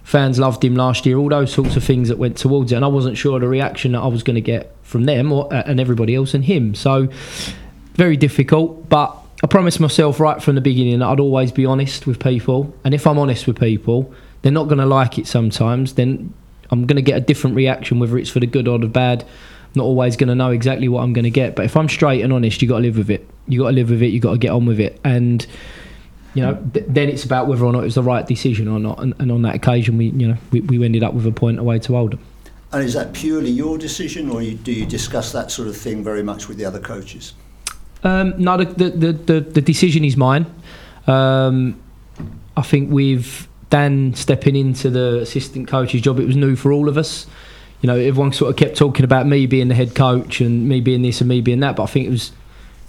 Fans 0.04 0.40
loved 0.40 0.64
him 0.64 0.76
last 0.76 1.06
year. 1.06 1.18
All 1.18 1.28
those 1.28 1.52
sorts 1.52 1.76
of 1.76 1.84
things 1.84 2.08
that 2.08 2.18
went 2.18 2.38
towards 2.38 2.72
it, 2.72 2.76
and 2.76 2.86
I 2.86 2.88
wasn't 2.88 3.18
sure 3.18 3.40
the 3.40 3.48
reaction 3.48 3.92
that 3.92 4.00
I 4.00 4.08
was 4.08 4.24
going 4.24 4.36
to 4.36 4.42
get 4.42 4.74
from 4.84 5.04
them 5.04 5.34
or, 5.34 5.54
and 5.54 5.82
everybody 5.82 6.16
else 6.16 6.34
and 6.34 6.46
him. 6.46 6.76
So 6.76 7.10
very 7.96 8.16
difficult, 8.16 8.88
but 8.88 9.18
I 9.44 9.48
promised 9.48 9.80
myself 9.80 10.20
right 10.20 10.42
from 10.42 10.56
the 10.56 10.62
beginning 10.62 11.00
that 11.00 11.06
I'd 11.08 11.20
always 11.20 11.52
be 11.52 11.66
honest 11.66 12.08
with 12.08 12.20
people, 12.20 12.74
and 12.84 12.94
if 12.94 13.06
I'm 13.06 13.20
honest 13.20 13.46
with 13.46 13.60
people, 13.60 14.12
they're 14.42 14.52
not 14.52 14.66
going 14.66 14.80
to 14.80 14.86
like 14.86 15.20
it 15.20 15.28
sometimes. 15.28 15.94
Then 15.94 16.34
I'm 16.72 16.88
going 16.88 16.96
to 16.96 17.04
get 17.04 17.18
a 17.18 17.22
different 17.22 17.56
reaction, 17.56 18.00
whether 18.00 18.18
it's 18.18 18.32
for 18.32 18.40
the 18.40 18.48
good 18.48 18.68
or 18.68 18.80
the 18.80 18.88
bad. 18.88 19.24
I'm 19.24 19.74
not 19.76 19.84
always 19.84 20.16
going 20.16 20.30
to 20.30 20.36
know 20.36 20.50
exactly 20.50 20.88
what 20.88 21.04
I'm 21.04 21.14
going 21.14 21.24
to 21.24 21.30
get, 21.30 21.56
but 21.56 21.66
if 21.66 21.78
I'm 21.78 21.88
straight 21.88 22.24
and 22.24 22.34
honest, 22.34 22.62
you 22.62 22.68
got 22.68 22.78
to 22.78 22.84
live 22.84 22.98
with 22.98 23.12
it. 23.12 23.30
You 23.48 23.60
got 23.60 23.70
to 23.70 23.76
live 23.76 23.92
with 23.92 24.02
it. 24.02 24.08
You 24.08 24.20
got 24.20 24.32
to 24.32 24.38
get 24.40 24.52
on 24.52 24.66
with 24.66 24.80
it, 24.80 25.00
and 25.04 25.46
you 26.34 26.42
know, 26.42 26.56
th- 26.74 26.86
then 26.88 27.10
it's 27.10 27.24
about 27.24 27.48
whether 27.48 27.64
or 27.64 27.72
not 27.72 27.82
it 27.82 27.86
was 27.86 27.96
the 27.96 28.04
right 28.04 28.26
decision 28.26 28.68
or 28.68 28.80
not. 28.80 29.00
And, 29.00 29.14
and 29.20 29.32
on 29.32 29.44
that 29.44 29.56
occasion, 29.56 29.98
we 29.98 30.08
you 30.08 30.30
know 30.30 30.38
we, 30.52 30.62
we 30.62 30.84
ended 30.84 31.04
up 31.04 31.14
with 31.14 31.28
a 31.28 31.32
point 31.32 31.60
away 31.60 31.78
to 31.80 31.96
Oldham. 31.96 32.22
And 32.72 32.84
is 32.84 32.94
that 32.96 33.14
purely 33.14 33.52
your 33.52 33.78
decision, 33.78 34.30
or 34.30 34.42
do 34.42 34.72
you 34.72 34.86
discuss 34.88 35.32
that 35.32 35.52
sort 35.52 35.68
of 35.68 35.78
thing 35.78 36.04
very 36.04 36.24
much 36.24 36.48
with 36.48 36.58
the 36.58 36.66
other 36.66 36.80
coaches? 36.80 37.34
Um, 38.04 38.34
no, 38.38 38.58
the, 38.58 38.90
the, 38.90 39.12
the, 39.12 39.40
the, 39.42 39.62
decision 39.62 40.04
is 40.04 40.16
mine. 40.16 40.46
Um, 41.08 41.80
I 42.56 42.62
think 42.62 42.92
with 42.92 43.48
Dan 43.70 44.14
stepping 44.14 44.56
into 44.56 44.90
the 44.90 45.20
assistant 45.22 45.68
coach's 45.68 46.02
job, 46.02 46.20
it 46.20 46.26
was 46.26 46.36
new 46.36 46.56
for 46.56 46.72
all 46.72 46.90
of 46.90 46.98
us. 46.98 47.26
You 47.82 47.88
know, 47.88 47.96
everyone 47.96 48.34
sort 48.34 48.52
of 48.52 48.58
kept 48.58 48.78
talking 48.78 49.04
about 49.04 49.28
me 49.28 49.46
being 49.46 49.68
the 49.68 49.76
head 49.76 49.96
coach 49.96 50.42
and 50.42 50.68
me 50.68 50.80
being 50.80 51.02
this 51.02 51.22
and 51.22 51.28
me 51.28 51.42
being 51.42 51.60
that, 51.62 51.76
but 51.76 51.84
I 51.84 51.86
think 51.88 52.08
it 52.08 52.12
was 52.12 52.32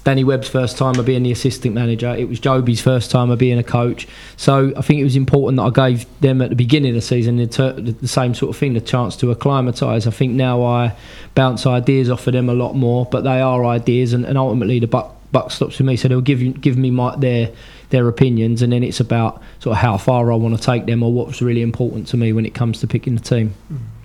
Danny 0.09 0.25
Webb's 0.25 0.49
first 0.49 0.79
time 0.79 0.99
of 0.99 1.05
being 1.05 1.23
the 1.23 1.33
assistant 1.33 1.75
manager. 1.75 2.09
It 2.15 2.31
was 2.31 2.41
Jobi's 2.41 2.81
first 2.81 3.11
time 3.11 3.29
of 3.29 3.39
being 3.39 3.59
a 3.59 3.63
coach. 3.63 4.09
So 4.39 4.73
I 4.75 4.81
think 4.81 5.01
it 5.01 5.05
was 5.05 5.17
important 5.17 5.59
that 5.59 5.65
I 5.65 5.91
gave 5.91 6.07
them 6.23 6.41
at 6.41 6.49
the 6.49 6.57
beginning 6.57 6.93
of 6.93 6.95
the 6.95 7.03
season 7.03 7.37
the, 7.37 7.47
ter- 7.47 7.75
the 7.75 8.09
same 8.09 8.35
sort 8.35 8.49
of 8.49 8.57
thing, 8.57 8.73
the 8.73 8.81
chance 8.81 9.17
to 9.17 9.31
acclimatise. 9.31 10.07
I 10.07 10.11
think 10.11 10.33
now 10.33 10.65
I 10.65 10.97
bounce 11.35 11.67
ideas 11.67 12.09
off 12.09 12.27
of 12.27 12.33
them 12.33 12.49
a 12.49 12.55
lot 12.55 12.73
more, 12.73 13.05
but 13.05 13.21
they 13.21 13.39
are 13.39 13.67
ideas, 13.67 14.15
and, 14.15 14.25
and 14.25 14.39
ultimately 14.39 14.79
the 14.79 14.87
buck 14.87 15.15
buck 15.31 15.51
stops 15.51 15.77
with 15.77 15.87
me. 15.87 15.95
So 15.97 16.09
they'll 16.09 16.23
give 16.23 16.59
give 16.59 16.79
me 16.79 16.91
my, 16.91 17.15
their 17.15 17.53
their 17.91 18.09
opinions, 18.09 18.63
and 18.63 18.73
then 18.73 18.83
it's 18.83 19.01
about 19.01 19.43
sort 19.59 19.77
of 19.77 19.83
how 19.83 19.99
far 19.99 20.33
I 20.33 20.37
want 20.37 20.57
to 20.57 20.63
take 20.63 20.87
them 20.87 21.03
or 21.03 21.13
what's 21.13 21.43
really 21.43 21.61
important 21.61 22.07
to 22.07 22.17
me 22.17 22.33
when 22.33 22.47
it 22.47 22.55
comes 22.55 22.81
to 22.81 22.87
picking 22.87 23.15
the 23.15 23.21
team. 23.21 23.53
Mm. 23.71 23.98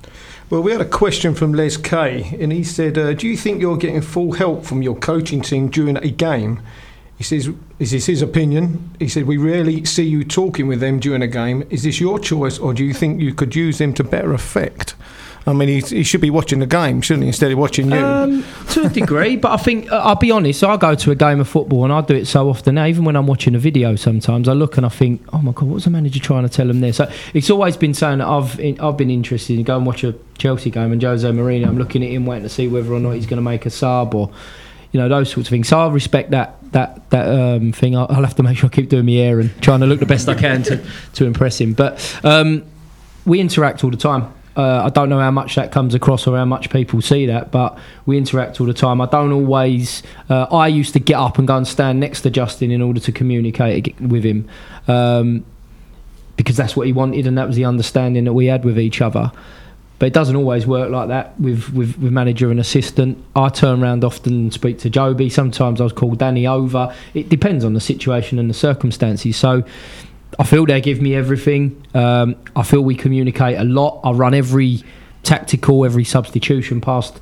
Well, 0.54 0.62
we 0.62 0.72
had 0.72 0.82
a 0.82 0.86
question 0.86 1.34
from 1.34 1.56
Les 1.56 1.78
K, 1.78 2.38
and 2.40 2.52
he 2.52 2.64
said, 2.64 2.96
uh, 2.96 3.14
"Do 3.14 3.28
you 3.28 3.36
think 3.36 3.60
you're 3.60 3.76
getting 3.76 4.02
full 4.02 4.34
help 4.34 4.66
from 4.66 4.84
your 4.84 4.94
coaching 4.96 5.42
team 5.42 5.68
during 5.68 5.98
a 5.98 6.10
game?" 6.10 6.60
He 7.18 7.24
says, 7.24 7.50
"Is 7.80 7.90
this 7.90 8.06
his 8.06 8.22
opinion?" 8.22 8.92
He 9.00 9.08
said, 9.08 9.26
"We 9.26 9.38
rarely 9.38 9.84
see 9.84 10.04
you 10.04 10.24
talking 10.24 10.68
with 10.68 10.80
them 10.80 11.00
during 11.00 11.24
a 11.24 11.28
game. 11.28 11.64
Is 11.72 11.82
this 11.82 12.00
your 12.00 12.20
choice, 12.20 12.60
or 12.60 12.72
do 12.76 12.86
you 12.86 12.94
think 12.94 13.20
you 13.20 13.34
could 13.34 13.56
use 13.56 13.80
them 13.80 13.94
to 13.94 14.04
better 14.04 14.32
effect?" 14.32 14.94
I 15.46 15.52
mean, 15.52 15.68
he, 15.68 15.82
he 15.82 16.04
should 16.04 16.22
be 16.22 16.30
watching 16.30 16.60
the 16.60 16.66
game, 16.66 17.02
shouldn't 17.02 17.24
he, 17.24 17.28
instead 17.28 17.52
of 17.52 17.58
watching 17.58 17.92
you? 17.92 17.98
Um, 17.98 18.46
to 18.70 18.86
a 18.86 18.90
degree, 18.90 19.36
but 19.36 19.52
I 19.52 19.58
think 19.58 19.92
uh, 19.92 19.98
I'll 19.98 20.16
be 20.16 20.32
honest. 20.32 20.64
I 20.64 20.78
go 20.78 20.96
to 20.96 21.12
a 21.12 21.16
game 21.16 21.42
of 21.42 21.50
football 21.50 21.84
and 21.84 21.92
I 21.92 22.00
do 22.02 22.16
it 22.16 22.28
so 22.28 22.50
often 22.50 22.76
now. 22.76 22.86
Even 22.86 23.04
when 23.04 23.18
I'm 23.18 23.28
watching 23.28 23.54
a 23.54 23.60
video, 23.60 23.96
sometimes 23.98 24.48
I 24.48 24.54
look 24.54 24.78
and 24.78 24.86
I 24.86 24.90
think, 24.90 25.22
"Oh 25.34 25.40
my 25.40 25.52
god, 25.52 25.64
what's 25.64 25.84
the 25.84 25.92
manager 25.92 26.20
trying 26.20 26.44
to 26.44 26.50
tell 26.50 26.68
them 26.68 26.80
there?" 26.80 26.94
So 26.94 27.12
it's 27.34 27.50
always 27.50 27.76
been 27.76 27.94
saying 27.94 28.20
that 28.20 28.28
I've 28.28 28.58
I've 28.82 28.98
been 28.98 29.10
interested 29.10 29.58
in 29.58 29.64
go 29.64 29.76
and 29.76 29.86
watch 29.86 30.06
a 30.06 30.16
Chelsea 30.38 30.70
game 30.70 30.94
and 30.94 31.02
Jose 31.04 31.30
Mourinho. 31.30 31.68
I'm 31.68 31.78
looking 31.78 32.04
at 32.04 32.10
him, 32.10 32.26
waiting 32.26 32.44
to 32.44 32.50
see 32.50 32.70
whether 32.70 32.94
or 32.94 33.00
not 33.00 33.12
he's 33.12 33.26
going 33.26 33.38
to 33.38 33.44
make 33.44 33.66
a 33.66 33.70
sub 33.70 34.16
or 34.16 34.32
you 34.94 35.00
know 35.00 35.10
those 35.10 35.30
sorts 35.30 35.50
of 35.50 35.52
things. 35.52 35.68
So 35.68 35.78
I 35.78 35.90
respect 35.90 36.32
that 36.32 36.56
that 36.72 37.10
that 37.10 37.28
um, 37.28 37.74
thing. 37.74 37.98
I'll, 37.98 38.08
I'll, 38.10 38.24
have 38.24 38.36
to 38.36 38.44
make 38.44 38.58
sure 38.58 38.68
I 38.68 38.74
keep 38.74 38.88
doing 38.88 39.06
my 39.06 39.12
hair 39.14 39.42
and 39.42 39.62
trying 39.62 39.82
to 39.82 39.88
look 39.88 40.00
the 40.00 40.06
best 40.06 40.30
I 40.30 40.36
can 40.36 40.64
to 40.64 40.86
to 41.16 41.26
impress 41.26 41.60
him. 41.60 41.74
But 41.74 42.20
um, 42.24 42.64
we 43.26 43.42
interact 43.42 43.84
all 43.84 43.90
the 43.90 43.98
time. 43.98 44.34
Uh, 44.56 44.84
I 44.84 44.90
don't 44.90 45.10
know 45.10 45.20
how 45.20 45.32
much 45.32 45.56
that 45.56 45.72
comes 45.72 45.96
across 45.96 46.28
or 46.28 46.38
how 46.38 46.46
much 46.46 46.70
people 46.70 47.02
see 47.02 47.26
that, 47.26 47.52
but 47.52 47.78
we 48.06 48.18
interact 48.18 48.62
all 48.62 48.68
the 48.68 48.74
time. 48.74 49.02
I 49.02 49.08
don't 49.08 49.32
always. 49.32 50.04
Uh, 50.30 50.44
I 50.52 50.68
used 50.68 50.94
to 50.94 51.00
get 51.00 51.16
up 51.16 51.40
and 51.40 51.48
go 51.48 51.58
and 51.58 51.68
stand 51.68 52.00
next 52.00 52.22
to 52.22 52.30
Justin 52.30 52.70
in 52.70 52.82
order 52.82 53.00
to 53.00 53.12
communicate 53.12 54.00
with 54.00 54.24
him, 54.24 54.48
um, 54.88 55.44
because 56.38 56.56
that's 56.56 56.76
what 56.76 56.86
he 56.86 56.94
wanted 56.94 57.26
and 57.26 57.38
that 57.38 57.48
was 57.48 57.56
the 57.56 57.66
understanding 57.66 58.26
that 58.26 58.34
we 58.34 58.46
had 58.46 58.64
with 58.64 58.78
each 58.78 59.02
other. 59.02 59.32
But 60.00 60.08
it 60.08 60.14
doesn't 60.14 60.36
always 60.36 60.68
work 60.68 60.90
like 60.92 61.08
that 61.08 61.40
with, 61.40 61.72
with, 61.72 61.98
with 61.98 62.12
manager 62.12 62.52
and 62.52 62.60
assistant. 62.60 63.24
I 63.36 63.50
turn 63.50 63.82
around 63.82 64.04
often 64.04 64.34
and 64.34 64.54
speak 64.54 64.80
to 64.80 64.90
Jobi. 64.90 65.32
Sometimes 65.32 65.80
I 65.80 65.86
was 65.86 65.94
called 65.94 66.20
Danny 66.20 66.46
over. 66.46 66.94
It 67.14 67.30
depends 67.30 67.64
on 67.64 67.74
the 67.74 67.80
situation 67.80 68.38
and 68.38 68.50
the 68.50 68.54
circumstances. 68.54 69.38
So 69.38 69.64
I 70.40 70.44
feel 70.44 70.66
they 70.66 70.82
give 70.82 71.02
me 71.02 71.16
everything. 71.16 71.86
Um, 71.94 72.36
I 72.56 72.64
feel 72.64 72.82
we 72.82 72.96
communicate 72.96 73.58
a 73.58 73.64
lot. 73.64 74.02
I 74.04 74.12
run 74.12 74.34
every 74.34 74.84
tactical, 75.24 75.86
every 75.86 76.04
substitution 76.04 76.82
past 76.82 77.20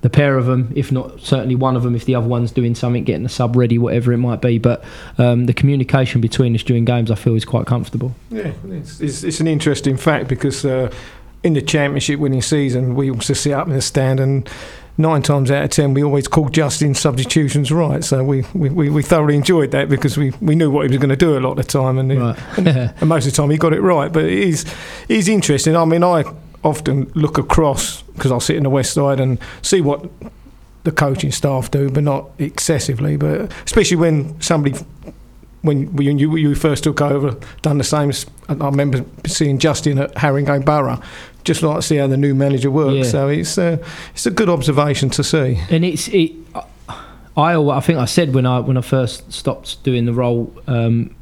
the 0.00 0.10
pair 0.10 0.38
of 0.38 0.46
them, 0.46 0.72
if 0.76 0.92
not 0.92 1.20
certainly 1.20 1.56
one 1.56 1.74
of 1.74 1.82
them, 1.82 1.96
if 1.96 2.04
the 2.04 2.14
other 2.14 2.28
one's 2.28 2.52
doing 2.52 2.74
something, 2.74 3.02
getting 3.02 3.24
the 3.24 3.28
sub 3.28 3.56
ready, 3.56 3.78
whatever 3.78 4.12
it 4.12 4.18
might 4.18 4.40
be. 4.40 4.58
But 4.58 4.84
um, 5.18 5.46
the 5.46 5.52
communication 5.52 6.20
between 6.20 6.54
us 6.54 6.62
during 6.62 6.84
games, 6.84 7.10
I 7.10 7.16
feel, 7.16 7.34
is 7.34 7.44
quite 7.44 7.66
comfortable. 7.66 8.14
Yeah, 8.30 8.52
it's, 8.68 9.00
it's, 9.00 9.24
it's 9.24 9.40
an 9.40 9.48
interesting 9.48 9.96
fact 9.96 10.28
because 10.28 10.64
uh, 10.64 10.92
in 11.42 11.54
the 11.54 11.62
championship 11.62 12.20
winning 12.20 12.42
season, 12.42 12.94
we 12.94 13.06
used 13.06 13.22
to 13.22 13.34
sit 13.34 13.52
up 13.52 13.66
in 13.66 13.72
the 13.72 13.82
stand 13.82 14.20
and 14.20 14.48
nine 14.98 15.22
times 15.22 15.50
out 15.50 15.64
of 15.64 15.70
ten, 15.70 15.94
we 15.94 16.02
always 16.02 16.28
called 16.28 16.52
Justin 16.52 16.94
substitutions 16.94 17.72
right. 17.72 18.04
So 18.04 18.24
we, 18.24 18.42
we, 18.52 18.90
we 18.90 19.02
thoroughly 19.02 19.36
enjoyed 19.36 19.70
that 19.70 19.88
because 19.88 20.18
we, 20.18 20.32
we 20.40 20.54
knew 20.54 20.70
what 20.70 20.82
he 20.82 20.88
was 20.88 20.98
going 20.98 21.08
to 21.10 21.16
do 21.16 21.38
a 21.38 21.40
lot 21.40 21.52
of 21.52 21.56
the 21.58 21.64
time, 21.64 21.98
and, 21.98 22.20
right. 22.20 22.38
and, 22.58 22.68
and, 22.68 23.08
most 23.08 23.26
of 23.26 23.32
the 23.32 23.36
time 23.36 23.50
he 23.50 23.56
got 23.56 23.72
it 23.72 23.80
right. 23.80 24.12
But 24.12 24.24
it 24.24 24.38
is, 24.38 24.64
it 25.08 25.16
is 25.16 25.28
interesting. 25.28 25.76
I 25.76 25.84
mean, 25.84 26.02
I 26.02 26.24
often 26.64 27.10
look 27.14 27.38
across 27.38 28.02
because 28.02 28.32
I 28.32 28.38
sit 28.38 28.56
in 28.56 28.64
the 28.64 28.70
west 28.70 28.92
side 28.92 29.20
and 29.20 29.38
see 29.62 29.80
what 29.80 30.10
the 30.84 30.92
coaching 30.92 31.32
staff 31.32 31.70
do, 31.70 31.90
but 31.90 32.02
not 32.02 32.30
excessively. 32.38 33.16
But 33.16 33.52
especially 33.64 33.96
when 33.96 34.40
somebody 34.40 34.76
when 35.62 35.96
you, 35.98 36.36
you 36.36 36.54
first 36.54 36.84
took 36.84 37.00
over, 37.00 37.36
done 37.62 37.78
the 37.78 37.84
same. 37.84 38.12
I 38.48 38.54
remember 38.54 39.04
seeing 39.26 39.58
Justin 39.58 39.98
at 39.98 40.14
Haringey 40.14 40.64
Borough, 40.64 41.00
just 41.44 41.62
like 41.62 41.76
to 41.76 41.82
see 41.82 41.96
how 41.96 42.06
the 42.06 42.16
new 42.16 42.34
manager 42.34 42.70
works. 42.70 43.06
Yeah. 43.06 43.10
So 43.10 43.28
it's 43.28 43.58
uh, 43.58 43.78
it's 44.12 44.26
a 44.26 44.30
good 44.30 44.48
observation 44.48 45.10
to 45.10 45.24
see. 45.24 45.60
And 45.70 45.84
it's 45.84 46.08
it. 46.08 46.32
I 47.36 47.54
I 47.56 47.80
think 47.80 47.98
I 47.98 48.04
said 48.04 48.34
when 48.34 48.46
I 48.46 48.60
when 48.60 48.76
I 48.76 48.82
first 48.82 49.32
stopped 49.32 49.82
doing 49.82 50.06
the 50.06 50.12
role 50.12 50.52
um, 50.66 51.14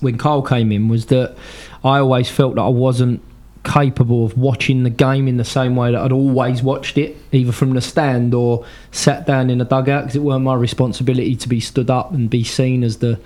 when 0.00 0.18
Carl 0.18 0.42
came 0.42 0.72
in 0.72 0.88
was 0.88 1.06
that 1.06 1.36
I 1.84 1.98
always 1.98 2.28
felt 2.28 2.56
that 2.56 2.62
I 2.62 2.68
wasn't 2.68 3.22
capable 3.64 4.24
of 4.24 4.38
watching 4.38 4.84
the 4.84 4.90
game 4.90 5.26
in 5.26 5.38
the 5.38 5.44
same 5.44 5.74
way 5.74 5.90
that 5.90 6.00
I'd 6.00 6.12
always 6.12 6.62
watched 6.62 6.98
it, 6.98 7.16
either 7.32 7.52
from 7.52 7.72
the 7.72 7.80
stand 7.80 8.32
or 8.32 8.64
sat 8.92 9.26
down 9.26 9.50
in 9.50 9.58
the 9.58 9.64
dugout, 9.64 10.04
because 10.04 10.16
it 10.16 10.22
weren't 10.22 10.44
my 10.44 10.54
responsibility 10.54 11.34
to 11.36 11.48
be 11.48 11.58
stood 11.58 11.90
up 11.90 12.12
and 12.12 12.30
be 12.30 12.44
seen 12.44 12.84
as 12.84 12.98
the 12.98 13.18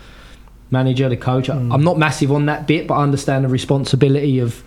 manager, 0.70 1.08
the 1.08 1.16
coach. 1.16 1.48
Mm. 1.48 1.72
I'm 1.72 1.82
not 1.82 1.98
massive 1.98 2.32
on 2.32 2.46
that 2.46 2.66
bit, 2.66 2.86
but 2.86 2.94
I 2.94 3.02
understand 3.02 3.44
the 3.44 3.48
responsibility 3.48 4.38
of 4.38 4.62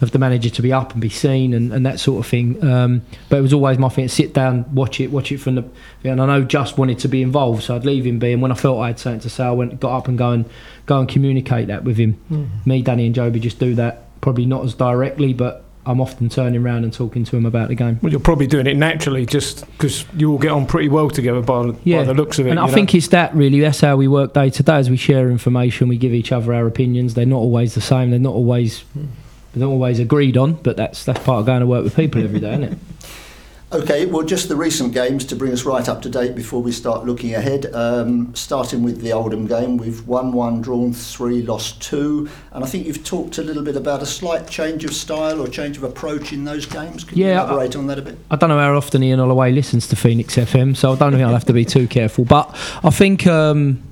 of 0.00 0.10
the 0.10 0.18
manager 0.18 0.50
to 0.50 0.62
be 0.62 0.72
up 0.72 0.92
and 0.92 1.00
be 1.00 1.08
seen 1.08 1.54
and, 1.54 1.72
and 1.72 1.86
that 1.86 1.98
sort 1.98 2.22
of 2.22 2.30
thing. 2.30 2.62
Um, 2.62 3.02
but 3.28 3.38
it 3.38 3.40
was 3.40 3.52
always 3.52 3.78
my 3.78 3.88
thing 3.88 4.06
to 4.06 4.14
sit 4.14 4.34
down, 4.34 4.74
watch 4.74 5.00
it, 5.00 5.10
watch 5.10 5.32
it 5.32 5.38
from 5.38 5.54
the. 5.54 5.64
And 6.04 6.20
I 6.20 6.26
know 6.26 6.44
Just 6.44 6.76
wanted 6.78 6.98
to 7.00 7.08
be 7.08 7.22
involved, 7.22 7.62
so 7.62 7.74
I'd 7.74 7.84
leave 7.84 8.04
him 8.04 8.18
be. 8.18 8.32
And 8.32 8.42
when 8.42 8.52
I 8.52 8.54
felt 8.56 8.78
I 8.78 8.88
had 8.88 8.98
something 8.98 9.20
to 9.20 9.30
say, 9.30 9.44
I 9.44 9.52
went, 9.52 9.80
got 9.80 9.96
up 9.96 10.08
and 10.08 10.18
go 10.18 10.30
and 10.32 10.44
go 10.84 11.00
and 11.00 11.08
communicate 11.08 11.68
that 11.68 11.84
with 11.84 11.96
him. 11.96 12.20
Mm. 12.30 12.66
Me, 12.66 12.82
Danny, 12.82 13.06
and 13.06 13.14
Jobi 13.14 13.40
just 13.40 13.58
do 13.58 13.74
that. 13.76 14.02
Probably 14.20 14.44
not 14.44 14.64
as 14.64 14.74
directly, 14.74 15.32
but 15.32 15.64
I'm 15.86 16.00
often 16.00 16.28
turning 16.28 16.60
around 16.60 16.84
and 16.84 16.92
talking 16.92 17.24
to 17.24 17.36
him 17.36 17.46
about 17.46 17.68
the 17.68 17.74
game. 17.74 17.98
Well, 18.02 18.10
you're 18.10 18.20
probably 18.20 18.46
doing 18.46 18.66
it 18.66 18.76
naturally, 18.76 19.24
just 19.24 19.64
because 19.72 20.04
you 20.16 20.32
all 20.32 20.38
get 20.38 20.50
on 20.50 20.66
pretty 20.66 20.88
well 20.88 21.08
together 21.08 21.40
by, 21.42 21.72
Yeah. 21.84 21.98
by 21.98 22.04
the 22.04 22.14
looks 22.14 22.38
of 22.38 22.46
it. 22.46 22.50
And 22.50 22.58
I 22.60 22.66
know? 22.66 22.72
think 22.72 22.94
it's 22.94 23.08
that 23.08 23.34
really. 23.34 23.60
That's 23.60 23.80
how 23.80 23.96
we 23.96 24.08
work 24.08 24.34
day 24.34 24.50
to 24.50 24.62
day. 24.62 24.74
As 24.76 24.90
we 24.90 24.96
share 24.96 25.30
information, 25.30 25.88
we 25.88 25.96
give 25.96 26.12
each 26.12 26.32
other 26.32 26.52
our 26.52 26.66
opinions. 26.66 27.14
They're 27.14 27.24
not 27.26 27.38
always 27.38 27.74
the 27.74 27.80
same. 27.80 28.10
They're 28.10 28.18
not 28.18 28.34
always 28.34 28.84
they're 29.54 29.60
not 29.66 29.68
always 29.70 29.98
agreed 30.00 30.36
on. 30.36 30.54
But 30.54 30.76
that's 30.76 31.04
that's 31.04 31.22
part 31.24 31.40
of 31.40 31.46
going 31.46 31.60
to 31.60 31.66
work 31.66 31.84
with 31.84 31.94
people 31.96 32.22
every 32.22 32.40
day, 32.40 32.50
isn't 32.54 32.64
it? 32.64 32.78
Okay, 33.72 34.06
well, 34.06 34.22
just 34.24 34.48
the 34.48 34.54
recent 34.54 34.94
games 34.94 35.24
to 35.24 35.34
bring 35.34 35.50
us 35.52 35.64
right 35.64 35.88
up 35.88 36.00
to 36.02 36.08
date 36.08 36.36
before 36.36 36.62
we 36.62 36.70
start 36.70 37.04
looking 37.04 37.34
ahead. 37.34 37.66
Um, 37.74 38.32
starting 38.32 38.84
with 38.84 39.00
the 39.00 39.12
Oldham 39.12 39.48
game, 39.48 39.76
we've 39.76 40.06
won 40.06 40.30
one, 40.32 40.60
drawn 40.62 40.92
three, 40.92 41.42
lost 41.42 41.82
two, 41.82 42.28
and 42.52 42.62
I 42.62 42.66
think 42.68 42.86
you've 42.86 43.02
talked 43.02 43.38
a 43.38 43.42
little 43.42 43.64
bit 43.64 43.74
about 43.74 44.02
a 44.02 44.06
slight 44.06 44.48
change 44.48 44.84
of 44.84 44.92
style 44.94 45.40
or 45.40 45.48
change 45.48 45.76
of 45.78 45.82
approach 45.82 46.32
in 46.32 46.44
those 46.44 46.64
games. 46.64 47.02
Can 47.02 47.18
you 47.18 47.26
Yeah, 47.26 47.42
I- 47.42 47.46
elaborate 47.48 47.74
on 47.74 47.88
that 47.88 47.98
a 47.98 48.02
bit? 48.02 48.16
I 48.30 48.36
don't 48.36 48.50
know 48.50 48.58
how 48.58 48.76
often 48.76 49.02
Ian 49.02 49.18
Holloway 49.18 49.50
listens 49.50 49.88
to 49.88 49.96
Phoenix 49.96 50.36
FM, 50.36 50.76
so 50.76 50.92
I 50.92 50.96
don't 50.96 51.10
think 51.10 51.24
I'll 51.24 51.32
have 51.32 51.44
to 51.46 51.52
be 51.52 51.64
too 51.64 51.88
careful. 51.88 52.24
But 52.24 52.54
I 52.84 52.90
think, 52.90 53.26
um, 53.26 53.82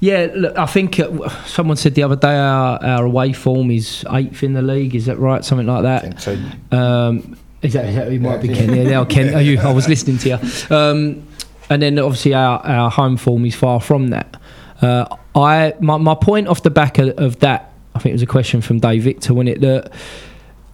yeah, 0.00 0.28
look, 0.34 0.56
I 0.56 0.64
think 0.64 0.98
uh, 0.98 1.28
someone 1.44 1.76
said 1.76 1.96
the 1.96 2.02
other 2.02 2.16
day 2.16 2.34
our, 2.34 2.82
our 2.82 3.04
away 3.04 3.34
form 3.34 3.70
is 3.70 4.06
eighth 4.10 4.42
in 4.42 4.54
the 4.54 4.62
league. 4.62 4.94
Is 4.94 5.04
that 5.04 5.18
right? 5.18 5.44
Something 5.44 5.66
like 5.66 5.80
I 5.80 5.82
that. 5.82 6.02
think 6.02 6.20
so. 6.20 6.38
Um, 6.74 7.36
is 7.62 7.74
that, 7.74 7.86
is 7.86 7.94
that 7.94 8.12
it 8.12 8.20
might 8.20 8.40
be. 8.40 8.48
Ken? 8.48 8.74
Yeah, 8.74 9.00
are 9.00 9.06
Ken. 9.06 9.34
Are 9.34 9.42
you, 9.42 9.58
I 9.58 9.72
was 9.72 9.88
listening 9.88 10.18
to 10.18 10.28
you. 10.30 10.76
Um, 10.76 11.26
and 11.68 11.82
then 11.82 11.98
obviously 11.98 12.34
our, 12.34 12.58
our 12.66 12.90
home 12.90 13.16
form 13.16 13.44
is 13.46 13.54
far 13.54 13.80
from 13.80 14.08
that. 14.08 14.40
Uh, 14.82 15.16
I 15.34 15.74
my, 15.80 15.98
my 15.98 16.14
point 16.14 16.48
off 16.48 16.62
the 16.62 16.70
back 16.70 16.98
of, 16.98 17.10
of 17.18 17.38
that, 17.40 17.72
I 17.94 17.98
think 17.98 18.10
it 18.10 18.14
was 18.14 18.22
a 18.22 18.26
question 18.26 18.60
from 18.60 18.80
Dave 18.80 19.02
Victor, 19.04 19.34
when 19.34 19.46
it 19.46 19.60
that 19.60 19.92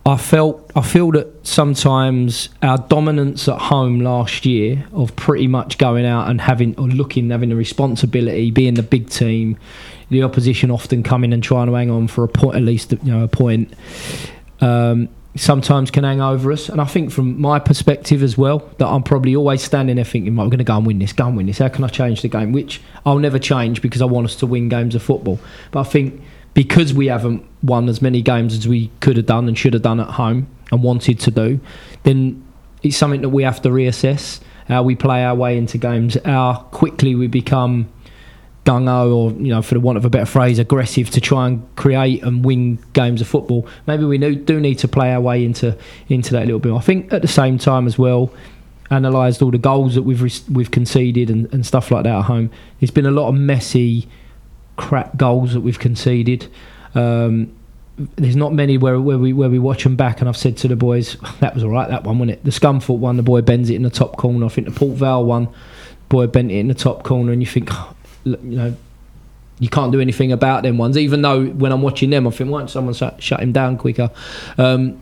I 0.06 0.16
felt 0.16 0.70
I 0.76 0.82
feel 0.82 1.10
that 1.12 1.46
sometimes 1.46 2.48
our 2.62 2.78
dominance 2.78 3.48
at 3.48 3.58
home 3.58 4.00
last 4.00 4.46
year 4.46 4.86
of 4.92 5.14
pretty 5.16 5.48
much 5.48 5.78
going 5.78 6.06
out 6.06 6.30
and 6.30 6.40
having 6.40 6.78
or 6.78 6.86
looking 6.86 7.30
having 7.30 7.48
the 7.48 7.56
responsibility, 7.56 8.52
being 8.52 8.74
the 8.74 8.84
big 8.84 9.10
team, 9.10 9.58
the 10.08 10.22
opposition 10.22 10.70
often 10.70 11.02
coming 11.02 11.32
and 11.32 11.42
trying 11.42 11.66
to 11.66 11.72
hang 11.72 11.90
on 11.90 12.06
for 12.06 12.22
a 12.22 12.28
point 12.28 12.56
at 12.56 12.62
least 12.62 12.92
you 12.92 13.12
know 13.12 13.24
a 13.24 13.28
point. 13.28 13.74
Um, 14.60 15.08
sometimes 15.36 15.90
can 15.90 16.04
hang 16.04 16.20
over 16.20 16.52
us, 16.52 16.68
and 16.68 16.80
I 16.80 16.84
think 16.84 17.10
from 17.10 17.40
my 17.40 17.58
perspective 17.58 18.22
as 18.22 18.36
well 18.36 18.68
that 18.78 18.86
I'm 18.86 19.02
probably 19.02 19.36
always 19.36 19.62
standing 19.62 19.96
there 19.96 20.04
thinking, 20.04 20.36
"Right, 20.36 20.44
we're 20.44 20.50
going 20.50 20.58
to 20.58 20.64
go 20.64 20.76
and 20.76 20.86
win 20.86 20.98
this, 20.98 21.12
go 21.12 21.26
and 21.26 21.36
win 21.36 21.46
this. 21.46 21.58
How 21.58 21.68
can 21.68 21.84
I 21.84 21.88
change 21.88 22.22
the 22.22 22.28
game?" 22.28 22.52
Which 22.52 22.80
I'll 23.04 23.18
never 23.18 23.38
change 23.38 23.82
because 23.82 24.02
I 24.02 24.06
want 24.06 24.26
us 24.26 24.36
to 24.36 24.46
win 24.46 24.68
games 24.68 24.94
of 24.94 25.02
football. 25.02 25.38
But 25.70 25.80
I 25.80 25.84
think 25.84 26.20
because 26.54 26.94
we 26.94 27.06
haven't 27.06 27.44
won 27.62 27.88
as 27.88 28.00
many 28.00 28.22
games 28.22 28.54
as 28.54 28.66
we 28.66 28.90
could 29.00 29.16
have 29.16 29.26
done 29.26 29.46
and 29.46 29.58
should 29.58 29.74
have 29.74 29.82
done 29.82 30.00
at 30.00 30.10
home 30.10 30.46
and 30.72 30.82
wanted 30.82 31.20
to 31.20 31.30
do, 31.30 31.60
then 32.04 32.42
it's 32.82 32.96
something 32.96 33.20
that 33.20 33.28
we 33.28 33.42
have 33.42 33.60
to 33.62 33.68
reassess 33.68 34.40
how 34.68 34.82
we 34.82 34.96
play 34.96 35.24
our 35.24 35.34
way 35.34 35.56
into 35.56 35.78
games, 35.78 36.16
how 36.24 36.66
quickly 36.72 37.14
we 37.14 37.26
become 37.26 37.88
gung 38.66 38.86
ho, 38.88 39.10
or 39.10 39.30
you 39.32 39.48
know, 39.48 39.62
for 39.62 39.74
the 39.74 39.80
want 39.80 39.96
of 39.96 40.04
a 40.04 40.10
better 40.10 40.26
phrase, 40.26 40.58
aggressive 40.58 41.08
to 41.10 41.20
try 41.20 41.46
and 41.46 41.76
create 41.76 42.22
and 42.22 42.44
win 42.44 42.78
games 42.92 43.20
of 43.20 43.28
football. 43.28 43.66
Maybe 43.86 44.04
we 44.04 44.18
do, 44.18 44.60
need 44.60 44.78
to 44.80 44.88
play 44.88 45.14
our 45.14 45.20
way 45.20 45.44
into 45.44 45.78
into 46.08 46.32
that 46.32 46.42
a 46.42 46.46
little 46.46 46.58
bit. 46.58 46.74
I 46.74 46.80
think 46.80 47.12
at 47.12 47.22
the 47.22 47.28
same 47.28 47.56
time 47.56 47.86
as 47.86 47.96
well, 47.98 48.30
analysed 48.90 49.40
all 49.40 49.50
the 49.50 49.58
goals 49.58 49.94
that 49.94 50.02
we've 50.02 50.20
we've 50.50 50.70
conceded 50.70 51.30
and, 51.30 51.52
and 51.54 51.64
stuff 51.64 51.90
like 51.90 52.04
that 52.04 52.18
at 52.18 52.24
home. 52.24 52.50
There's 52.80 52.90
been 52.90 53.06
a 53.06 53.10
lot 53.10 53.28
of 53.28 53.34
messy, 53.36 54.08
crap 54.76 55.16
goals 55.16 55.54
that 55.54 55.60
we've 55.60 55.78
conceded. 55.78 56.48
Um, 56.94 57.52
there's 58.16 58.36
not 58.36 58.52
many 58.52 58.76
where, 58.76 59.00
where 59.00 59.18
we 59.18 59.32
where 59.32 59.48
we 59.48 59.58
watch 59.58 59.84
them 59.84 59.96
back, 59.96 60.20
and 60.20 60.28
I've 60.28 60.36
said 60.36 60.56
to 60.58 60.68
the 60.68 60.76
boys, 60.76 61.16
that 61.40 61.54
was 61.54 61.64
all 61.64 61.70
right, 61.70 61.88
that 61.88 62.04
one, 62.04 62.18
wasn't 62.18 62.38
it? 62.38 62.44
The 62.44 62.50
Scunthorpe 62.50 62.98
one, 62.98 63.16
the 63.16 63.22
boy 63.22 63.40
bends 63.40 63.70
it 63.70 63.74
in 63.74 63.82
the 63.82 63.90
top 63.90 64.16
corner. 64.16 64.44
I 64.44 64.48
think 64.48 64.66
the 64.66 64.74
Port 64.74 64.96
Vale 64.98 65.24
one, 65.24 65.48
boy 66.08 66.26
bent 66.26 66.50
it 66.50 66.58
in 66.58 66.68
the 66.68 66.74
top 66.74 67.04
corner, 67.04 67.32
and 67.32 67.40
you 67.40 67.46
think, 67.46 67.70
look, 67.70 67.95
you 68.26 68.36
know, 68.58 68.76
you 69.58 69.68
can't 69.68 69.92
do 69.92 70.00
anything 70.00 70.32
about 70.32 70.62
them 70.62 70.78
ones. 70.78 70.98
Even 70.98 71.22
though 71.22 71.46
when 71.46 71.72
I'm 71.72 71.82
watching 71.82 72.10
them, 72.10 72.26
I 72.26 72.30
think, 72.30 72.50
why 72.50 72.58
don't 72.58 72.68
someone 72.68 72.94
shut, 72.94 73.40
him 73.40 73.52
down 73.52 73.78
quicker? 73.78 74.10
Um, 74.58 75.00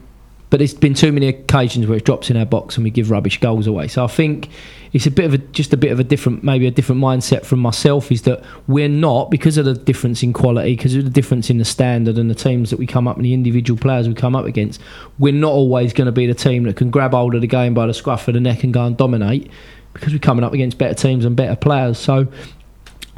but 0.51 0.59
there's 0.59 0.75
been 0.75 0.95
too 0.95 1.11
many 1.11 1.27
occasions 1.27 1.87
where 1.89 1.99
it 1.99 2.05
drops 2.05 2.31
in 2.31 2.37
our 2.37 2.45
box 2.45 2.77
and 2.77 2.85
we 2.85 2.91
give 2.91 3.11
rubbish 3.11 3.41
goals 3.41 3.67
away. 3.67 3.89
So 3.89 4.05
I 4.05 4.07
think 4.07 4.51
it's 4.93 5.07
a 5.07 5.11
bit 5.11 5.25
of 5.25 5.35
a 5.35 5.39
just 5.39 5.73
a 5.73 5.77
bit 5.77 5.91
of 5.91 5.99
a 5.99 6.05
different, 6.05 6.45
maybe 6.45 6.69
a 6.69 6.71
different 6.71 7.01
mindset 7.01 7.45
from 7.45 7.59
myself 7.59 8.13
is 8.13 8.23
that 8.23 8.45
we're 8.69 8.89
not 8.89 9.33
because 9.33 9.59
of 9.59 9.65
the 9.65 9.75
difference 9.75 10.23
in 10.23 10.33
quality, 10.33 10.77
because 10.77 10.95
of 10.95 11.03
the 11.03 11.11
difference 11.11 11.51
in 11.51 11.59
the 11.59 11.65
standard 11.65 12.19
and 12.19 12.31
the 12.31 12.37
teams 12.37 12.71
that 12.71 12.79
we 12.79 12.87
come 12.87 13.09
up 13.09 13.17
and 13.17 13.25
the 13.25 13.35
individual 13.35 13.81
players 13.81 14.07
we 14.07 14.15
come 14.15 14.37
up 14.37 14.45
against. 14.45 14.81
We're 15.19 15.33
not 15.33 15.51
always 15.51 15.93
going 15.93 16.07
to 16.07 16.13
be 16.13 16.29
the 16.29 16.35
team 16.35 16.63
that 16.65 16.77
can 16.77 16.91
grab 16.91 17.11
hold 17.11 17.35
of 17.35 17.41
the 17.41 17.49
game 17.49 17.75
by 17.75 17.89
the 17.89 17.95
scruff 17.95 18.29
of 18.29 18.35
the 18.35 18.41
neck 18.41 18.63
and 18.63 18.73
go 18.73 18.85
and 18.87 18.97
dominate 18.97 19.51
because 19.93 20.13
we're 20.13 20.21
coming 20.21 20.45
up 20.45 20.53
against 20.53 20.79
better 20.79 20.95
teams 20.95 21.25
and 21.25 21.35
better 21.35 21.57
players. 21.57 21.99
So 21.99 22.29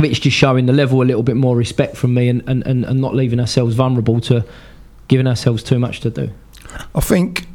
it's 0.05 0.19
just 0.19 0.37
showing 0.37 0.67
the 0.67 0.73
level 0.73 1.03
a 1.03 1.05
little 1.05 1.23
bit 1.23 1.37
more 1.37 1.57
respect 1.57 1.97
from 1.97 2.15
me 2.15 2.29
and, 2.29 2.43
and, 2.47 2.63
and, 2.67 2.85
and 2.85 3.01
not 3.01 3.15
leaving 3.15 3.41
ourselves 3.41 3.75
vulnerable 3.75 4.21
to 4.21 4.45
giving 5.09 5.27
ourselves 5.27 5.63
too 5.63 5.79
much 5.79 6.01
to 6.01 6.11
do. 6.11 6.31
I 6.95 7.01
think 7.01 7.47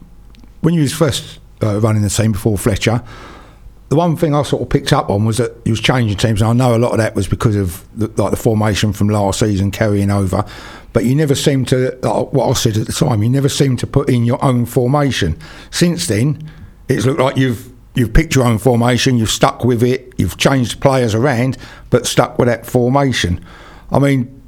when 0.61 0.73
you 0.73 0.81
was 0.81 0.93
first 0.93 1.39
uh, 1.61 1.79
running 1.79 2.01
the 2.01 2.09
team 2.09 2.31
before 2.31 2.57
Fletcher, 2.57 3.03
the 3.89 3.95
one 3.97 4.15
thing 4.15 4.33
I 4.33 4.41
sort 4.43 4.61
of 4.61 4.69
picked 4.69 4.93
up 4.93 5.09
on 5.09 5.25
was 5.25 5.37
that 5.37 5.53
you 5.65 5.73
was 5.73 5.81
changing 5.81 6.17
teams, 6.17 6.41
and 6.41 6.49
I 6.49 6.53
know 6.53 6.75
a 6.75 6.79
lot 6.79 6.91
of 6.91 6.97
that 6.99 7.13
was 7.13 7.27
because 7.27 7.57
of 7.57 7.85
the, 7.93 8.07
like 8.21 8.31
the 8.31 8.37
formation 8.37 8.93
from 8.93 9.09
last 9.09 9.39
season 9.39 9.69
carrying 9.69 10.09
over. 10.09 10.45
But 10.93 11.03
you 11.03 11.13
never 11.13 11.35
seemed 11.35 11.67
to, 11.69 11.97
like 12.01 12.31
what 12.31 12.49
I 12.49 12.53
said 12.53 12.77
at 12.77 12.87
the 12.87 12.93
time, 12.93 13.21
you 13.21 13.29
never 13.29 13.49
seemed 13.49 13.79
to 13.79 13.87
put 13.87 14.09
in 14.09 14.23
your 14.23 14.43
own 14.43 14.65
formation. 14.65 15.37
Since 15.71 16.07
then, 16.07 16.49
it's 16.87 17.05
looked 17.05 17.19
like 17.19 17.35
you've 17.35 17.70
you've 17.95 18.13
picked 18.13 18.35
your 18.35 18.45
own 18.45 18.57
formation, 18.57 19.17
you've 19.17 19.29
stuck 19.29 19.63
with 19.63 19.83
it, 19.83 20.13
you've 20.17 20.37
changed 20.37 20.79
players 20.81 21.13
around, 21.13 21.57
but 21.89 22.05
stuck 22.05 22.37
with 22.39 22.47
that 22.47 22.65
formation. 22.65 23.43
I 23.91 23.99
mean, 23.99 24.41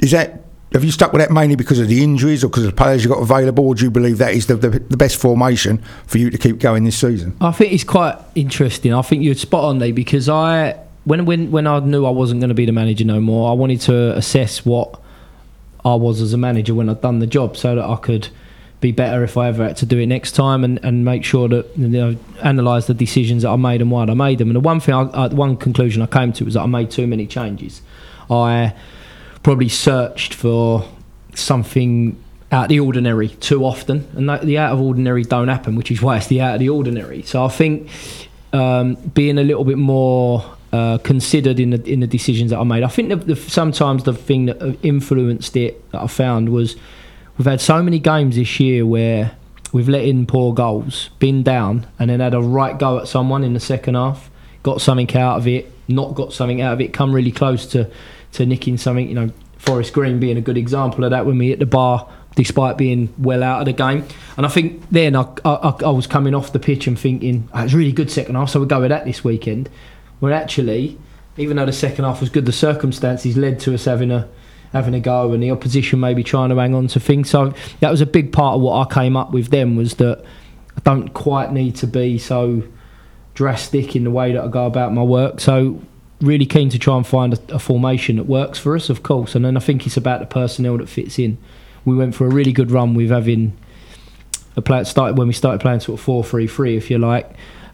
is 0.00 0.12
that 0.12 0.42
have 0.72 0.84
you 0.84 0.90
stuck 0.90 1.12
with 1.12 1.20
that 1.20 1.30
mainly 1.30 1.54
because 1.54 1.78
of 1.78 1.88
the 1.88 2.02
injuries 2.02 2.42
or 2.42 2.48
because 2.48 2.64
of 2.64 2.70
the 2.70 2.76
players 2.76 3.04
you 3.04 3.10
got 3.10 3.20
available, 3.20 3.66
or 3.66 3.74
do 3.74 3.84
you 3.84 3.90
believe 3.90 4.18
that 4.18 4.34
is 4.34 4.46
the, 4.46 4.56
the, 4.56 4.70
the 4.70 4.96
best 4.96 5.20
formation 5.20 5.82
for 6.06 6.18
you 6.18 6.30
to 6.30 6.38
keep 6.38 6.58
going 6.58 6.84
this 6.84 6.98
season? 6.98 7.36
I 7.40 7.52
think 7.52 7.72
it's 7.72 7.84
quite 7.84 8.18
interesting. 8.34 8.94
I 8.94 9.02
think 9.02 9.22
you're 9.22 9.34
spot 9.34 9.64
on 9.64 9.78
there 9.78 9.92
because 9.92 10.28
I 10.28 10.78
when 11.04 11.26
when 11.26 11.50
when 11.50 11.66
I 11.66 11.80
knew 11.80 12.06
I 12.06 12.10
wasn't 12.10 12.40
going 12.40 12.48
to 12.48 12.54
be 12.54 12.64
the 12.64 12.72
manager 12.72 13.04
no 13.04 13.20
more, 13.20 13.50
I 13.50 13.54
wanted 13.54 13.80
to 13.82 14.16
assess 14.16 14.64
what 14.64 14.98
I 15.84 15.94
was 15.94 16.20
as 16.20 16.32
a 16.32 16.38
manager 16.38 16.74
when 16.74 16.88
I'd 16.88 17.00
done 17.00 17.18
the 17.18 17.26
job, 17.26 17.56
so 17.56 17.74
that 17.74 17.84
I 17.84 17.96
could 17.96 18.28
be 18.82 18.92
better 18.92 19.24
if 19.24 19.38
I 19.38 19.48
ever 19.48 19.64
had 19.64 19.78
to 19.78 19.86
do 19.86 19.98
it 19.98 20.06
next 20.06 20.32
time, 20.32 20.64
and, 20.64 20.78
and 20.84 21.04
make 21.06 21.24
sure 21.24 21.48
that 21.48 21.66
you 21.78 21.88
know 21.88 22.16
analyse 22.40 22.86
the 22.88 22.94
decisions 22.94 23.44
that 23.44 23.48
I 23.48 23.56
made 23.56 23.80
and 23.80 23.90
why 23.90 24.02
I 24.04 24.12
made 24.12 24.36
them. 24.36 24.48
And 24.48 24.56
the 24.56 24.60
one 24.60 24.80
thing, 24.80 24.94
I, 24.94 25.02
I, 25.02 25.26
one 25.28 25.56
conclusion 25.56 26.02
I 26.02 26.06
came 26.06 26.34
to 26.34 26.44
was 26.44 26.54
that 26.54 26.60
I 26.60 26.66
made 26.66 26.90
too 26.90 27.06
many 27.06 27.26
changes. 27.26 27.80
I 28.30 28.74
probably 29.42 29.70
searched 29.70 30.34
for 30.34 30.86
something 31.34 32.22
out 32.50 32.64
of 32.64 32.68
the 32.68 32.80
ordinary 32.80 33.28
too 33.28 33.64
often, 33.64 34.06
and 34.14 34.28
that, 34.28 34.42
the 34.42 34.58
out 34.58 34.72
of 34.72 34.80
ordinary 34.80 35.22
don't 35.22 35.48
happen, 35.48 35.76
which 35.76 35.90
is 35.90 36.02
why 36.02 36.18
it's 36.18 36.26
the 36.26 36.42
out 36.42 36.54
of 36.54 36.60
the 36.60 36.68
ordinary. 36.68 37.22
So 37.22 37.44
I 37.44 37.48
think 37.48 37.88
um, 38.52 38.96
being 39.14 39.38
a 39.38 39.44
little 39.44 39.64
bit 39.64 39.78
more 39.78 40.44
uh, 40.72 40.98
considered 40.98 41.60
in 41.60 41.70
the 41.70 41.82
in 41.88 42.00
the 42.00 42.06
decisions 42.06 42.50
that 42.50 42.58
I 42.58 42.64
made. 42.64 42.82
I 42.82 42.88
think 42.88 43.10
the, 43.10 43.16
the, 43.16 43.36
sometimes 43.36 44.02
the 44.04 44.12
thing 44.12 44.46
that 44.46 44.78
influenced 44.82 45.56
it 45.56 45.90
that 45.92 46.02
I 46.02 46.08
found 46.08 46.48
was 46.48 46.76
we've 47.42 47.50
had 47.50 47.60
so 47.60 47.82
many 47.82 47.98
games 47.98 48.36
this 48.36 48.60
year 48.60 48.86
where 48.86 49.32
we've 49.72 49.88
let 49.88 50.04
in 50.04 50.26
poor 50.26 50.54
goals, 50.54 51.10
been 51.18 51.42
down, 51.42 51.84
and 51.98 52.08
then 52.08 52.20
had 52.20 52.34
a 52.34 52.40
right 52.40 52.78
go 52.78 53.00
at 53.00 53.08
someone 53.08 53.42
in 53.42 53.52
the 53.52 53.58
second 53.58 53.96
half, 53.96 54.30
got 54.62 54.80
something 54.80 55.12
out 55.16 55.38
of 55.38 55.48
it, 55.48 55.68
not 55.88 56.14
got 56.14 56.32
something 56.32 56.60
out 56.60 56.72
of 56.72 56.80
it, 56.80 56.92
come 56.92 57.12
really 57.12 57.32
close 57.32 57.66
to 57.66 57.90
to 58.30 58.46
nicking 58.46 58.78
something. 58.78 59.08
You 59.08 59.16
know, 59.16 59.30
Forest 59.58 59.92
Green 59.92 60.20
being 60.20 60.36
a 60.36 60.40
good 60.40 60.56
example 60.56 61.02
of 61.02 61.10
that 61.10 61.26
when 61.26 61.36
we 61.36 61.48
hit 61.48 61.58
the 61.58 61.66
bar. 61.66 62.08
Despite 62.36 62.78
being 62.78 63.12
well 63.18 63.42
out 63.42 63.58
of 63.60 63.66
the 63.66 63.74
game, 63.74 64.06
and 64.38 64.46
I 64.46 64.48
think 64.48 64.88
then 64.90 65.16
I, 65.16 65.26
I, 65.44 65.74
I 65.84 65.90
was 65.90 66.06
coming 66.06 66.34
off 66.34 66.50
the 66.52 66.58
pitch 66.58 66.86
and 66.86 66.98
thinking 66.98 67.46
ah, 67.52 67.58
oh, 67.58 67.60
it 67.60 67.64
was 67.64 67.74
really 67.74 67.92
good 67.92 68.10
second 68.10 68.36
half, 68.36 68.48
so 68.48 68.60
we'll 68.60 68.68
go 68.68 68.80
with 68.80 68.88
that 68.88 69.04
this 69.04 69.22
weekend. 69.22 69.68
When 70.20 70.32
actually, 70.32 70.96
even 71.36 71.58
though 71.58 71.66
the 71.66 71.74
second 71.74 72.06
half 72.06 72.20
was 72.20 72.30
good, 72.30 72.46
the 72.46 72.52
circumstances 72.52 73.36
led 73.36 73.60
to 73.60 73.74
us 73.74 73.84
having 73.84 74.10
a 74.10 74.28
having 74.72 74.94
a 74.94 75.00
go, 75.00 75.32
and 75.32 75.42
the 75.42 75.50
opposition 75.50 76.00
maybe 76.00 76.22
trying 76.22 76.48
to 76.50 76.56
hang 76.56 76.74
on 76.74 76.86
to 76.88 77.00
things. 77.00 77.30
So 77.30 77.52
that 77.80 77.90
was 77.90 78.00
a 78.00 78.06
big 78.06 78.32
part 78.32 78.56
of 78.56 78.62
what 78.62 78.86
I 78.86 78.94
came 78.94 79.16
up 79.16 79.32
with. 79.32 79.50
Then 79.50 79.76
was 79.76 79.94
that 79.94 80.24
I 80.76 80.80
don't 80.80 81.08
quite 81.14 81.52
need 81.52 81.76
to 81.76 81.86
be 81.86 82.18
so 82.18 82.62
drastic 83.34 83.96
in 83.96 84.04
the 84.04 84.10
way 84.10 84.32
that 84.32 84.44
I 84.44 84.48
go 84.48 84.66
about 84.66 84.92
my 84.92 85.02
work. 85.02 85.40
So 85.40 85.80
really 86.20 86.46
keen 86.46 86.68
to 86.70 86.78
try 86.78 86.96
and 86.96 87.06
find 87.06 87.34
a, 87.34 87.54
a 87.54 87.58
formation 87.58 88.16
that 88.16 88.26
works 88.26 88.58
for 88.58 88.76
us, 88.76 88.88
of 88.88 89.02
course. 89.02 89.34
And 89.34 89.44
then 89.44 89.56
I 89.56 89.60
think 89.60 89.86
it's 89.86 89.96
about 89.96 90.20
the 90.20 90.26
personnel 90.26 90.78
that 90.78 90.88
fits 90.88 91.18
in. 91.18 91.38
we 91.84 91.96
went 91.96 92.14
for 92.14 92.26
a 92.26 92.30
really 92.30 92.52
good 92.52 92.70
run 92.70 92.94
with 92.94 93.10
having 93.10 93.56
a 94.56 94.62
player 94.62 94.84
started 94.84 95.18
when 95.18 95.26
we 95.26 95.32
started 95.32 95.60
playing 95.60 95.80
sort 95.80 95.98
of 95.98 96.04
four 96.04 96.22
three 96.22 96.46
three, 96.46 96.76
if 96.76 96.90
you 96.90 96.98
like. 96.98 97.30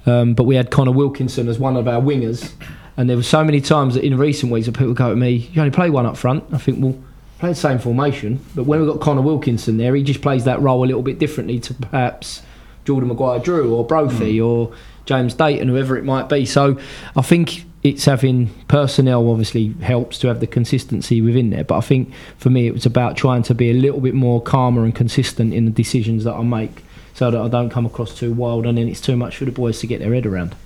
Um, 0.06 0.34
but 0.34 0.44
we 0.44 0.56
had 0.56 0.70
Conor 0.70 0.92
Wilkinson 0.92 1.48
as 1.48 1.58
one 1.58 1.76
of 1.76 1.86
our 1.86 2.00
wingers, 2.00 2.52
and 2.98 3.08
there 3.08 3.16
were 3.16 3.22
so 3.22 3.44
many 3.44 3.60
times 3.60 3.94
that 3.94 4.04
in 4.04 4.18
recent 4.18 4.52
weeks 4.52 4.66
that 4.66 4.76
people 4.76 4.92
go 4.92 5.08
to 5.10 5.16
me, 5.16 5.48
"You 5.52 5.62
only 5.62 5.70
play 5.70 5.88
one 5.88 6.04
up 6.04 6.16
front." 6.16 6.44
I 6.52 6.58
think, 6.58 6.82
well, 6.82 6.96
play 7.38 7.50
the 7.50 7.54
same 7.54 7.78
formation, 7.78 8.40
but 8.54 8.64
when 8.64 8.80
we've 8.80 8.88
got 8.88 9.00
Conor 9.00 9.22
Wilkinson 9.22 9.76
there, 9.76 9.94
he 9.94 10.02
just 10.02 10.20
plays 10.20 10.44
that 10.44 10.60
role 10.60 10.84
a 10.84 10.86
little 10.86 11.02
bit 11.02 11.20
differently 11.20 11.60
to 11.60 11.74
perhaps 11.74 12.42
Jordan 12.84 13.08
Maguire-Drew 13.08 13.72
or 13.72 13.84
Brophy 13.84 14.38
mm. 14.38 14.46
or 14.46 14.72
James 15.06 15.34
Dayton, 15.34 15.68
whoever 15.68 15.96
it 15.96 16.04
might 16.04 16.28
be. 16.28 16.44
So 16.44 16.76
I 17.16 17.22
think 17.22 17.64
it's 17.84 18.04
having 18.06 18.50
personnel 18.66 19.30
obviously 19.30 19.74
helps 19.80 20.18
to 20.18 20.26
have 20.28 20.40
the 20.40 20.48
consistency 20.48 21.20
within 21.20 21.50
there. 21.50 21.62
But 21.62 21.78
I 21.78 21.80
think 21.82 22.12
for 22.36 22.50
me, 22.50 22.66
it 22.66 22.74
was 22.74 22.84
about 22.84 23.16
trying 23.16 23.44
to 23.44 23.54
be 23.54 23.70
a 23.70 23.74
little 23.74 24.00
bit 24.00 24.14
more 24.14 24.42
calmer 24.42 24.84
and 24.84 24.94
consistent 24.94 25.54
in 25.54 25.64
the 25.64 25.70
decisions 25.70 26.24
that 26.24 26.34
I 26.34 26.42
make 26.42 26.82
so 27.14 27.30
that 27.30 27.40
I 27.40 27.48
don't 27.48 27.70
come 27.70 27.86
across 27.86 28.16
too 28.16 28.32
wild 28.32 28.66
and 28.66 28.76
then 28.76 28.88
it's 28.88 29.00
too 29.00 29.16
much 29.16 29.36
for 29.36 29.44
the 29.44 29.52
boys 29.52 29.78
to 29.80 29.86
get 29.86 30.00
their 30.00 30.12
head 30.12 30.26
around. 30.26 30.56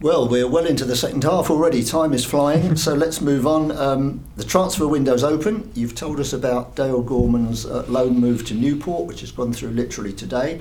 Well, 0.00 0.28
we're 0.28 0.48
well 0.48 0.66
into 0.66 0.84
the 0.84 0.96
second 0.96 1.24
half 1.24 1.50
already. 1.50 1.82
Time 1.82 2.12
is 2.12 2.24
flying, 2.24 2.76
so 2.84 2.94
let's 2.94 3.20
move 3.20 3.46
on. 3.46 3.72
Um, 3.72 4.24
the 4.36 4.44
transfer 4.44 4.86
window's 4.86 5.24
open. 5.24 5.70
You've 5.74 5.94
told 5.94 6.20
us 6.20 6.32
about 6.32 6.74
Dale 6.74 7.02
Gorman's 7.02 7.64
uh, 7.64 7.84
loan 7.88 8.18
move 8.18 8.44
to 8.46 8.54
Newport, 8.54 9.06
which 9.06 9.20
has 9.20 9.30
gone 9.30 9.52
through 9.52 9.70
literally 9.70 10.12
today. 10.12 10.60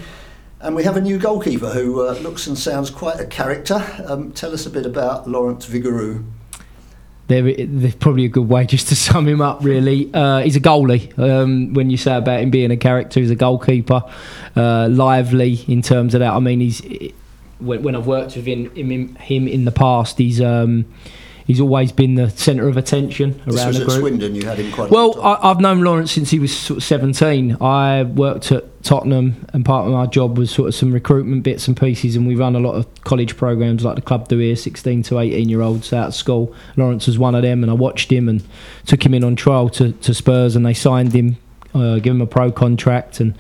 And 0.62 0.76
we 0.76 0.84
have 0.86 0.96
a 0.96 1.02
new 1.02 1.18
goalkeeper 1.18 1.72
who 1.72 2.08
uh, 2.08 2.14
looks 2.14 2.48
and 2.48 2.58
sounds 2.58 2.90
quite 2.90 3.20
a 3.20 3.26
character. 3.26 3.86
Um, 4.08 4.32
tell 4.32 4.54
us 4.54 4.66
a 4.66 4.70
bit 4.70 4.86
about 4.86 5.28
Lawrence 5.28 5.68
Vigouroux. 5.68 6.24
There's 7.28 7.96
probably 7.96 8.26
a 8.26 8.30
good 8.30 8.48
way 8.48 8.66
just 8.66 8.88
to 8.90 8.96
sum 8.98 9.28
him 9.28 9.42
up, 9.42 9.62
really. 9.62 10.10
Uh, 10.14 10.40
he's 10.40 10.56
a 10.56 10.62
goalie. 10.62 11.18
Um, 11.20 11.74
when 11.74 11.90
you 11.90 11.98
say 11.98 12.16
about 12.16 12.40
him 12.40 12.50
being 12.50 12.72
a 12.72 12.78
character, 12.78 13.20
he's 13.20 13.32
a 13.32 13.36
goalkeeper. 13.36 14.04
Uh, 14.56 14.88
lively 14.90 15.60
in 15.68 15.82
terms 15.82 16.14
of 16.14 16.20
that. 16.20 16.32
I 16.32 16.40
mean, 16.40 16.62
he's 16.62 16.82
when, 17.66 17.84
when 17.84 17.96
I've 17.96 18.08
worked 18.08 18.36
with 18.36 18.46
him, 18.46 18.74
him, 18.76 19.16
him 19.16 19.48
in 19.48 19.66
the 19.66 19.72
past, 19.72 20.18
he's 20.18 20.42
um, 20.42 20.86
he's 21.46 21.60
always 21.60 21.92
been 21.92 22.16
the 22.16 22.30
centre 22.30 22.68
of 22.68 22.78
attention 22.78 23.42
this 23.46 23.58
around 23.58 23.74
the 23.74 23.86
group. 23.86 24.00
Swindon, 24.00 24.36
you 24.36 24.46
had 24.46 24.60
him 24.60 24.72
quite. 24.72 24.90
Well, 24.90 25.20
I, 25.22 25.48
have 25.50 25.60
known 25.60 25.82
Lawrence 25.82 26.12
since 26.12 26.30
he 26.30 26.40
was 26.40 26.56
sort 26.56 26.78
of 26.78 26.84
17. 26.84 27.58
I 27.62 28.04
worked 28.04 28.52
at 28.52 28.84
Tottenham, 28.84 29.46
and 29.54 29.66
part 29.66 29.86
of 29.86 29.94
my 29.94 30.06
job 30.06 30.38
was 30.38 30.52
sort 30.52 30.70
of 30.70 30.76
some 30.76 30.92
recruitment 30.92 31.44
bits 31.44 31.68
and 31.68 31.78
pieces, 31.78 32.16
and 32.16 32.28
we 32.28 32.36
run 32.36 32.56
a 32.56 32.60
lot 32.60 32.76
of 32.76 33.04
college 33.04 33.38
programs 33.38 33.84
like 33.84 33.96
the 33.96 34.02
club 34.02 34.28
do 34.28 34.38
here, 34.38 34.56
16 34.56 35.04
to 35.04 35.20
18 35.20 35.50
year 35.50 35.62
olds 35.62 35.92
out 35.94 36.10
of 36.10 36.16
school. 36.16 36.54
Lawrence 36.78 37.08
was 37.08 37.20
one 37.20 37.36
of 37.36 37.42
them, 37.42 37.64
and 37.64 37.72
I 37.72 37.76
watched 37.76 38.12
him 38.12 38.30
and 38.30 38.44
took 38.86 39.06
him 39.06 39.14
in 39.14 39.24
on 39.24 39.36
trial 39.36 39.70
to, 39.70 39.92
to 39.92 40.14
Spurs, 40.14 40.56
and 40.56 40.66
they 40.66 40.74
signed 40.74 41.14
him, 41.14 41.38
uh, 41.74 42.00
give 42.00 42.16
him 42.16 42.22
a 42.22 42.28
pro 42.28 42.52
contract, 42.52 43.20
and. 43.20 43.36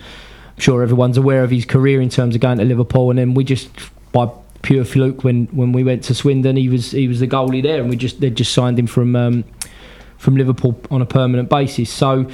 I'm 0.55 0.59
sure 0.59 0.84
everyone's 0.84 1.17
aware 1.17 1.43
of 1.43 1.49
his 1.49 1.65
career 1.65 1.99
in 1.99 2.09
terms 2.09 2.36
of 2.36 2.41
going 2.41 2.59
to 2.59 2.63
Liverpool, 2.63 3.09
and 3.09 3.17
then 3.17 3.34
we 3.34 3.43
just 3.43 3.71
by 4.14 4.30
pure 4.61 4.86
fluke 4.86 5.26
when, 5.26 5.47
when 5.47 5.74
we 5.74 5.84
went 5.84 6.05
to 6.05 6.16
Swindon. 6.16 6.55
He 6.55 6.70
was 6.70 6.91
he 6.91 7.09
was 7.09 7.20
the 7.20 7.28
goalie 7.28 7.61
there, 7.61 7.82
and 7.82 7.89
we 7.89 7.97
just 7.97 8.22
they 8.22 8.30
just 8.30 8.53
signed 8.53 8.80
him 8.80 8.88
from 8.88 9.16
um, 9.16 9.43
from 10.18 10.38
Liverpool 10.38 10.80
on 10.89 11.01
a 11.01 11.05
permanent 11.05 11.49
basis. 11.49 11.91
So 11.91 12.28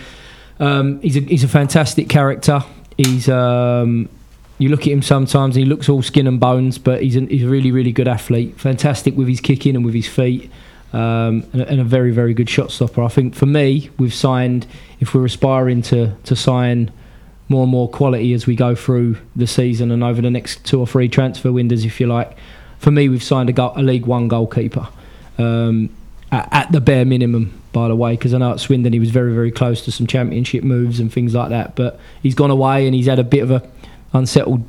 um, 0.60 1.02
he's 1.02 1.18
a 1.18 1.22
he's 1.22 1.44
a 1.44 1.48
fantastic 1.48 2.08
character. 2.08 2.64
He's 2.96 3.28
um, 3.28 4.08
you 4.60 4.70
look 4.70 4.82
at 4.82 4.88
him 4.88 5.02
sometimes, 5.02 5.56
he 5.56 5.66
looks 5.66 5.88
all 5.90 6.02
skin 6.02 6.28
and 6.28 6.38
bones, 6.38 6.78
but 6.78 7.02
he's, 7.02 7.16
he's 7.16 7.44
a 7.44 7.48
really 7.48 7.72
really 7.72 7.92
good 7.92 8.08
athlete. 8.08 8.60
Fantastic 8.60 9.16
with 9.16 9.28
his 9.28 9.42
kicking 9.42 9.76
and 9.76 9.84
with 9.84 9.96
his 9.96 10.08
feet. 10.08 10.52
Um, 10.92 11.46
and, 11.54 11.62
and, 11.62 11.80
a 11.80 11.84
very, 11.84 12.10
very 12.10 12.34
good 12.34 12.50
shot 12.50 12.72
stopper. 12.72 13.04
I 13.04 13.10
think 13.10 13.36
for 13.36 13.46
me, 13.46 13.92
we've 14.00 14.12
signed, 14.12 14.66
if 15.00 15.14
we're 15.14 15.24
aspiring 15.24 15.84
to, 15.84 16.16
to 16.24 16.36
sign 16.36 16.92
more 17.50 17.64
and 17.64 17.72
more 17.72 17.90
quality 17.90 18.34
as 18.34 18.46
we 18.46 18.56
go 18.56 18.76
through 18.76 19.18
the 19.36 19.48
season 19.48 19.92
and 19.92 20.04
over 20.04 20.22
the 20.22 20.30
next 20.30 20.64
two 20.64 20.80
or 20.80 20.88
three 20.88 21.10
transfer 21.10 21.52
windows, 21.52 21.84
if 21.84 22.00
you 22.00 22.08
like. 22.08 22.38
For 22.78 22.92
me, 22.92 23.10
we've 23.10 23.24
signed 23.24 23.50
a, 23.50 23.54
go- 23.54 23.74
a 23.76 23.82
League 23.82 24.06
One 24.06 24.28
goalkeeper 24.28 24.88
um, 25.40 25.90
at, 26.32 26.48
at, 26.52 26.72
the 26.72 26.80
bare 26.80 27.06
minimum, 27.06 27.60
by 27.74 27.88
the 27.88 27.96
way, 27.96 28.14
because 28.14 28.34
I 28.34 28.38
know 28.38 28.52
at 28.52 28.60
Swindon 28.60 28.94
he 28.94 29.00
was 29.00 29.10
very, 29.10 29.34
very 29.34 29.52
close 29.52 29.84
to 29.86 29.92
some 29.92 30.08
Championship 30.08 30.64
moves 30.64 31.00
and 31.00 31.12
things 31.12 31.34
like 31.34 31.50
that. 31.50 31.76
But 31.76 32.00
he's 32.22 32.36
gone 32.36 32.52
away 32.52 32.86
and 32.86 32.96
he's 32.96 33.08
had 33.08 33.20
a 33.20 33.24
bit 33.24 33.42
of 33.42 33.52
a 33.52 33.68
unsettled 34.14 34.64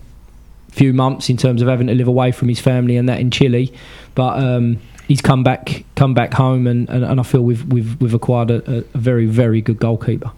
few 0.70 0.92
months 0.92 1.28
in 1.28 1.36
terms 1.36 1.62
of 1.62 1.68
having 1.68 1.88
to 1.88 1.94
live 1.94 2.08
away 2.08 2.32
from 2.32 2.48
his 2.48 2.60
family 2.60 2.96
and 2.96 3.08
that 3.08 3.20
in 3.20 3.30
Chile. 3.30 3.72
But 4.14 4.42
um, 4.42 4.80
he's 5.06 5.20
come 5.20 5.44
back, 5.44 5.84
come 5.96 6.14
back 6.14 6.32
home, 6.32 6.66
and, 6.66 6.88
and, 6.88 7.04
and 7.04 7.20
I 7.20 7.22
feel 7.24 7.42
we've 7.42 7.70
we've, 7.70 8.00
we've 8.00 8.14
acquired 8.14 8.50
a, 8.50 8.78
a 8.78 8.80
very, 8.94 9.26
very 9.26 9.60
good 9.60 9.78
goalkeeper. 9.78 10.32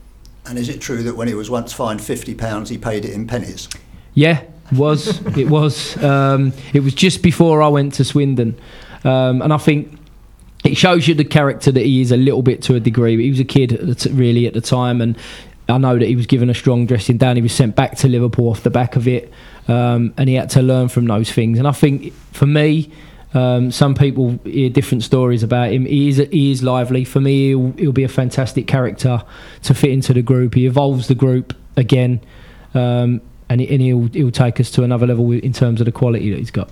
And 0.47 0.59
is 0.59 0.69
it 0.69 0.81
true 0.81 1.03
that 1.05 1.17
when 1.17 1.29
he 1.29 1.35
was 1.35 1.49
once 1.49 1.73
fined 1.73 2.03
fifty 2.03 2.35
pounds, 2.35 2.69
he 2.69 2.79
paid 2.79 3.05
it 3.05 3.13
in 3.13 3.27
pennies? 3.27 3.69
Yeah, 4.15 4.43
was 4.73 5.25
it 5.37 5.49
was 5.49 5.97
um, 6.03 6.53
it 6.73 6.81
was 6.81 6.95
just 6.95 7.23
before 7.23 7.63
I 7.63 7.69
went 7.69 7.95
to 7.95 8.05
Swindon, 8.05 8.59
um, 9.05 9.41
and 9.41 9.53
I 9.53 9.59
think 9.59 9.99
it 10.65 10.77
shows 10.77 11.07
you 11.07 11.15
the 11.15 11.25
character 11.25 11.71
that 11.73 11.85
he 11.85 12.01
is 12.01 12.13
a 12.13 12.17
little 12.17 12.43
bit 12.43 12.63
to 12.63 12.75
a 12.75 12.81
degree. 12.81 13.21
He 13.23 13.31
was 13.31 13.41
a 13.41 13.45
kid 13.45 13.73
at 13.73 13.99
t- 13.99 14.11
really 14.11 14.47
at 14.47 14.55
the 14.55 14.61
time, 14.61 15.01
and 15.01 15.17
I 15.69 15.79
know 15.79 15.99
that 15.99 16.07
he 16.07 16.17
was 16.17 16.27
given 16.27 16.51
a 16.51 16.55
strong 16.55 16.87
dressing 16.87 17.19
down. 17.19 17.37
He 17.37 17.43
was 17.43 17.53
sent 17.53 17.77
back 17.77 17.97
to 17.99 18.09
Liverpool 18.09 18.49
off 18.49 18.63
the 18.63 18.71
back 18.71 18.97
of 18.97 19.07
it, 19.07 19.33
um, 19.69 20.13
and 20.17 20.29
he 20.29 20.35
had 20.35 20.51
to 20.51 20.63
learn 20.63 20.89
from 20.89 21.07
those 21.07 21.31
things. 21.31 21.59
And 21.59 21.69
I 21.69 21.73
think 21.73 22.13
for 22.33 22.47
me, 22.47 22.91
um, 23.35 23.71
some 23.71 23.95
people 23.95 24.39
hear 24.45 24.69
different 24.69 25.03
stories 25.03 25.43
about 25.43 25.73
him. 25.73 25.87
He 25.87 26.09
is 26.09 26.19
he 26.31 26.51
is 26.51 26.63
lively. 26.63 27.05
For 27.05 27.21
me, 27.21 27.49
he'll, 27.49 27.73
he'll, 27.73 27.93
be 27.93 28.05
a 28.05 28.09
fantastic 28.09 28.67
character 28.67 29.23
to 29.63 29.75
fit 29.75 29.91
into 29.91 30.13
the 30.13 30.23
group. 30.23 30.55
He 30.55 30.67
evolves 30.67 31.09
the 31.09 31.15
group 31.15 31.55
again, 31.77 32.21
um, 32.75 33.23
and, 33.49 33.61
and 33.61 33.81
he'll 33.81 34.09
he'll 34.09 34.31
take 34.31 34.61
us 34.61 34.71
to 34.73 34.83
another 34.83 35.07
level 35.07 35.33
in 35.33 35.53
terms 35.53 35.81
of 35.81 35.87
the 35.87 35.93
quality 35.93 36.31
that 36.31 36.39
he's 36.39 36.51
got. 36.51 36.71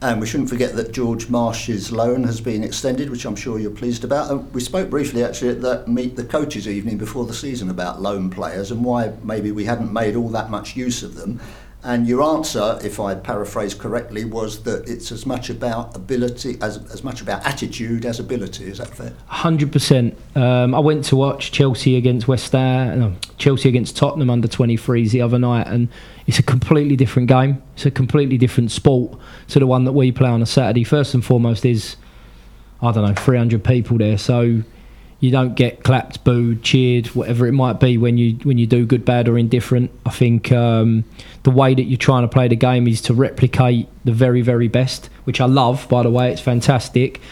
And 0.00 0.20
we 0.20 0.26
shouldn't 0.26 0.50
forget 0.50 0.76
that 0.76 0.92
George 0.92 1.30
Marsh's 1.30 1.90
loan 1.90 2.24
has 2.24 2.38
been 2.38 2.62
extended, 2.62 3.08
which 3.08 3.24
I'm 3.24 3.36
sure 3.36 3.58
you're 3.58 3.70
pleased 3.70 4.04
about. 4.04 4.30
And 4.30 4.52
we 4.52 4.60
spoke 4.60 4.90
briefly 4.90 5.24
actually 5.24 5.48
at 5.48 5.62
that 5.62 5.88
Meet 5.88 6.16
the 6.16 6.24
Coaches 6.24 6.68
evening 6.68 6.98
before 6.98 7.24
the 7.24 7.32
season 7.32 7.70
about 7.70 8.02
loan 8.02 8.28
players 8.28 8.70
and 8.70 8.84
why 8.84 9.14
maybe 9.22 9.50
we 9.50 9.64
hadn't 9.64 9.92
made 9.92 10.14
all 10.14 10.28
that 10.28 10.50
much 10.50 10.76
use 10.76 11.02
of 11.02 11.14
them. 11.14 11.40
And 11.84 12.08
your 12.08 12.22
answer, 12.22 12.78
if 12.82 12.98
I 12.98 13.14
paraphrase 13.14 13.74
correctly, 13.74 14.24
was 14.24 14.62
that 14.62 14.88
it's 14.88 15.12
as 15.12 15.26
much 15.26 15.50
about 15.50 15.94
ability 15.94 16.56
as, 16.62 16.78
as 16.90 17.04
much 17.04 17.20
about 17.20 17.44
attitude 17.44 18.06
as 18.06 18.18
ability. 18.18 18.64
Is 18.64 18.78
that 18.78 18.88
fair? 18.88 19.12
Hundred 19.26 19.66
um, 19.66 19.70
percent. 19.70 20.18
I 20.34 20.78
went 20.80 21.04
to 21.06 21.16
watch 21.16 21.52
Chelsea 21.52 21.96
against 21.96 22.26
West 22.26 22.52
Ham, 22.52 22.98
no, 22.98 23.14
Chelsea 23.36 23.68
against 23.68 23.98
Tottenham 23.98 24.30
under 24.30 24.48
23s 24.48 25.10
the 25.10 25.20
other 25.20 25.38
night, 25.38 25.66
and 25.66 25.88
it's 26.26 26.38
a 26.38 26.42
completely 26.42 26.96
different 26.96 27.28
game. 27.28 27.62
It's 27.74 27.84
a 27.84 27.90
completely 27.90 28.38
different 28.38 28.70
sport 28.70 29.18
to 29.48 29.58
the 29.58 29.66
one 29.66 29.84
that 29.84 29.92
we 29.92 30.10
play 30.10 30.30
on 30.30 30.40
a 30.40 30.46
Saturday. 30.46 30.84
First 30.84 31.12
and 31.12 31.22
foremost, 31.22 31.66
is 31.66 31.96
I 32.80 32.92
don't 32.92 33.06
know 33.06 33.14
300 33.14 33.62
people 33.62 33.98
there, 33.98 34.16
so 34.16 34.62
you 35.24 35.30
don't 35.30 35.54
get 35.54 35.82
clapped, 35.82 36.22
booed, 36.22 36.62
cheered, 36.62 37.06
whatever 37.08 37.46
it 37.46 37.52
might 37.52 37.80
be 37.80 37.96
when 37.96 38.18
you 38.18 38.34
when 38.42 38.58
you 38.58 38.66
do 38.66 38.84
good, 38.84 39.06
bad, 39.06 39.26
or 39.26 39.38
indifferent. 39.38 39.90
I 40.04 40.10
think 40.10 40.52
um, 40.52 41.04
the 41.44 41.50
way 41.50 41.74
that 41.74 41.84
you're 41.84 41.96
trying 41.96 42.24
to 42.24 42.28
play 42.28 42.46
the 42.46 42.56
game 42.56 42.86
is 42.86 43.00
to 43.02 43.14
replicate 43.14 43.88
the 44.04 44.12
very, 44.12 44.42
very 44.42 44.68
best, 44.68 45.08
which 45.24 45.40
I 45.40 45.46
love. 45.46 45.88
By 45.88 46.02
the 46.02 46.10
way, 46.10 46.30
it's 46.30 46.42
fantastic. 46.42 47.22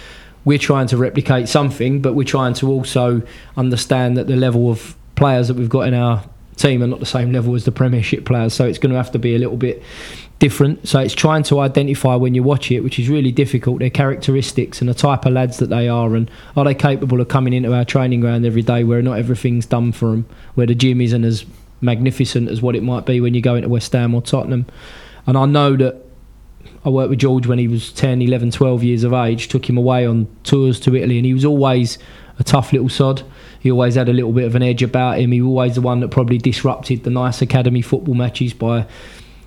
We're 0.47 0.57
trying 0.57 0.87
to 0.87 0.97
replicate 0.97 1.51
something, 1.51 2.01
but 2.01 2.15
we're 2.15 2.25
trying 2.25 2.55
to 2.55 2.71
also 2.71 3.21
understand 3.59 4.17
that 4.17 4.27
the 4.27 4.37
level 4.37 4.71
of 4.71 4.97
players 5.15 5.49
that 5.49 5.59
we've 5.59 5.69
got 5.69 5.87
in 5.87 5.93
our 5.93 6.25
team 6.57 6.83
are 6.83 6.87
not 6.87 6.99
the 6.99 7.07
same 7.07 7.31
level 7.31 7.55
as 7.55 7.67
the 7.67 7.73
Premiership 7.73 8.25
players. 8.25 8.55
So 8.55 8.65
it's 8.65 8.79
going 8.79 8.91
to 8.93 8.97
have 8.97 9.11
to 9.13 9.19
be 9.19 9.35
a 9.35 9.39
little 9.39 9.59
bit 9.59 9.83
different. 10.43 10.89
So 10.89 10.99
it's 10.99 11.15
trying 11.15 11.45
to 11.45 11.61
identify 11.61 12.17
when 12.17 12.35
you 12.35 12.43
watch 12.43 12.73
it, 12.73 12.81
which 12.81 12.99
is 12.99 13.09
really 13.09 13.31
difficult, 13.31 13.79
their 13.79 13.91
characteristics 13.91 14.81
and 14.81 14.91
the 14.91 14.95
type 14.95 15.25
of 15.25 15.33
lads 15.33 15.59
that 15.59 15.71
they 15.71 15.89
are, 15.89 16.17
and 16.17 16.29
are 16.57 16.65
they 16.65 16.75
capable 16.75 17.21
of 17.21 17.29
coming 17.29 17.53
into 17.53 17.73
our 17.73 17.85
training 17.85 18.23
ground 18.23 18.45
every 18.45 18.63
day 18.63 18.83
where 18.83 19.01
not 19.03 19.21
everything's 19.21 19.67
done 19.67 19.93
for 19.93 20.07
them, 20.07 20.27
where 20.57 20.67
the 20.67 20.75
gym 20.75 21.01
isn't 21.01 21.23
as 21.23 21.47
magnificent 21.81 22.49
as 22.51 22.61
what 22.61 22.75
it 22.75 22.83
might 22.83 23.07
be 23.07 23.21
when 23.21 23.35
you 23.35 23.41
go 23.41 23.55
into 23.55 23.69
West 23.69 23.93
Ham 23.93 24.17
or 24.17 24.21
Tottenham. 24.21 24.67
And 25.29 25.39
I 25.39 25.47
know 25.47 25.77
that 25.77 26.05
I 26.85 26.89
worked 26.89 27.11
with 27.11 27.21
George 27.21 27.47
when 27.47 27.61
he 27.61 27.69
was 27.69 27.93
10, 27.93 28.21
11, 28.21 28.51
12 28.51 28.83
years 28.83 29.05
of 29.05 29.13
age, 29.13 29.47
took 29.47 29.71
him 29.71 29.79
away 29.79 30.05
on 30.05 30.27
tours 30.43 30.81
to 30.81 30.97
Italy, 30.97 31.19
and 31.19 31.25
he 31.25 31.35
was 31.35 31.45
always 31.45 31.99
a 32.41 32.43
tough 32.43 32.73
little 32.73 32.89
sod. 32.89 33.23
He 33.61 33.71
always 33.71 33.95
had 33.95 34.09
a 34.09 34.13
little 34.13 34.33
bit 34.33 34.47
of 34.47 34.57
an 34.57 34.63
edge 34.65 34.83
about 34.83 35.21
him. 35.21 35.31
He 35.31 35.41
was 35.41 35.49
always 35.49 35.75
the 35.77 35.83
one 35.83 36.01
that 36.01 36.11
probably 36.11 36.39
disrupted 36.39 37.05
the 37.05 37.11
nice 37.11 37.43
academy 37.43 37.81
football 37.81 38.17
matches 38.17 38.53
by 38.53 38.89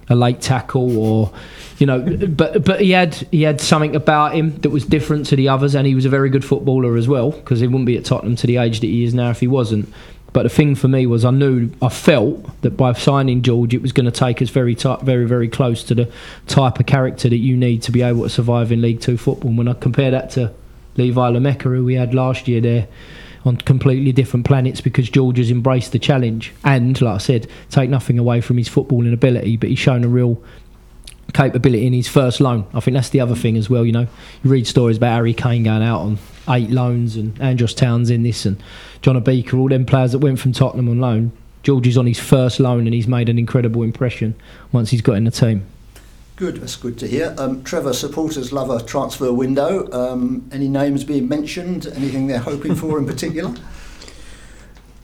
a 0.09 0.15
late 0.15 0.41
tackle 0.41 0.97
or 0.97 1.31
you 1.79 1.85
know 1.85 1.99
but 2.27 2.63
but 2.63 2.81
he 2.81 2.91
had 2.91 3.15
he 3.31 3.41
had 3.41 3.59
something 3.59 3.95
about 3.95 4.35
him 4.35 4.55
that 4.57 4.69
was 4.69 4.85
different 4.85 5.25
to 5.25 5.35
the 5.35 5.49
others 5.49 5.75
and 5.75 5.87
he 5.87 5.95
was 5.95 6.05
a 6.05 6.09
very 6.09 6.29
good 6.29 6.45
footballer 6.45 6.95
as 6.95 7.07
well 7.07 7.31
because 7.31 7.59
he 7.59 7.67
wouldn't 7.67 7.85
be 7.85 7.97
at 7.97 8.05
Tottenham 8.05 8.35
to 8.35 8.47
the 8.47 8.57
age 8.57 8.79
that 8.81 8.87
he 8.87 9.03
is 9.03 9.13
now 9.13 9.29
if 9.29 9.39
he 9.39 9.47
wasn't. 9.47 9.91
But 10.31 10.43
the 10.43 10.49
thing 10.49 10.75
for 10.75 10.89
me 10.89 11.05
was 11.07 11.23
I 11.23 11.31
knew 11.31 11.71
I 11.81 11.89
felt 11.89 12.61
that 12.61 12.71
by 12.71 12.91
signing 12.93 13.41
George 13.41 13.73
it 13.73 13.81
was 13.81 13.93
going 13.93 14.05
to 14.05 14.11
take 14.11 14.41
us 14.41 14.49
very 14.49 14.75
very 14.75 15.25
very 15.25 15.47
close 15.47 15.83
to 15.85 15.95
the 15.95 16.11
type 16.47 16.79
of 16.79 16.85
character 16.85 17.29
that 17.29 17.37
you 17.37 17.57
need 17.57 17.81
to 17.83 17.91
be 17.91 18.01
able 18.01 18.23
to 18.23 18.29
survive 18.29 18.71
in 18.71 18.81
League 18.81 19.01
2 19.01 19.17
football. 19.17 19.49
And 19.49 19.57
when 19.57 19.67
I 19.67 19.73
compare 19.73 20.11
that 20.11 20.31
to 20.31 20.53
Levi 20.97 21.31
Lumeka 21.31 21.63
who 21.63 21.83
we 21.83 21.95
had 21.95 22.13
last 22.13 22.47
year 22.47 22.61
there 22.61 22.87
on 23.45 23.57
completely 23.57 24.11
different 24.11 24.45
planets 24.45 24.81
because 24.81 25.09
George 25.09 25.37
has 25.37 25.51
embraced 25.51 25.91
the 25.91 25.99
challenge. 25.99 26.51
And, 26.63 26.99
like 26.99 27.15
I 27.15 27.19
said, 27.19 27.47
take 27.69 27.89
nothing 27.89 28.17
away 28.17 28.41
from 28.41 28.57
his 28.57 28.67
footballing 28.67 29.13
ability, 29.13 29.57
but 29.57 29.69
he's 29.69 29.79
shown 29.79 30.03
a 30.03 30.07
real 30.07 30.41
capability 31.33 31.85
in 31.85 31.93
his 31.93 32.07
first 32.07 32.39
loan. 32.39 32.65
I 32.73 32.79
think 32.79 32.95
that's 32.95 33.09
the 33.09 33.19
other 33.19 33.35
thing 33.35 33.57
as 33.57 33.69
well. 33.69 33.85
You 33.85 33.91
know, 33.91 34.07
you 34.43 34.49
read 34.49 34.67
stories 34.67 34.97
about 34.97 35.13
Harry 35.13 35.33
Kane 35.33 35.63
going 35.63 35.83
out 35.83 36.01
on 36.01 36.17
eight 36.49 36.69
loans 36.69 37.15
and 37.15 37.39
Andros 37.41 37.73
Townsend 37.73 38.25
this 38.25 38.45
and 38.45 38.61
John 39.01 39.21
Obika, 39.21 39.53
all 39.57 39.69
them 39.69 39.85
players 39.85 40.11
that 40.13 40.19
went 40.19 40.39
from 40.39 40.53
Tottenham 40.53 40.89
on 40.89 40.99
loan. 40.99 41.31
George 41.63 41.87
is 41.87 41.97
on 41.97 42.05
his 42.05 42.19
first 42.19 42.59
loan 42.59 42.81
and 42.81 42.93
he's 42.93 43.07
made 43.07 43.27
an 43.27 43.39
incredible 43.39 43.81
impression 43.83 44.35
once 44.71 44.91
he's 44.91 45.01
got 45.01 45.13
in 45.13 45.23
the 45.23 45.31
team. 45.31 45.65
Good, 46.35 46.57
that's 46.57 46.75
good 46.75 46.99
to 46.99 47.07
hear. 47.07 47.33
Um, 47.37 47.63
Trevor, 47.63 47.93
supporters 47.93 48.51
love 48.51 48.69
a 48.69 48.83
transfer 48.83 49.31
window. 49.31 49.89
Um, 49.93 50.49
any 50.51 50.67
names 50.67 51.05
being 51.05 51.29
mentioned? 51.29 51.87
Anything 51.87 52.27
they're 52.27 52.39
hoping 52.39 52.75
for 52.75 52.97
in 52.99 53.05
particular? 53.05 53.53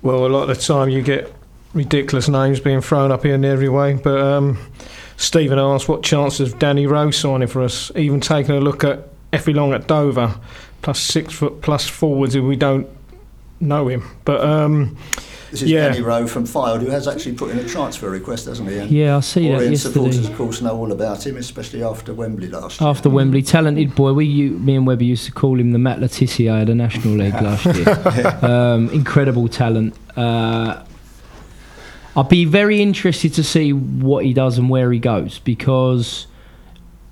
Well, 0.03 0.25
a 0.25 0.29
lot 0.29 0.49
of 0.49 0.57
the 0.57 0.63
time 0.63 0.89
you 0.89 1.03
get 1.03 1.32
ridiculous 1.75 2.27
names 2.27 2.59
being 2.59 2.82
thrown 2.82 3.11
up 3.11 3.23
here 3.23 3.36
and 3.36 3.45
every 3.45 3.69
way, 3.69 3.93
but 3.93 4.19
um, 4.19 4.57
Stephen 5.15 5.59
asked 5.59 5.88
what 5.88 6.01
chance 6.01 6.39
of 6.39 6.57
Danny 6.57 6.88
Rose 6.88 7.17
signing 7.17 7.47
for 7.47 7.61
us, 7.61 7.91
even 7.95 8.19
taking 8.19 8.55
a 8.55 8.59
look 8.59 8.84
at 8.84 9.07
Effiong 9.32 9.75
at 9.75 9.86
Dover, 9.86 10.34
plus 10.82 10.99
six 10.99 11.36
foot 11.36 11.61
plus 11.61 11.88
forwards 11.88 12.34
if 12.34 12.43
we 12.43 12.55
don't 12.55 12.88
know 13.59 13.88
him. 13.88 14.03
But 14.25 14.41
um, 14.43 14.97
this 15.52 15.62
is 15.62 15.70
yeah. 15.70 15.89
Danny 15.89 16.02
Rowe 16.02 16.28
from 16.28 16.45
Fylde, 16.45 16.82
who 16.82 16.89
has 16.89 17.10
actually 17.10 17.36
put 17.36 17.52
in 17.52 17.60
a 17.60 17.68
transfer 17.68 18.10
request, 18.10 18.45
hasn't 18.45 18.70
he? 18.70 18.78
And 18.78 18.89
yeah, 18.89 19.18
I 19.18 19.20
see 19.20 19.52
that 19.52 19.70
yesterday. 19.70 19.76
supporters, 19.76 20.30
of 20.30 20.36
course, 20.38 20.62
know 20.62 20.78
all 20.78 20.93
about 20.93 21.28
him, 21.28 21.36
especially 21.36 21.84
after 21.84 22.14
Wembley 22.14 22.47
last 22.47 22.80
year. 22.80 22.89
After 22.89 23.10
Wembley, 23.10 23.41
talented 23.41 23.93
boy. 23.93 24.14
We, 24.14 24.26
you, 24.26 24.52
me 24.52 24.76
and 24.76 24.88
Webber 24.88 25.04
used 25.04 25.26
to 25.26 25.34
call 25.34 25.60
him 25.60 25.72
the 25.74 25.78
Matt 25.78 25.99
Le 25.99 26.08
Tissier 26.08 26.62
of 26.62 26.68
the 26.68 26.76
National 26.76 27.16
League 27.16 27.34
last 27.41 27.66
year. 27.66 28.39
um, 28.49 28.89
incredible 28.91 29.49
talent. 29.49 29.93
Uh, 30.16 30.84
I'd 32.16 32.30
be 32.30 32.45
very 32.45 32.82
interested 32.82 33.34
to 33.34 33.43
see 33.43 33.74
what 33.74 34.24
he 34.24 34.34
does 34.34 34.58
and 34.58 34.70
where 34.70 34.91
he 34.91 34.99
goes 34.99 35.39
because 35.39 36.28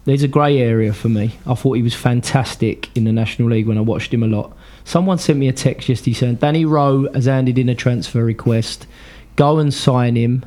there's 0.05 0.23
a 0.23 0.27
grey 0.29 0.59
area 0.59 0.93
for 0.93 1.09
me. 1.09 1.35
I 1.45 1.55
thought 1.55 1.73
he 1.73 1.83
was 1.83 1.93
fantastic 1.93 2.95
in 2.95 3.03
the 3.03 3.11
National 3.11 3.49
League 3.49 3.67
when 3.67 3.77
I 3.77 3.81
watched 3.81 4.13
him 4.13 4.23
a 4.23 4.27
lot. 4.27 4.55
Someone 4.83 5.17
sent 5.17 5.39
me 5.39 5.47
a 5.47 5.53
text 5.53 5.89
yesterday 5.89 6.13
saying 6.13 6.35
Danny 6.35 6.65
Rowe 6.65 7.11
has 7.13 7.25
handed 7.25 7.57
in 7.57 7.69
a 7.69 7.75
transfer 7.75 8.23
request. 8.23 8.87
Go 9.35 9.59
and 9.59 9.73
sign 9.73 10.15
him. 10.15 10.45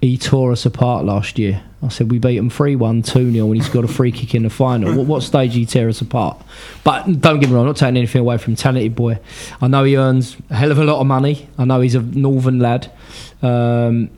He 0.00 0.16
tore 0.16 0.52
us 0.52 0.64
apart 0.64 1.04
last 1.04 1.38
year. 1.38 1.62
I 1.82 1.88
said 1.88 2.10
we 2.10 2.18
beat 2.18 2.36
him 2.36 2.50
3 2.50 2.76
1, 2.76 3.02
2 3.02 3.32
0, 3.32 3.46
and 3.46 3.54
he's 3.56 3.68
got 3.68 3.84
a 3.84 3.88
free 3.88 4.10
kick 4.10 4.34
in 4.34 4.42
the 4.42 4.50
final. 4.50 4.94
What, 4.94 5.06
what 5.06 5.22
stage 5.22 5.52
did 5.52 5.58
he 5.58 5.66
tear 5.66 5.88
us 5.88 6.00
apart? 6.00 6.40
But 6.82 7.20
don't 7.20 7.38
get 7.38 7.48
me 7.48 7.54
wrong, 7.54 7.62
I'm 7.62 7.68
not 7.68 7.76
taking 7.76 7.96
anything 7.96 8.20
away 8.20 8.38
from 8.38 8.56
talented 8.56 8.94
boy. 8.94 9.18
I 9.60 9.68
know 9.68 9.84
he 9.84 9.96
earns 9.96 10.36
a 10.50 10.56
hell 10.56 10.72
of 10.72 10.78
a 10.78 10.84
lot 10.84 11.00
of 11.00 11.06
money. 11.06 11.48
I 11.56 11.64
know 11.64 11.80
he's 11.80 11.94
a 11.94 12.02
northern 12.02 12.58
lad. 12.58 12.90
Um, 13.42 14.10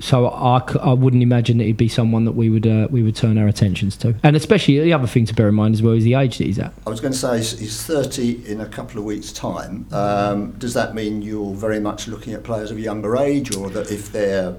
so 0.00 0.28
I, 0.28 0.62
I 0.80 0.92
wouldn't 0.94 1.22
imagine 1.22 1.58
that 1.58 1.64
he'd 1.64 1.76
be 1.76 1.88
someone 1.88 2.24
that 2.24 2.32
we 2.32 2.48
would 2.48 2.66
uh, 2.66 2.88
we 2.90 3.02
would 3.02 3.14
turn 3.14 3.38
our 3.38 3.46
attentions 3.46 3.96
to. 3.98 4.14
And 4.22 4.34
especially 4.34 4.80
the 4.80 4.92
other 4.92 5.06
thing 5.06 5.26
to 5.26 5.34
bear 5.34 5.48
in 5.48 5.54
mind 5.54 5.74
as 5.74 5.82
well 5.82 5.92
is 5.92 6.04
the 6.04 6.14
age 6.14 6.38
that 6.38 6.44
he's 6.44 6.58
at. 6.58 6.72
I 6.86 6.90
was 6.90 7.00
going 7.00 7.12
to 7.12 7.18
say 7.18 7.36
he's, 7.36 7.58
he's 7.58 7.82
30 7.82 8.50
in 8.50 8.60
a 8.60 8.66
couple 8.66 8.98
of 8.98 9.04
weeks' 9.04 9.32
time. 9.32 9.86
Um, 9.92 10.52
does 10.52 10.74
that 10.74 10.94
mean 10.94 11.22
you're 11.22 11.54
very 11.54 11.80
much 11.80 12.08
looking 12.08 12.32
at 12.32 12.42
players 12.42 12.70
of 12.70 12.78
a 12.78 12.80
younger 12.80 13.16
age, 13.16 13.54
or 13.54 13.68
that 13.70 13.90
if 13.90 14.10
they're 14.10 14.56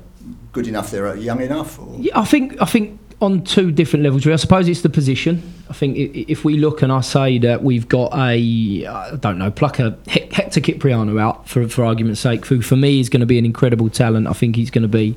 good 0.51 0.67
enough, 0.67 0.91
they're 0.91 1.15
young 1.15 1.41
enough? 1.41 1.79
Or? 1.79 1.95
Yeah, 1.97 2.19
I 2.19 2.25
think 2.25 2.61
I 2.61 2.65
think 2.65 2.99
on 3.21 3.43
two 3.43 3.71
different 3.71 4.03
levels. 4.03 4.25
I 4.27 4.35
suppose 4.35 4.67
it's 4.67 4.81
the 4.81 4.89
position. 4.89 5.53
I 5.69 5.73
think 5.73 5.95
if 5.97 6.43
we 6.43 6.57
look 6.57 6.81
and 6.81 6.91
I 6.91 7.01
say 7.01 7.37
that 7.39 7.63
we've 7.63 7.87
got 7.87 8.13
a 8.13 8.85
I 8.85 9.15
don't 9.15 9.37
know 9.37 9.51
pluck 9.51 9.79
a 9.79 9.97
Hector 10.07 10.59
Kyprianou 10.59 11.21
out 11.21 11.47
for 11.47 11.67
for 11.67 11.85
argument's 11.85 12.19
sake, 12.19 12.45
who 12.47 12.61
for 12.61 12.75
me 12.75 12.99
is 12.99 13.09
going 13.09 13.21
to 13.21 13.25
be 13.25 13.37
an 13.37 13.45
incredible 13.45 13.89
talent. 13.89 14.27
I 14.27 14.33
think 14.33 14.55
he's 14.55 14.71
going 14.71 14.81
to 14.81 14.87
be 14.87 15.15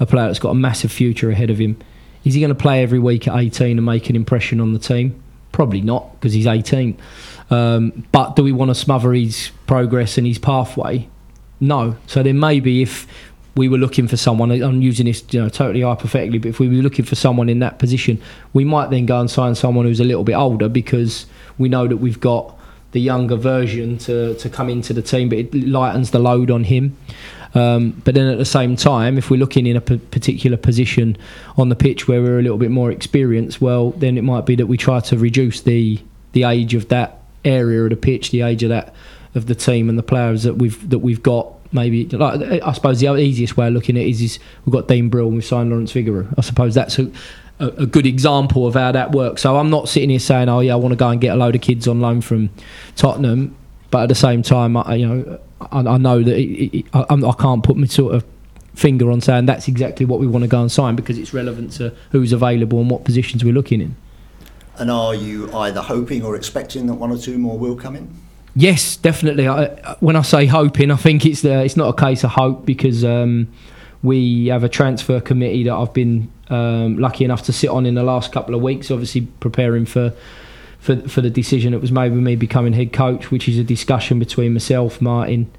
a 0.00 0.06
player 0.06 0.26
that's 0.26 0.38
got 0.38 0.50
a 0.50 0.54
massive 0.54 0.90
future 0.90 1.30
ahead 1.30 1.50
of 1.50 1.58
him. 1.58 1.76
Is 2.24 2.34
he 2.34 2.40
going 2.40 2.54
to 2.54 2.60
play 2.60 2.82
every 2.82 2.98
week 2.98 3.28
at 3.28 3.38
18 3.38 3.78
and 3.78 3.84
make 3.84 4.08
an 4.08 4.16
impression 4.16 4.60
on 4.60 4.72
the 4.72 4.78
team? 4.78 5.22
Probably 5.50 5.80
not 5.80 6.12
because 6.14 6.32
he's 6.32 6.46
18. 6.46 6.96
Um, 7.50 8.06
but 8.12 8.36
do 8.36 8.42
we 8.42 8.52
want 8.52 8.70
to 8.70 8.74
smother 8.74 9.12
his 9.12 9.50
progress 9.66 10.16
and 10.16 10.26
his 10.26 10.38
pathway? 10.38 11.08
No. 11.60 11.96
So 12.06 12.22
then 12.22 12.40
maybe 12.40 12.82
if 12.82 13.06
we 13.54 13.68
were 13.68 13.78
looking 13.78 14.08
for 14.08 14.16
someone, 14.16 14.50
I'm 14.50 14.82
using 14.82 15.06
this 15.06 15.22
you 15.30 15.40
know 15.40 15.48
totally 15.48 15.82
hypothetically, 15.82 16.38
but 16.38 16.48
if 16.48 16.60
we 16.60 16.68
were 16.68 16.82
looking 16.82 17.04
for 17.04 17.14
someone 17.14 17.48
in 17.48 17.58
that 17.58 17.78
position, 17.78 18.20
we 18.52 18.64
might 18.64 18.90
then 18.90 19.06
go 19.06 19.20
and 19.20 19.30
sign 19.30 19.54
someone 19.54 19.84
who's 19.84 20.00
a 20.00 20.04
little 20.04 20.24
bit 20.24 20.34
older 20.34 20.68
because 20.68 21.26
we 21.58 21.68
know 21.68 21.86
that 21.86 21.98
we've 21.98 22.20
got 22.20 22.58
the 22.92 23.00
younger 23.00 23.36
version 23.36 23.98
to, 23.98 24.34
to 24.34 24.48
come 24.48 24.68
into 24.68 24.92
the 24.92 25.02
team, 25.02 25.28
but 25.28 25.38
it 25.38 25.54
lightens 25.54 26.10
the 26.10 26.18
load 26.18 26.50
on 26.50 26.64
him. 26.64 26.96
Um, 27.54 28.02
but 28.04 28.14
then 28.14 28.28
at 28.28 28.38
the 28.38 28.46
same 28.46 28.76
time, 28.76 29.18
if 29.18 29.30
we're 29.30 29.38
looking 29.38 29.66
in 29.66 29.76
a 29.76 29.80
p- 29.80 29.98
particular 29.98 30.56
position 30.56 31.18
on 31.58 31.68
the 31.68 31.76
pitch 31.76 32.08
where 32.08 32.22
we're 32.22 32.38
a 32.38 32.42
little 32.42 32.58
bit 32.58 32.70
more 32.70 32.90
experienced, 32.90 33.60
well, 33.60 33.90
then 33.90 34.16
it 34.16 34.22
might 34.22 34.46
be 34.46 34.54
that 34.56 34.66
we 34.66 34.76
try 34.76 35.00
to 35.00 35.18
reduce 35.18 35.60
the 35.60 36.00
the 36.32 36.44
age 36.44 36.72
of 36.72 36.88
that 36.88 37.18
area 37.44 37.84
of 37.84 37.90
the 37.90 37.96
pitch, 37.96 38.30
the 38.30 38.40
age 38.40 38.62
of 38.62 38.70
that 38.70 38.94
of 39.34 39.46
the 39.46 39.54
team 39.54 39.90
and 39.90 39.98
the 39.98 40.02
players 40.02 40.44
that 40.44 40.54
we've 40.54 40.88
that 40.88 41.00
we've 41.00 41.22
got. 41.22 41.52
Maybe 41.72 42.06
like 42.06 42.62
I 42.62 42.72
suppose 42.72 43.00
the 43.00 43.16
easiest 43.16 43.56
way 43.56 43.68
of 43.68 43.72
looking 43.72 43.96
at 43.96 44.02
it 44.02 44.08
is, 44.08 44.20
is 44.20 44.38
we've 44.64 44.72
got 44.72 44.88
Dean 44.88 45.08
Brill 45.08 45.26
and 45.26 45.36
we've 45.36 45.44
signed 45.44 45.70
Lawrence 45.70 45.92
Vigouroux. 45.92 46.32
I 46.36 46.42
suppose 46.42 46.74
that's 46.74 46.98
a, 46.98 47.10
a, 47.58 47.68
a 47.68 47.86
good 47.86 48.06
example 48.06 48.66
of 48.66 48.74
how 48.74 48.92
that 48.92 49.12
works. 49.12 49.42
So 49.42 49.56
I'm 49.56 49.70
not 49.70 49.88
sitting 49.88 50.10
here 50.10 50.18
saying, 50.18 50.48
oh 50.48 50.60
yeah, 50.60 50.74
I 50.74 50.76
want 50.76 50.92
to 50.92 50.96
go 50.96 51.08
and 51.08 51.20
get 51.20 51.34
a 51.34 51.36
load 51.36 51.54
of 51.54 51.62
kids 51.62 51.88
on 51.88 52.00
loan 52.00 52.20
from 52.20 52.50
Tottenham, 52.96 53.56
but 53.90 54.02
at 54.02 54.08
the 54.08 54.14
same 54.14 54.42
time, 54.42 54.76
I, 54.76 54.94
you 54.96 55.06
know, 55.06 55.38
I, 55.60 55.80
I 55.80 55.96
know 55.98 56.22
that 56.22 56.36
it, 56.36 56.78
it, 56.78 56.86
I, 56.92 57.04
I 57.08 57.32
can't 57.40 57.62
put 57.62 57.76
my 57.76 57.86
sort 57.86 58.14
of 58.14 58.24
finger 58.74 59.10
on 59.10 59.20
saying 59.20 59.46
that's 59.46 59.68
exactly 59.68 60.06
what 60.06 60.18
we 60.20 60.26
want 60.26 60.42
to 60.42 60.48
go 60.48 60.60
and 60.60 60.72
sign 60.72 60.96
because 60.96 61.18
it's 61.18 61.34
relevant 61.34 61.72
to 61.72 61.94
who's 62.10 62.32
available 62.32 62.80
and 62.80 62.90
what 62.90 63.04
positions 63.04 63.44
we're 63.44 63.52
looking 63.52 63.80
in. 63.80 63.96
And 64.76 64.90
are 64.90 65.14
you 65.14 65.52
either 65.52 65.82
hoping 65.82 66.24
or 66.24 66.34
expecting 66.34 66.86
that 66.86 66.94
one 66.94 67.10
or 67.10 67.18
two 67.18 67.38
more 67.38 67.58
will 67.58 67.76
come 67.76 67.96
in? 67.96 68.14
Yes, 68.54 68.96
definitely. 68.96 69.48
I, 69.48 69.96
when 70.00 70.16
I 70.16 70.22
say 70.22 70.46
hoping, 70.46 70.90
I 70.90 70.96
think 70.96 71.24
it's 71.24 71.42
the, 71.42 71.64
it's 71.64 71.76
not 71.76 71.88
a 71.88 72.00
case 72.00 72.22
of 72.22 72.30
hope 72.30 72.66
because 72.66 73.04
um, 73.04 73.48
we 74.02 74.48
have 74.48 74.62
a 74.62 74.68
transfer 74.68 75.20
committee 75.20 75.64
that 75.64 75.74
I've 75.74 75.94
been 75.94 76.30
um, 76.48 76.98
lucky 76.98 77.24
enough 77.24 77.44
to 77.44 77.52
sit 77.52 77.70
on 77.70 77.86
in 77.86 77.94
the 77.94 78.02
last 78.02 78.32
couple 78.32 78.54
of 78.54 78.60
weeks. 78.60 78.90
Obviously, 78.90 79.22
preparing 79.22 79.86
for 79.86 80.12
for 80.78 80.96
for 81.08 81.20
the 81.22 81.30
decision 81.30 81.72
that 81.72 81.80
was 81.80 81.92
made 81.92 82.12
with 82.12 82.20
me 82.20 82.36
becoming 82.36 82.74
head 82.74 82.92
coach, 82.92 83.30
which 83.30 83.48
is 83.48 83.56
a 83.56 83.64
discussion 83.64 84.18
between 84.18 84.52
myself, 84.52 85.00
Martin, 85.00 85.50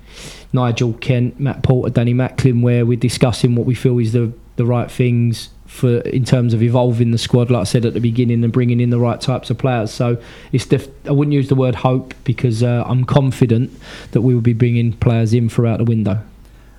Nigel 0.52 0.94
Kent, 0.94 1.40
Matt 1.40 1.64
Porter, 1.64 1.92
Danny 1.92 2.14
Macklin, 2.14 2.62
where 2.62 2.86
we're 2.86 2.98
discussing 2.98 3.56
what 3.56 3.66
we 3.66 3.74
feel 3.74 3.98
is 3.98 4.14
the 4.14 4.32
the 4.56 4.66
right 4.66 4.92
things 4.92 5.50
for 5.74 5.98
in 6.02 6.24
terms 6.24 6.54
of 6.54 6.62
evolving 6.62 7.12
the 7.12 7.18
squad, 7.18 7.50
like 7.50 7.62
I 7.62 7.64
said 7.64 7.86
at 7.86 7.94
the 7.94 8.00
beginning, 8.00 8.44
and 8.44 8.54
bringing 8.54 8.80
in 8.80 8.92
the 8.92 9.00
right 9.00 9.20
types 9.20 9.50
of 9.50 9.58
players. 9.58 9.92
So 9.92 10.22
it's 10.52 10.68
def- 10.68 10.88
I 11.08 11.12
wouldn't 11.12 11.34
use 11.34 11.50
the 11.50 11.56
word 11.56 11.76
hope 11.76 12.14
because 12.24 12.62
uh, 12.62 12.84
I'm 12.86 13.06
confident 13.06 13.72
that 14.12 14.22
we 14.22 14.36
will 14.36 14.42
be 14.42 14.54
bringing 14.54 14.94
players 14.94 15.34
in 15.34 15.50
throughout 15.50 15.80
the 15.80 15.86
window. 15.86 16.22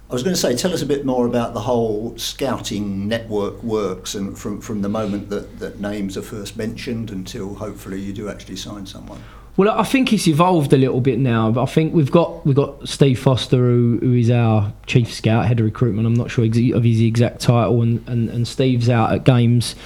I 0.09 0.12
was 0.12 0.22
going 0.22 0.34
to 0.34 0.40
say, 0.40 0.55
tell 0.55 0.72
us 0.72 0.80
a 0.80 0.86
bit 0.86 1.05
more 1.05 1.26
about 1.26 1.55
the 1.55 1.62
whole 1.62 2.16
scouting 2.16 3.09
network 3.09 3.62
works, 3.64 4.14
and 4.14 4.38
from 4.38 4.61
from 4.61 4.82
the 4.82 4.88
moment 4.88 5.28
that, 5.30 5.59
that 5.59 5.80
names 5.80 6.16
are 6.16 6.22
first 6.22 6.57
mentioned 6.57 7.11
until 7.11 7.55
hopefully 7.55 8.01
you 8.01 8.12
do 8.12 8.28
actually 8.28 8.57
sign 8.57 8.86
someone. 8.86 9.22
Well, 9.57 9.71
I 9.71 9.85
think 9.85 10.13
it's 10.13 10.27
evolved 10.27 10.73
a 10.73 10.77
little 10.77 11.01
bit 11.01 11.19
now. 11.19 11.53
But 11.53 11.63
I 11.63 11.67
think 11.67 11.95
we've 11.95 12.11
got 12.11 12.45
we've 12.45 12.57
got 12.57 12.89
Steve 12.89 13.19
Foster, 13.19 13.59
who, 13.59 13.99
who 14.01 14.15
is 14.15 14.31
our 14.31 14.73
chief 14.87 15.13
scout, 15.13 15.47
head 15.47 15.61
of 15.61 15.67
recruitment. 15.67 16.07
I'm 16.07 16.15
not 16.15 16.31
sure 16.31 16.45
ex- 16.45 16.59
of 16.75 16.83
his 16.83 17.01
exact 17.01 17.41
title, 17.41 17.83
and, 17.83 18.07
and, 18.09 18.29
and 18.31 18.49
Steve's 18.49 18.89
out 18.89 19.13
at 19.13 19.25
games 19.25 19.77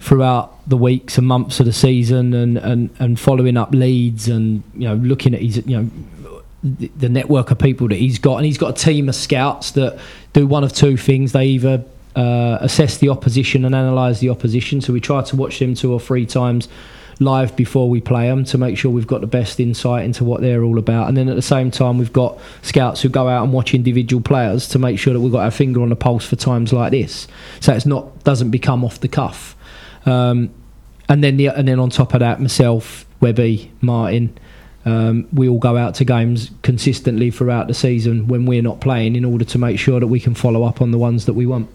throughout 0.00 0.68
the 0.68 0.76
weeks 0.76 1.16
and 1.16 1.26
months 1.26 1.60
of 1.60 1.66
the 1.66 1.72
season, 1.72 2.34
and, 2.34 2.58
and, 2.58 2.90
and 2.98 3.18
following 3.20 3.56
up 3.56 3.72
leads, 3.72 4.28
and 4.28 4.64
you 4.74 4.88
know 4.88 4.96
looking 4.96 5.32
at 5.34 5.40
his 5.40 5.64
you 5.64 5.80
know 5.80 5.90
the 6.64 7.10
network 7.10 7.50
of 7.50 7.58
people 7.58 7.86
that 7.88 7.96
he's 7.96 8.18
got, 8.18 8.36
and 8.36 8.46
he's 8.46 8.58
got 8.58 8.80
a 8.80 8.84
team 8.84 9.08
of 9.08 9.14
scouts 9.14 9.72
that 9.72 9.98
do 10.32 10.46
one 10.46 10.64
of 10.64 10.72
two 10.72 10.96
things. 10.96 11.30
They 11.32 11.46
either 11.46 11.84
uh, 12.16 12.58
assess 12.60 12.98
the 12.98 13.10
opposition 13.10 13.64
and 13.64 13.74
analyse 13.74 14.18
the 14.18 14.30
opposition. 14.30 14.80
So 14.80 14.92
we 14.92 15.00
try 15.00 15.22
to 15.22 15.36
watch 15.36 15.60
them 15.60 15.74
two 15.74 15.92
or 15.92 16.00
three 16.00 16.26
times 16.26 16.68
live 17.20 17.54
before 17.56 17.88
we 17.88 18.00
play 18.00 18.28
them 18.28 18.44
to 18.44 18.58
make 18.58 18.76
sure 18.76 18.90
we've 18.90 19.06
got 19.06 19.20
the 19.20 19.26
best 19.26 19.60
insight 19.60 20.04
into 20.04 20.24
what 20.24 20.40
they're 20.40 20.62
all 20.62 20.78
about. 20.78 21.08
And 21.08 21.16
then 21.16 21.28
at 21.28 21.36
the 21.36 21.42
same 21.42 21.70
time, 21.70 21.98
we've 21.98 22.12
got 22.12 22.38
scouts 22.62 23.02
who 23.02 23.08
go 23.08 23.28
out 23.28 23.44
and 23.44 23.52
watch 23.52 23.74
individual 23.74 24.22
players 24.22 24.68
to 24.68 24.78
make 24.78 24.98
sure 24.98 25.12
that 25.12 25.20
we've 25.20 25.32
got 25.32 25.44
our 25.44 25.50
finger 25.50 25.82
on 25.82 25.88
the 25.88 25.96
pulse 25.96 26.26
for 26.26 26.36
times 26.36 26.72
like 26.72 26.90
this. 26.90 27.28
So 27.60 27.72
it's 27.72 27.86
not 27.86 28.24
doesn't 28.24 28.50
become 28.50 28.84
off 28.84 29.00
the 29.00 29.08
cuff. 29.08 29.56
Um, 30.06 30.50
and 31.08 31.22
then 31.22 31.36
the, 31.36 31.48
and 31.48 31.68
then 31.68 31.78
on 31.78 31.90
top 31.90 32.14
of 32.14 32.20
that, 32.20 32.40
myself, 32.40 33.06
Webby, 33.20 33.72
Martin. 33.80 34.38
Um, 34.86 35.28
we 35.32 35.48
all 35.48 35.58
go 35.58 35.78
out 35.78 35.94
to 35.94 36.04
games 36.04 36.50
consistently 36.62 37.30
throughout 37.30 37.68
the 37.68 37.74
season 37.74 38.28
when 38.28 38.44
we're 38.44 38.60
not 38.60 38.82
playing 38.82 39.16
in 39.16 39.24
order 39.24 39.44
to 39.46 39.58
make 39.58 39.78
sure 39.78 39.98
that 39.98 40.08
we 40.08 40.20
can 40.20 40.34
follow 40.34 40.62
up 40.62 40.82
on 40.82 40.90
the 40.90 40.98
ones 40.98 41.24
that 41.24 41.32
we 41.32 41.46
want. 41.46 41.70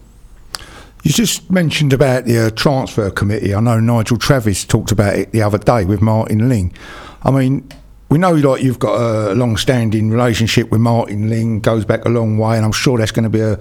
You 1.02 1.12
just 1.12 1.50
mentioned 1.50 1.92
about 1.92 2.26
the 2.26 2.46
uh, 2.46 2.50
transfer 2.50 3.10
committee. 3.10 3.54
I 3.54 3.60
know 3.60 3.80
Nigel 3.80 4.18
Travis 4.18 4.64
talked 4.64 4.92
about 4.92 5.14
it 5.14 5.32
the 5.32 5.42
other 5.42 5.58
day 5.58 5.84
with 5.84 6.02
Martin 6.02 6.48
Ling. 6.48 6.74
I 7.22 7.30
mean, 7.30 7.66
we 8.10 8.18
know 8.18 8.32
like 8.32 8.62
you've 8.62 8.78
got 8.78 9.00
a 9.00 9.34
long-standing 9.34 10.10
relationship 10.10 10.70
with 10.70 10.80
Martin 10.80 11.30
Ling, 11.30 11.60
goes 11.60 11.84
back 11.84 12.04
a 12.04 12.08
long 12.08 12.36
way, 12.36 12.56
and 12.56 12.64
I'm 12.64 12.72
sure 12.72 12.98
that's 12.98 13.12
going 13.12 13.24
to 13.24 13.30
be 13.30 13.40
a, 13.40 13.58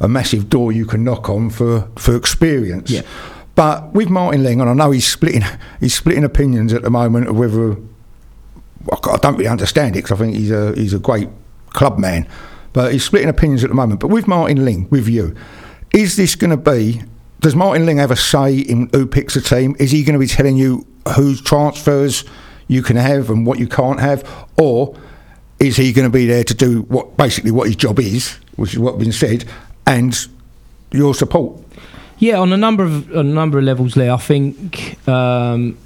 a 0.00 0.08
massive 0.08 0.48
door 0.48 0.72
you 0.72 0.86
can 0.86 1.04
knock 1.04 1.28
on 1.28 1.50
for 1.50 1.88
for 1.96 2.16
experience. 2.16 2.90
Yeah. 2.90 3.02
But 3.54 3.92
with 3.92 4.08
Martin 4.08 4.42
Ling, 4.42 4.60
and 4.60 4.70
I 4.70 4.72
know 4.72 4.90
he's 4.90 5.06
splitting 5.06 5.44
he's 5.80 5.94
splitting 5.94 6.24
opinions 6.24 6.72
at 6.72 6.82
the 6.82 6.90
moment 6.90 7.28
of 7.28 7.38
whether 7.38 7.76
I 8.90 9.16
don't 9.18 9.34
really 9.36 9.48
understand 9.48 9.96
it 9.96 10.04
because 10.04 10.12
I 10.12 10.24
think 10.24 10.34
he's 10.34 10.50
a 10.50 10.72
he's 10.74 10.94
a 10.94 10.98
great 10.98 11.28
club 11.68 11.98
man, 11.98 12.26
but 12.72 12.92
he's 12.92 13.04
splitting 13.04 13.28
opinions 13.28 13.62
at 13.62 13.68
the 13.68 13.76
moment. 13.76 14.00
But 14.00 14.08
with 14.08 14.26
Martin 14.26 14.64
Ling, 14.64 14.88
with 14.88 15.08
you, 15.08 15.36
is 15.92 16.16
this 16.16 16.34
going 16.34 16.50
to 16.50 16.56
be? 16.56 17.02
Does 17.40 17.56
Martin 17.56 17.86
Ling 17.86 18.00
ever 18.00 18.16
say 18.16 18.58
in 18.58 18.90
who 18.92 19.06
picks 19.06 19.34
a 19.36 19.40
team? 19.40 19.74
Is 19.78 19.90
he 19.90 20.04
going 20.04 20.14
to 20.14 20.18
be 20.18 20.26
telling 20.26 20.56
you 20.56 20.86
whose 21.16 21.40
transfers 21.40 22.24
you 22.68 22.82
can 22.82 22.96
have 22.96 23.30
and 23.30 23.46
what 23.46 23.58
you 23.58 23.66
can't 23.66 23.98
have, 23.98 24.46
or 24.58 24.96
is 25.58 25.76
he 25.76 25.92
going 25.92 26.06
to 26.06 26.12
be 26.12 26.26
there 26.26 26.44
to 26.44 26.54
do 26.54 26.82
what 26.82 27.16
basically 27.16 27.50
what 27.50 27.66
his 27.66 27.76
job 27.76 27.98
is, 27.98 28.38
which 28.56 28.74
is 28.74 28.78
what's 28.78 28.98
been 28.98 29.12
said, 29.12 29.44
and 29.86 30.28
your 30.92 31.14
support? 31.14 31.60
Yeah, 32.18 32.38
on 32.38 32.52
a 32.52 32.56
number 32.56 32.84
of 32.84 33.10
on 33.16 33.26
a 33.26 33.34
number 33.34 33.58
of 33.58 33.64
levels, 33.64 33.96
Lee. 33.96 34.10
I 34.10 34.18
think 34.18 35.08
um, 35.08 35.78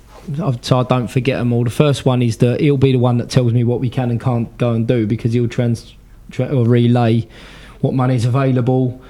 so. 0.60 0.80
I 0.80 0.82
don't 0.82 1.08
forget 1.08 1.38
them 1.38 1.52
all. 1.52 1.64
The 1.64 1.70
first 1.70 2.04
one 2.04 2.20
is 2.20 2.38
that 2.38 2.60
he'll 2.60 2.76
be 2.76 2.92
the 2.92 2.98
one 2.98 3.18
that 3.18 3.30
tells 3.30 3.52
me 3.52 3.62
what 3.62 3.80
we 3.80 3.88
can 3.88 4.10
and 4.10 4.20
can't 4.20 4.56
go 4.58 4.72
and 4.72 4.86
do 4.86 5.06
because 5.06 5.32
he'll 5.32 5.48
trans 5.48 5.94
tra- 6.30 6.54
or 6.54 6.66
relay 6.66 7.28
what 7.80 7.94
money's 7.94 8.24
available. 8.24 9.00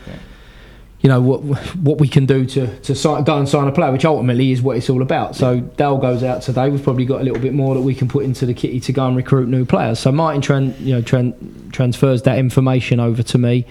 You 1.05 1.11
know 1.11 1.21
what 1.21 1.43
what 1.77 1.99
we 1.99 2.09
can 2.09 2.27
do 2.27 2.47
to 2.47 2.79
to 2.81 2.95
sign, 2.95 3.23
go 3.25 3.39
and 3.39 3.49
sign 3.49 3.69
a 3.69 3.73
player, 3.73 3.93
which 3.93 4.07
ultimately 4.07 4.51
is 4.51 4.63
what 4.63 4.79
it's 4.79 4.89
all 4.89 5.03
about. 5.03 5.37
So 5.37 5.61
Dale 5.61 5.99
goes 5.99 6.25
out 6.25 6.41
today. 6.43 6.71
We've 6.71 6.83
probably 6.83 7.05
got 7.05 7.21
a 7.21 7.25
little 7.25 7.39
bit 7.39 7.53
more 7.53 7.75
that 7.75 7.83
we 7.83 7.95
can 7.95 8.09
put 8.09 8.25
into 8.25 8.47
the 8.47 8.55
kitty 8.55 8.81
to 8.81 8.93
go 8.93 9.07
and 9.07 9.15
recruit 9.15 9.49
new 9.49 9.67
players. 9.67 10.01
So 10.01 10.11
Martin 10.11 10.41
tran, 10.41 10.81
you 10.81 10.95
know 10.95 11.03
tran, 11.03 11.71
transfers 11.73 12.23
that 12.23 12.39
information 12.39 12.99
over 12.99 13.23
to 13.23 13.39
me 13.39 13.67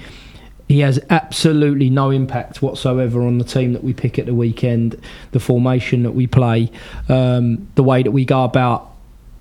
he 0.68 0.80
has 0.80 1.00
absolutely 1.10 1.90
no 1.90 2.10
impact 2.10 2.62
whatsoever 2.62 3.22
on 3.22 3.38
the 3.38 3.44
team 3.44 3.74
that 3.74 3.84
we 3.84 3.94
pick 3.94 4.18
at 4.18 4.26
the 4.26 4.34
weekend, 4.34 5.00
the 5.32 5.40
formation 5.40 6.04
that 6.04 6.12
we 6.12 6.26
play, 6.26 6.72
um, 7.10 7.68
the 7.76 7.84
way 7.84 8.02
that 8.02 8.12
we 8.12 8.26
go 8.26 8.44
about 8.44 8.92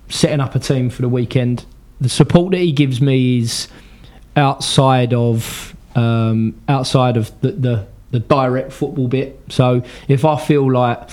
setting 0.09 0.40
up 0.40 0.55
a 0.55 0.59
team 0.59 0.90
for 0.90 1.03
the 1.03 1.09
weekend. 1.09 1.64
The 2.01 2.09
support 2.09 2.51
that 2.51 2.59
he 2.59 2.72
gives 2.72 3.01
me 3.01 3.38
is 3.38 3.68
outside 4.36 5.14
of 5.14 5.72
um, 5.95 6.61
outside 6.68 7.16
of 7.16 7.38
the, 7.40 7.53
the 7.53 7.86
the 8.11 8.20
direct 8.20 8.72
football 8.72 9.09
bit. 9.09 9.40
So 9.49 9.82
if 10.07 10.24
I 10.26 10.38
feel 10.38 10.70
like 10.70 11.09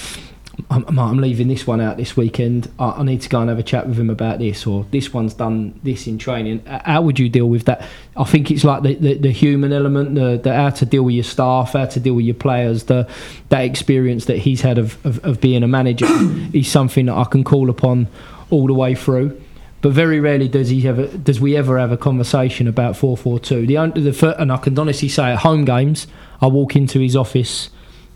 I'm, 0.69 0.99
I'm 0.99 1.17
leaving 1.17 1.47
this 1.47 1.65
one 1.65 1.81
out 1.81 1.97
this 1.97 2.17
weekend. 2.17 2.69
I, 2.79 2.91
I 2.91 3.03
need 3.03 3.21
to 3.21 3.29
go 3.29 3.39
and 3.39 3.49
have 3.49 3.59
a 3.59 3.63
chat 3.63 3.87
with 3.87 3.97
him 3.97 4.09
about 4.09 4.39
this, 4.39 4.67
or 4.67 4.85
this 4.91 5.13
one's 5.13 5.33
done 5.33 5.79
this 5.83 6.07
in 6.07 6.17
training. 6.17 6.65
How 6.65 7.01
would 7.01 7.19
you 7.19 7.29
deal 7.29 7.47
with 7.47 7.65
that? 7.65 7.87
I 8.15 8.23
think 8.25 8.51
it's 8.51 8.63
like 8.63 8.83
the, 8.83 8.95
the, 8.95 9.13
the 9.15 9.31
human 9.31 9.71
element, 9.71 10.15
the, 10.15 10.39
the 10.41 10.53
how 10.53 10.69
to 10.71 10.85
deal 10.85 11.03
with 11.03 11.15
your 11.15 11.23
staff, 11.23 11.73
how 11.73 11.85
to 11.85 11.99
deal 11.99 12.13
with 12.13 12.25
your 12.25 12.35
players, 12.35 12.83
the 12.83 13.09
that 13.49 13.61
experience 13.61 14.25
that 14.25 14.37
he's 14.37 14.61
had 14.61 14.77
of, 14.77 15.03
of, 15.05 15.23
of 15.23 15.41
being 15.41 15.63
a 15.63 15.67
manager 15.67 16.07
is 16.53 16.69
something 16.69 17.05
that 17.07 17.15
I 17.15 17.25
can 17.25 17.43
call 17.43 17.69
upon 17.69 18.07
all 18.49 18.67
the 18.67 18.73
way 18.73 18.95
through. 18.95 19.41
But 19.81 19.93
very 19.93 20.19
rarely 20.19 20.47
does 20.47 20.69
he 20.69 20.85
ever 20.87 21.07
does 21.07 21.39
we 21.39 21.55
ever 21.55 21.79
have 21.79 21.91
a 21.91 21.97
conversation 21.97 22.67
about 22.67 22.97
four 22.97 23.15
four 23.15 23.39
two. 23.39 23.65
The 23.65 23.75
the 23.75 24.35
and 24.37 24.51
I 24.51 24.57
can 24.57 24.77
honestly 24.77 25.09
say 25.09 25.31
at 25.31 25.39
home 25.39 25.65
games, 25.65 26.07
I 26.41 26.47
walk 26.47 26.75
into 26.75 26.99
his 26.99 27.15
office. 27.15 27.69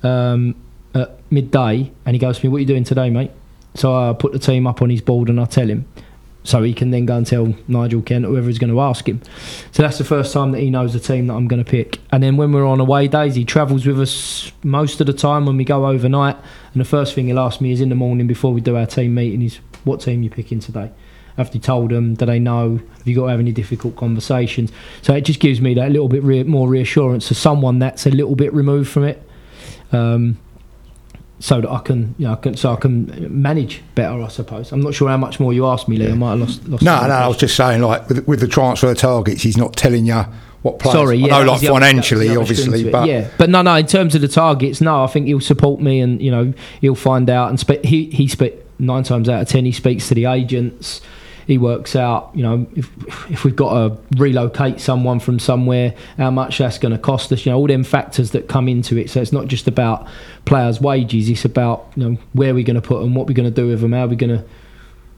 Um, 0.03 0.55
at 0.93 1.19
midday 1.31 1.91
and 2.05 2.15
he 2.15 2.19
goes 2.19 2.39
to 2.39 2.45
me, 2.45 2.49
What 2.49 2.57
are 2.57 2.61
you 2.61 2.65
doing 2.65 2.83
today, 2.83 3.09
mate? 3.09 3.31
So 3.75 3.93
I 3.93 4.13
put 4.13 4.33
the 4.33 4.39
team 4.39 4.67
up 4.67 4.81
on 4.81 4.89
his 4.89 5.01
board 5.01 5.29
and 5.29 5.39
I 5.39 5.45
tell 5.45 5.67
him. 5.67 5.85
So 6.45 6.61
he 6.61 6.73
can 6.73 6.91
then 6.91 7.05
go 7.05 7.15
and 7.15 7.25
tell 7.25 7.55
Nigel 7.69 8.01
Kent, 8.01 8.25
whoever 8.25 8.49
is 8.49 8.59
going 8.59 8.71
to 8.71 8.81
ask 8.81 9.07
him. 9.07 9.21
So 9.71 9.81
that's 9.81 9.97
the 9.97 10.03
first 10.03 10.33
time 10.33 10.51
that 10.51 10.59
he 10.59 10.69
knows 10.69 10.91
the 10.91 10.99
team 10.99 11.27
that 11.27 11.35
I'm 11.35 11.47
going 11.47 11.63
to 11.63 11.69
pick. 11.69 11.99
And 12.11 12.21
then 12.21 12.35
when 12.35 12.51
we're 12.51 12.65
on 12.65 12.81
away 12.81 13.07
days, 13.07 13.35
he 13.35 13.45
travels 13.45 13.85
with 13.85 13.99
us 14.01 14.51
most 14.61 14.99
of 14.99 15.07
the 15.07 15.13
time 15.13 15.45
when 15.45 15.55
we 15.55 15.63
go 15.63 15.87
overnight. 15.87 16.35
And 16.73 16.81
the 16.81 16.85
first 16.85 17.13
thing 17.13 17.27
he'll 17.27 17.39
ask 17.39 17.61
me 17.61 17.71
is 17.71 17.79
in 17.79 17.87
the 17.87 17.95
morning 17.95 18.27
before 18.27 18.51
we 18.51 18.59
do 18.59 18.75
our 18.75 18.85
team 18.85 19.15
meeting 19.15 19.41
is, 19.41 19.59
What 19.85 20.01
team 20.01 20.21
you 20.21 20.29
picking 20.29 20.59
today? 20.59 20.91
After 21.37 21.57
you 21.57 21.61
told 21.61 21.89
them, 21.91 22.13
do 22.13 22.25
they 22.25 22.37
know? 22.39 22.77
Have 22.77 23.07
you 23.07 23.15
got 23.15 23.23
to 23.23 23.29
have 23.31 23.39
any 23.39 23.51
difficult 23.51 23.95
conversations? 23.95 24.71
So 25.01 25.13
it 25.15 25.21
just 25.21 25.39
gives 25.39 25.59
me 25.61 25.73
that 25.73 25.91
little 25.91 26.07
bit 26.07 26.21
re- 26.23 26.43
more 26.43 26.67
reassurance 26.67 27.27
to 27.29 27.35
someone 27.35 27.79
that's 27.79 28.05
a 28.05 28.11
little 28.11 28.35
bit 28.35 28.53
removed 28.53 28.89
from 28.91 29.03
it. 29.05 29.21
Um, 29.91 30.37
so 31.39 31.59
that 31.59 31.69
I 31.69 31.79
can, 31.79 32.15
you 32.17 32.27
know, 32.27 32.33
I 32.33 32.35
can, 32.37 32.55
so 32.55 32.71
I 32.71 32.77
can 32.77 33.41
manage 33.41 33.81
better, 33.95 34.21
I 34.21 34.27
suppose. 34.29 34.71
I'm 34.71 34.79
not 34.81 34.93
sure 34.93 35.09
how 35.09 35.17
much 35.17 35.39
more 35.41 35.51
you 35.51 35.65
asked 35.65 35.89
me, 35.89 35.97
Lee. 35.97 36.09
I 36.11 36.13
might 36.13 36.31
have 36.31 36.39
lost. 36.39 36.67
lost 36.69 36.83
No, 36.83 37.01
no, 37.01 37.13
I 37.13 37.27
was 37.27 37.35
just 37.37 37.55
saying, 37.57 37.81
like 37.81 38.07
with, 38.07 38.25
with 38.27 38.39
the 38.39 38.47
transfer 38.47 38.93
targets, 38.93 39.41
he's 39.41 39.57
not 39.57 39.75
telling 39.75 40.05
you 40.05 40.23
what 40.61 40.79
players. 40.79 40.93
Sorry, 40.95 41.17
yeah, 41.17 41.35
I 41.35 41.43
know, 41.43 41.51
like 41.51 41.59
the 41.61 41.67
other- 41.67 41.67
that 41.67 41.73
was 41.73 41.79
financially, 41.81 42.29
other 42.29 42.39
obviously, 42.39 42.89
but 42.89 43.07
yeah, 43.09 43.29
but 43.37 43.49
no, 43.49 43.61
no. 43.61 43.75
In 43.75 43.85
terms 43.87 44.15
of 44.15 44.21
the 44.21 44.29
targets, 44.29 44.79
no, 44.79 45.03
I 45.03 45.07
think 45.07 45.25
he'll 45.27 45.41
support 45.41 45.81
me, 45.81 45.99
and 45.99 46.21
you 46.21 46.31
know, 46.31 46.53
he'll 46.79 46.95
find 46.95 47.29
out. 47.29 47.49
And 47.49 47.59
spe- 47.59 47.83
he 47.83 48.05
he 48.11 48.29
spe- 48.29 48.61
nine 48.79 49.03
times 49.03 49.27
out 49.27 49.41
of 49.41 49.49
ten, 49.49 49.65
he 49.65 49.73
speaks 49.73 50.07
to 50.07 50.13
the 50.15 50.25
agents. 50.25 51.01
He 51.45 51.57
works 51.57 51.95
out, 51.95 52.31
you 52.33 52.43
know, 52.43 52.65
if 52.75 52.89
if 53.29 53.43
we've 53.43 53.55
got 53.55 53.73
to 53.73 54.17
relocate 54.17 54.79
someone 54.79 55.19
from 55.19 55.39
somewhere, 55.39 55.93
how 56.17 56.31
much 56.31 56.57
that's 56.57 56.77
going 56.77 56.93
to 56.93 56.97
cost 56.97 57.31
us. 57.31 57.45
You 57.45 57.51
know, 57.51 57.57
all 57.57 57.67
them 57.67 57.83
factors 57.83 58.31
that 58.31 58.47
come 58.47 58.67
into 58.67 58.97
it. 58.97 59.09
So 59.09 59.21
it's 59.21 59.31
not 59.33 59.47
just 59.47 59.67
about 59.67 60.07
players' 60.45 60.79
wages. 60.79 61.29
It's 61.29 61.45
about 61.45 61.91
you 61.95 62.03
know 62.03 62.17
where 62.33 62.53
we're 62.53 62.63
going 62.63 62.75
to 62.75 62.81
put 62.81 63.01
them, 63.01 63.15
what 63.15 63.27
we're 63.27 63.33
going 63.33 63.49
to 63.49 63.61
do 63.61 63.67
with 63.67 63.81
them, 63.81 63.93
how 63.93 64.07
we're 64.07 64.15
going 64.15 64.37
to 64.37 64.45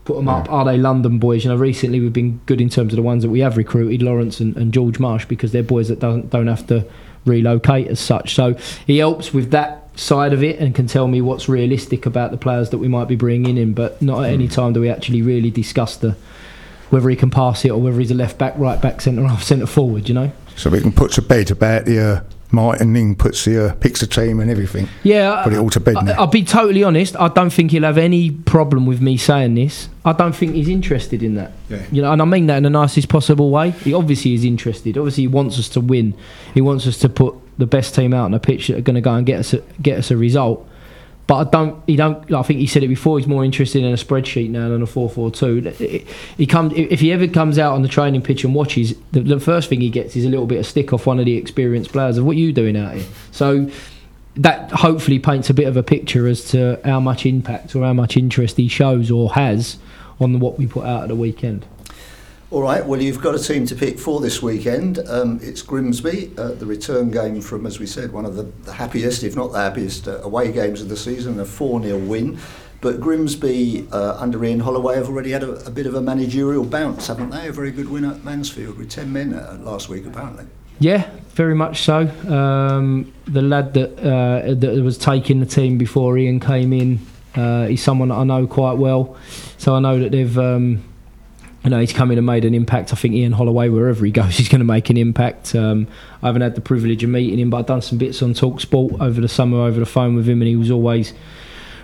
put 0.06 0.16
them 0.16 0.28
up. 0.28 0.52
Are 0.52 0.64
they 0.66 0.78
London 0.78 1.20
boys? 1.20 1.44
You 1.44 1.52
know, 1.52 1.58
recently 1.58 2.00
we've 2.00 2.14
been 2.14 2.40
good 2.46 2.62
in 2.62 2.70
terms 2.70 2.94
of 2.94 2.98
the 2.98 3.04
ones 3.04 3.24
that 3.24 3.30
we 3.30 3.40
have 3.40 3.58
recruited, 3.58 4.02
Lawrence 4.02 4.40
and, 4.40 4.56
and 4.56 4.74
George 4.74 5.00
Marsh, 5.00 5.26
because 5.26 5.52
they're 5.52 5.64
boys 5.64 5.88
that 5.90 6.00
don't 6.00 6.30
don't 6.30 6.48
have 6.48 6.66
to 6.68 6.86
relocate 7.26 7.88
as 7.88 8.00
such. 8.00 8.36
So 8.36 8.54
he 8.86 9.00
helps 9.00 9.34
with 9.34 9.52
that 9.52 9.85
side 9.96 10.34
of 10.34 10.43
it 10.43 10.60
and 10.60 10.76
can 10.76 10.88
tell 10.88 11.08
me 11.08 11.22
what's 11.22 11.48
realistic 11.48 12.06
about 12.06 12.32
the 12.32 12.38
players 12.38 12.70
that 12.72 12.78
we 12.78 12.88
might 12.88 13.08
be 13.08 13.16
bringing 13.16 13.58
in. 13.58 13.74
But 13.74 14.02
not 14.02 14.24
at 14.24 14.32
any 14.32 14.48
time 14.48 14.74
do 14.74 14.82
we 14.82 14.89
actually 14.89 15.22
really 15.22 15.52
discuss 15.52 15.96
the 15.98 16.16
whether 16.89 17.10
he 17.10 17.16
can 17.16 17.30
pass 17.30 17.66
it 17.66 17.72
or 17.72 17.82
whether 17.82 18.00
he's 18.00 18.12
a 18.12 18.16
left 18.16 18.38
back, 18.38 18.54
right 18.58 18.82
back, 18.82 19.02
centre 19.02 19.26
half, 19.26 19.43
centre 19.43 19.66
forward. 19.66 20.08
You 20.08 20.16
know. 20.16 20.32
so 20.56 20.70
we 20.70 20.82
can 20.82 20.91
put 20.91 21.12
to 21.14 21.22
bed 21.22 21.52
about 21.52 21.86
the 21.86 22.00
uh, 22.00 22.22
Martin 22.52 22.93
Ling 22.93 23.16
puts 23.16 23.43
the 23.46 23.70
uh, 23.70 23.74
picks 23.76 24.00
the 24.00 24.08
team 24.08 24.39
and 24.39 24.50
everything. 24.50 24.88
Yeah, 25.04 25.43
Put 25.43 25.54
it 25.54 25.58
all 25.58 25.70
to 25.72 25.80
bed 25.80 25.98
I. 25.98 26.12
I'll 26.14 26.28
be 26.28 26.43
totally 26.43 26.84
honest. 26.84 27.16
I 27.18 27.28
don't 27.28 27.52
think 27.52 27.72
he'll 27.72 27.84
have 27.84 27.98
any 27.98 28.32
problem 28.32 28.86
with 28.86 29.02
me 29.02 29.18
saying 29.18 29.56
this. 29.56 29.89
I 30.06 30.14
don't 30.14 30.34
think 30.34 30.54
he's 30.54 30.70
interested 30.70 31.24
in 31.24 31.36
that. 31.36 31.52
Yeah. 31.70 31.84
You 31.91 32.02
know, 32.02 32.14
and 32.14 32.22
I 32.22 32.26
mean 32.26 32.48
that 32.48 32.58
in 32.58 32.64
the 32.64 32.70
nicest 32.70 33.10
possible 33.10 33.50
way. 33.50 33.72
He 33.72 33.93
obviously 33.93 34.34
is 34.36 34.46
interested. 34.46 34.98
Obviously, 34.98 35.24
he 35.24 35.28
wants 35.28 35.60
us 35.60 35.70
to 35.70 35.82
win. 35.82 36.16
He 36.54 36.62
wants 36.62 36.88
us 36.88 36.98
to 37.00 37.10
put 37.10 37.36
the 37.58 37.66
best 37.66 37.95
team 37.95 38.14
out 38.14 38.26
on 38.26 38.32
the 38.32 38.39
pitch 38.39 38.68
that 38.68 38.78
are 38.78 38.82
going 38.82 38.95
to 38.95 39.01
go 39.01 39.14
and 39.14 39.26
get 39.26 39.39
us 39.39 39.53
a, 39.53 39.62
get 39.82 39.97
us 39.97 40.12
a 40.12 40.18
result. 40.18 40.68
But 41.28 41.36
I 41.36 41.49
don't. 41.49 41.84
He 41.88 41.95
don't. 41.95 42.32
I 42.32 42.43
think 42.43 42.60
he 42.60 42.68
said 42.68 42.84
it 42.84 42.88
before. 42.88 43.18
He's 43.18 43.28
more 43.28 43.43
interested 43.43 43.84
in 43.84 43.91
a 43.91 43.95
spreadsheet 43.95 44.51
now 44.51 44.70
than 44.70 44.84
a 44.84 44.86
four-four-two. 44.86 45.62
He 46.38 46.45
comes 46.45 46.74
if 46.76 46.99
he 46.99 47.12
ever 47.12 47.28
comes 47.28 47.58
out 47.58 47.74
on 47.74 47.82
the 47.82 47.88
training 47.88 48.22
pitch 48.22 48.43
and 48.43 48.53
watches. 48.53 48.93
The, 49.12 49.22
the 49.22 49.39
first 49.39 49.68
thing 49.68 49.82
he 49.82 49.89
gets 49.89 50.16
is 50.16 50.26
a 50.26 50.30
little 50.30 50.45
bit 50.45 50.60
of 50.60 50.68
stick 50.68 50.93
off 50.93 51.08
one 51.08 51.18
of 51.18 51.26
the 51.26 51.36
experienced 51.36 51.91
players 51.91 52.20
of 52.20 52.26
what 52.26 52.34
are 52.34 52.39
you 52.39 52.53
doing 52.53 52.78
out 52.78 52.93
here. 52.93 53.06
So 53.32 53.72
that 54.36 54.70
hopefully 54.70 55.18
paints 55.18 55.49
a 55.49 55.53
bit 55.56 55.66
of 55.66 55.78
a 55.78 55.82
picture 55.82 56.28
as 56.28 56.43
to 56.49 56.80
how 56.86 56.99
much 56.99 57.26
impact 57.26 57.76
or 57.76 57.84
how 57.84 57.93
much 57.93 58.18
interest 58.18 58.58
he 58.58 58.68
shows 58.68 59.10
or 59.10 59.34
has 59.34 59.80
on 60.20 60.39
what 60.39 60.60
we 60.60 60.68
put 60.68 60.86
out 60.86 61.03
at 61.03 61.08
the 61.08 61.16
weekend. 61.16 61.66
All 62.56 62.62
right, 62.62 62.86
well, 62.86 63.01
you've 63.01 63.20
got 63.20 63.36
a 63.36 63.38
team 63.38 63.66
to 63.66 63.76
pick 63.76 63.99
for 63.99 64.22
this 64.22 64.41
weekend. 64.41 64.99
Um, 65.10 65.41
it's 65.43 65.62
Grimsby, 65.62 66.32
uh, 66.38 66.53
the 66.53 66.66
return 66.66 67.12
game 67.12 67.41
from, 67.41 67.66
as 67.66 67.82
we 67.82 67.86
said, 67.86 68.14
one 68.14 68.24
of 68.24 68.38
the, 68.38 68.43
the 68.64 68.72
happiest, 68.72 69.24
if 69.24 69.36
not 69.36 69.51
the 69.51 69.58
happiest, 69.58 70.08
uh, 70.08 70.22
away 70.22 70.53
games 70.53 70.82
of 70.82 70.88
the 70.88 70.95
season, 70.95 71.38
a 71.41 71.43
4 71.43 71.84
0 71.84 71.97
win. 71.97 72.39
But 72.80 73.01
Grimsby, 73.01 73.89
uh, 73.91 74.16
under 74.22 74.41
Ian 74.45 74.62
Holloway, 74.62 74.95
have 74.95 75.10
already 75.10 75.32
had 75.32 75.43
a, 75.43 75.66
a 75.66 75.70
bit 75.70 75.86
of 75.86 75.95
a 75.95 76.01
managerial 76.01 76.64
bounce, 76.64 77.08
haven't 77.08 77.32
they? 77.32 77.49
A 77.49 77.51
very 77.51 77.72
good 77.72 77.89
win 77.89 78.06
at 78.06 78.24
Mansfield 78.24 78.78
with 78.78 78.89
10 78.89 79.12
men 79.12 79.34
uh, 79.34 79.58
last 79.60 79.89
week, 79.89 80.06
apparently. 80.06 80.45
Yeah, 80.80 81.10
very 81.32 81.56
much 81.56 81.84
so. 81.84 82.08
Um, 82.34 83.12
the 83.28 83.41
lad 83.41 83.74
that 83.74 83.99
uh, 83.99 84.53
that 84.53 84.82
was 84.82 84.97
taking 84.97 85.41
the 85.41 85.45
team 85.45 85.78
before 85.78 86.18
Ian 86.18 86.39
came 86.39 86.72
in, 86.72 87.06
uh, 87.36 87.66
he's 87.66 87.84
someone 87.84 88.08
that 88.08 88.16
I 88.16 88.24
know 88.24 88.47
quite 88.47 88.78
well. 88.78 89.18
So 89.58 89.76
I 89.76 89.82
know 89.82 89.99
that 89.99 90.14
they've, 90.14 90.38
um, 90.38 90.82
you 91.66 91.72
know, 91.72 91.80
he's 91.80 91.91
come 91.91 92.11
in 92.11 92.18
and 92.18 92.26
made 92.26 92.45
an 92.45 92.53
impact. 92.53 92.93
I 92.93 92.95
think 92.95 93.16
Ian 93.16 93.32
Holloway, 93.32 93.70
wherever 93.70 94.05
he 94.05 94.11
goes, 94.11 94.38
he's 94.38 94.47
going 94.49 94.59
to 94.59 94.66
make 94.66 94.89
an 94.89 94.97
impact. 94.97 95.55
Um, 95.55 95.88
I 96.22 96.28
haven't 96.28 96.43
had 96.43 96.55
the 96.55 96.61
privilege 96.61 97.03
of 97.03 97.09
meeting 97.09 97.39
him, 97.39 97.49
but 97.49 97.57
I've 97.57 97.66
done 97.66 97.82
some 97.82 97.97
bits 97.97 98.22
on 98.22 98.34
Talk 98.34 98.61
Sport 98.61 99.01
over 99.01 99.20
the 99.20 99.28
summer 99.28 99.57
over 99.57 99.80
the 99.80 99.86
phone 99.86 100.16
with 100.16 100.30
him, 100.30 100.41
and 100.41 100.47
he 100.47 100.55
was 100.55 100.70
always 100.72 101.13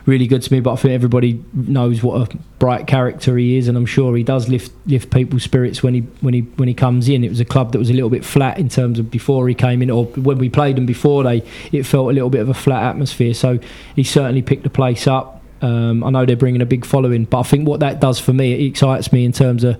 really 0.05 0.27
good 0.27 0.41
to 0.43 0.53
me. 0.53 0.59
But 0.59 0.73
I 0.73 0.75
think 0.75 0.93
everybody 0.93 1.43
knows 1.53 2.03
what 2.03 2.31
a 2.31 2.37
bright 2.59 2.85
character 2.85 3.37
he 3.37 3.57
is, 3.57 3.67
and 3.67 3.75
I'm 3.75 3.87
sure 3.87 4.15
he 4.15 4.23
does 4.23 4.49
lift 4.49 4.71
lift 4.85 5.11
people's 5.11 5.43
spirits 5.43 5.81
when 5.81 5.95
he 5.95 6.01
when 6.21 6.35
he 6.35 6.41
when 6.41 6.67
he 6.67 6.75
comes 6.75 7.09
in. 7.09 7.23
It 7.23 7.29
was 7.29 7.39
a 7.39 7.45
club 7.45 7.71
that 7.71 7.79
was 7.79 7.89
a 7.89 7.93
little 7.93 8.09
bit 8.09 8.23
flat 8.23 8.59
in 8.59 8.69
terms 8.69 8.99
of 8.99 9.09
before 9.09 9.47
he 9.47 9.55
came 9.55 9.81
in, 9.81 9.89
or 9.89 10.05
when 10.05 10.37
we 10.37 10.49
played 10.49 10.75
them 10.75 10.85
before. 10.85 11.23
They 11.23 11.43
it 11.71 11.83
felt 11.83 12.09
a 12.09 12.13
little 12.13 12.29
bit 12.29 12.41
of 12.41 12.49
a 12.49 12.53
flat 12.53 12.83
atmosphere. 12.83 13.33
So 13.33 13.59
he 13.95 14.03
certainly 14.03 14.43
picked 14.43 14.63
the 14.63 14.69
place 14.69 15.07
up. 15.07 15.40
Um, 15.61 16.03
I 16.03 16.09
know 16.09 16.25
they're 16.25 16.35
bringing 16.35 16.61
a 16.61 16.65
big 16.65 16.85
following, 16.85 17.25
but 17.25 17.39
I 17.39 17.43
think 17.43 17.67
what 17.67 17.79
that 17.81 17.99
does 17.99 18.19
for 18.19 18.33
me, 18.33 18.53
it 18.53 18.65
excites 18.65 19.13
me 19.13 19.25
in 19.25 19.31
terms 19.31 19.63
of 19.63 19.79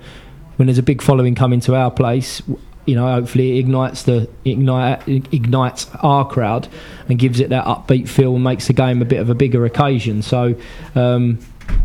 when 0.58 0.68
there's 0.68 0.78
a 0.78 0.84
big 0.84 1.02
following 1.02 1.36
coming 1.36 1.60
to 1.62 1.76
our 1.76 1.90
place. 1.90 2.42
You 2.86 2.96
know, 2.96 3.12
hopefully 3.12 3.58
it 3.58 3.60
ignites 3.60 4.04
the 4.04 4.28
ignite 4.44 5.08
ignites 5.08 5.88
our 6.02 6.28
crowd 6.28 6.68
and 7.08 7.20
gives 7.20 7.40
it 7.40 7.50
that 7.50 7.66
upbeat 7.66 8.10
feel 8.10 8.36
and 8.36 8.44
makes 8.44 8.68
the 8.68 8.74
game 8.74 9.02
a 9.02 9.06
bit 9.06 9.20
of 9.20 9.30
a 9.30 9.36
bigger 9.36 9.66
occasion. 9.66 10.22
So, 10.24 10.56
um, 10.96 11.40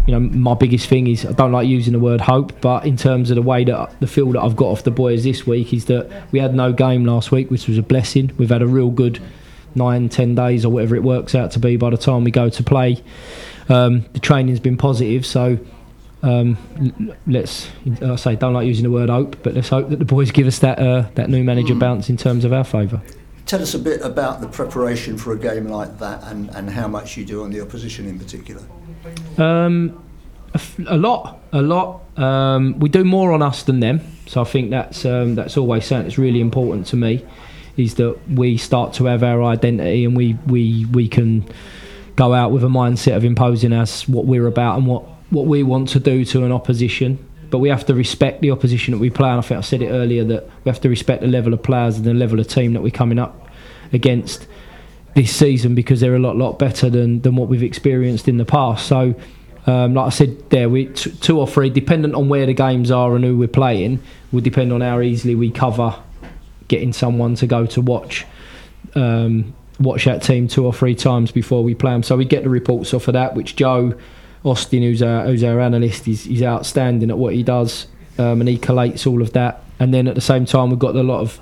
you 0.06 0.12
know, 0.12 0.20
my 0.20 0.54
biggest 0.54 0.88
thing 0.88 1.06
is 1.06 1.26
I 1.26 1.32
don't 1.32 1.52
like 1.52 1.68
using 1.68 1.92
the 1.92 1.98
word 1.98 2.20
hope, 2.20 2.60
but 2.60 2.86
in 2.86 2.96
terms 2.96 3.30
of 3.30 3.36
the 3.36 3.42
way 3.42 3.64
that 3.64 4.00
the 4.00 4.06
feel 4.06 4.32
that 4.32 4.40
I've 4.40 4.56
got 4.56 4.66
off 4.66 4.84
the 4.84 4.90
boys 4.90 5.24
this 5.24 5.46
week 5.46 5.72
is 5.72 5.84
that 5.86 6.10
we 6.32 6.38
had 6.38 6.54
no 6.54 6.72
game 6.72 7.04
last 7.04 7.30
week, 7.30 7.50
which 7.50 7.68
was 7.68 7.76
a 7.78 7.82
blessing. 7.82 8.32
We've 8.38 8.50
had 8.50 8.62
a 8.62 8.66
real 8.66 8.90
good 8.90 9.20
nine, 9.76 10.08
ten 10.08 10.34
days 10.34 10.64
or 10.64 10.70
whatever 10.70 10.96
it 10.96 11.02
works 11.02 11.34
out 11.34 11.50
to 11.52 11.58
be 11.58 11.76
by 11.76 11.90
the 11.90 11.96
time 11.96 12.24
we 12.24 12.30
go 12.30 12.48
to 12.48 12.62
play. 12.62 13.02
Um, 13.68 14.04
the 14.12 14.20
training's 14.20 14.60
been 14.60 14.76
positive, 14.76 15.26
so 15.26 15.58
um, 16.22 16.56
let's 17.26 17.68
I 18.02 18.16
say 18.16 18.36
don't 18.36 18.54
like 18.54 18.66
using 18.66 18.84
the 18.84 18.90
word 18.90 19.10
hope, 19.10 19.42
but 19.42 19.54
let's 19.54 19.68
hope 19.68 19.90
that 19.90 19.98
the 19.98 20.04
boys 20.04 20.30
give 20.30 20.46
us 20.46 20.58
that 20.60 20.78
uh, 20.78 21.08
that 21.14 21.30
new 21.30 21.44
manager 21.44 21.74
mm. 21.74 21.80
bounce 21.80 22.08
in 22.08 22.16
terms 22.16 22.44
of 22.44 22.52
our 22.52 22.64
favour. 22.64 23.00
Tell 23.46 23.62
us 23.62 23.74
a 23.74 23.78
bit 23.78 24.00
about 24.00 24.40
the 24.40 24.48
preparation 24.48 25.16
for 25.16 25.32
a 25.32 25.38
game 25.38 25.68
like 25.68 26.00
that 26.00 26.20
and, 26.24 26.50
and 26.50 26.68
how 26.68 26.88
much 26.88 27.16
you 27.16 27.24
do 27.24 27.44
on 27.44 27.52
the 27.52 27.60
opposition 27.60 28.08
in 28.08 28.18
particular. 28.18 28.60
Um, 29.38 30.02
a, 30.52 30.56
f- 30.56 30.80
a 30.88 30.96
lot, 30.96 31.38
a 31.52 31.62
lot. 31.62 32.02
Um, 32.18 32.76
we 32.80 32.88
do 32.88 33.04
more 33.04 33.32
on 33.32 33.42
us 33.42 33.62
than 33.62 33.78
them, 33.78 34.00
so 34.26 34.40
I 34.40 34.44
think 34.44 34.70
that's 34.70 35.04
um, 35.04 35.36
that's 35.36 35.56
always 35.56 35.84
something 35.84 36.06
that's 36.06 36.18
really 36.18 36.40
important 36.40 36.86
to 36.88 36.96
me. 36.96 37.24
Is 37.76 37.94
that 37.96 38.16
we 38.28 38.56
start 38.56 38.94
to 38.94 39.04
have 39.04 39.22
our 39.22 39.42
identity 39.42 40.04
and 40.04 40.16
we 40.16 40.34
we 40.46 40.86
we 40.86 41.08
can 41.08 41.44
go 42.16 42.32
out 42.32 42.50
with 42.50 42.64
a 42.64 42.68
mindset 42.68 43.16
of 43.16 43.24
imposing 43.24 43.72
us 43.72 44.08
what 44.08 44.24
we're 44.24 44.46
about 44.46 44.78
and 44.78 44.86
what 44.86 45.04
what 45.30 45.46
we 45.46 45.62
want 45.62 45.88
to 45.90 46.00
do 46.00 46.24
to 46.24 46.44
an 46.44 46.52
opposition. 46.52 47.18
But 47.50 47.58
we 47.58 47.68
have 47.68 47.86
to 47.86 47.94
respect 47.94 48.40
the 48.40 48.50
opposition 48.50 48.92
that 48.92 48.98
we 48.98 49.10
play. 49.10 49.28
And 49.28 49.38
I 49.38 49.42
think 49.42 49.58
I 49.58 49.60
said 49.60 49.82
it 49.82 49.90
earlier 49.90 50.24
that 50.24 50.44
we 50.64 50.68
have 50.68 50.80
to 50.80 50.88
respect 50.88 51.20
the 51.20 51.28
level 51.28 51.54
of 51.54 51.62
players 51.62 51.96
and 51.96 52.04
the 52.04 52.14
level 52.14 52.40
of 52.40 52.48
team 52.48 52.72
that 52.72 52.82
we're 52.82 52.90
coming 52.90 53.18
up 53.18 53.48
against 53.92 54.48
this 55.14 55.34
season 55.34 55.74
because 55.74 56.00
they're 56.00 56.16
a 56.16 56.20
lot 56.20 56.36
lot 56.36 56.58
better 56.58 56.90
than 56.90 57.20
than 57.20 57.36
what 57.36 57.48
we've 57.48 57.62
experienced 57.62 58.28
in 58.28 58.38
the 58.38 58.44
past. 58.44 58.86
So. 58.86 59.14
Um, 59.68 59.94
like 59.94 60.06
I 60.06 60.10
said, 60.10 60.48
there 60.50 60.68
we 60.68 60.86
t- 60.86 61.10
two 61.10 61.40
or 61.40 61.48
three, 61.48 61.70
dependent 61.70 62.14
on 62.14 62.28
where 62.28 62.46
the 62.46 62.54
games 62.54 62.92
are 62.92 63.16
and 63.16 63.24
who 63.24 63.36
we're 63.36 63.48
playing, 63.48 64.00
will 64.30 64.40
depend 64.40 64.72
on 64.72 64.80
how 64.80 65.00
easily 65.00 65.34
we 65.34 65.50
cover 65.50 65.96
getting 66.68 66.92
someone 66.92 67.34
to 67.36 67.46
go 67.46 67.66
to 67.66 67.80
watch 67.80 68.26
um, 68.94 69.54
watch 69.78 70.04
that 70.04 70.22
team 70.22 70.48
two 70.48 70.64
or 70.64 70.72
three 70.72 70.94
times 70.94 71.30
before 71.30 71.62
we 71.62 71.74
play 71.74 71.92
them. 71.92 72.02
So 72.02 72.16
we 72.16 72.24
get 72.24 72.44
the 72.44 72.48
reports 72.48 72.94
off 72.94 73.08
of 73.08 73.14
that, 73.14 73.34
which 73.34 73.56
Joe 73.56 73.94
Austin, 74.44 74.82
who's 74.82 75.02
our, 75.02 75.26
who's 75.26 75.44
our 75.44 75.60
analyst, 75.60 76.08
is 76.08 76.24
he's 76.24 76.42
outstanding 76.42 77.10
at 77.10 77.18
what 77.18 77.34
he 77.34 77.42
does, 77.42 77.86
um, 78.18 78.40
and 78.40 78.48
he 78.48 78.58
collates 78.58 79.06
all 79.06 79.22
of 79.22 79.32
that. 79.34 79.62
And 79.78 79.92
then 79.92 80.08
at 80.08 80.14
the 80.14 80.20
same 80.20 80.46
time, 80.46 80.70
we've 80.70 80.78
got 80.78 80.96
a 80.96 81.02
lot 81.02 81.20
of 81.20 81.38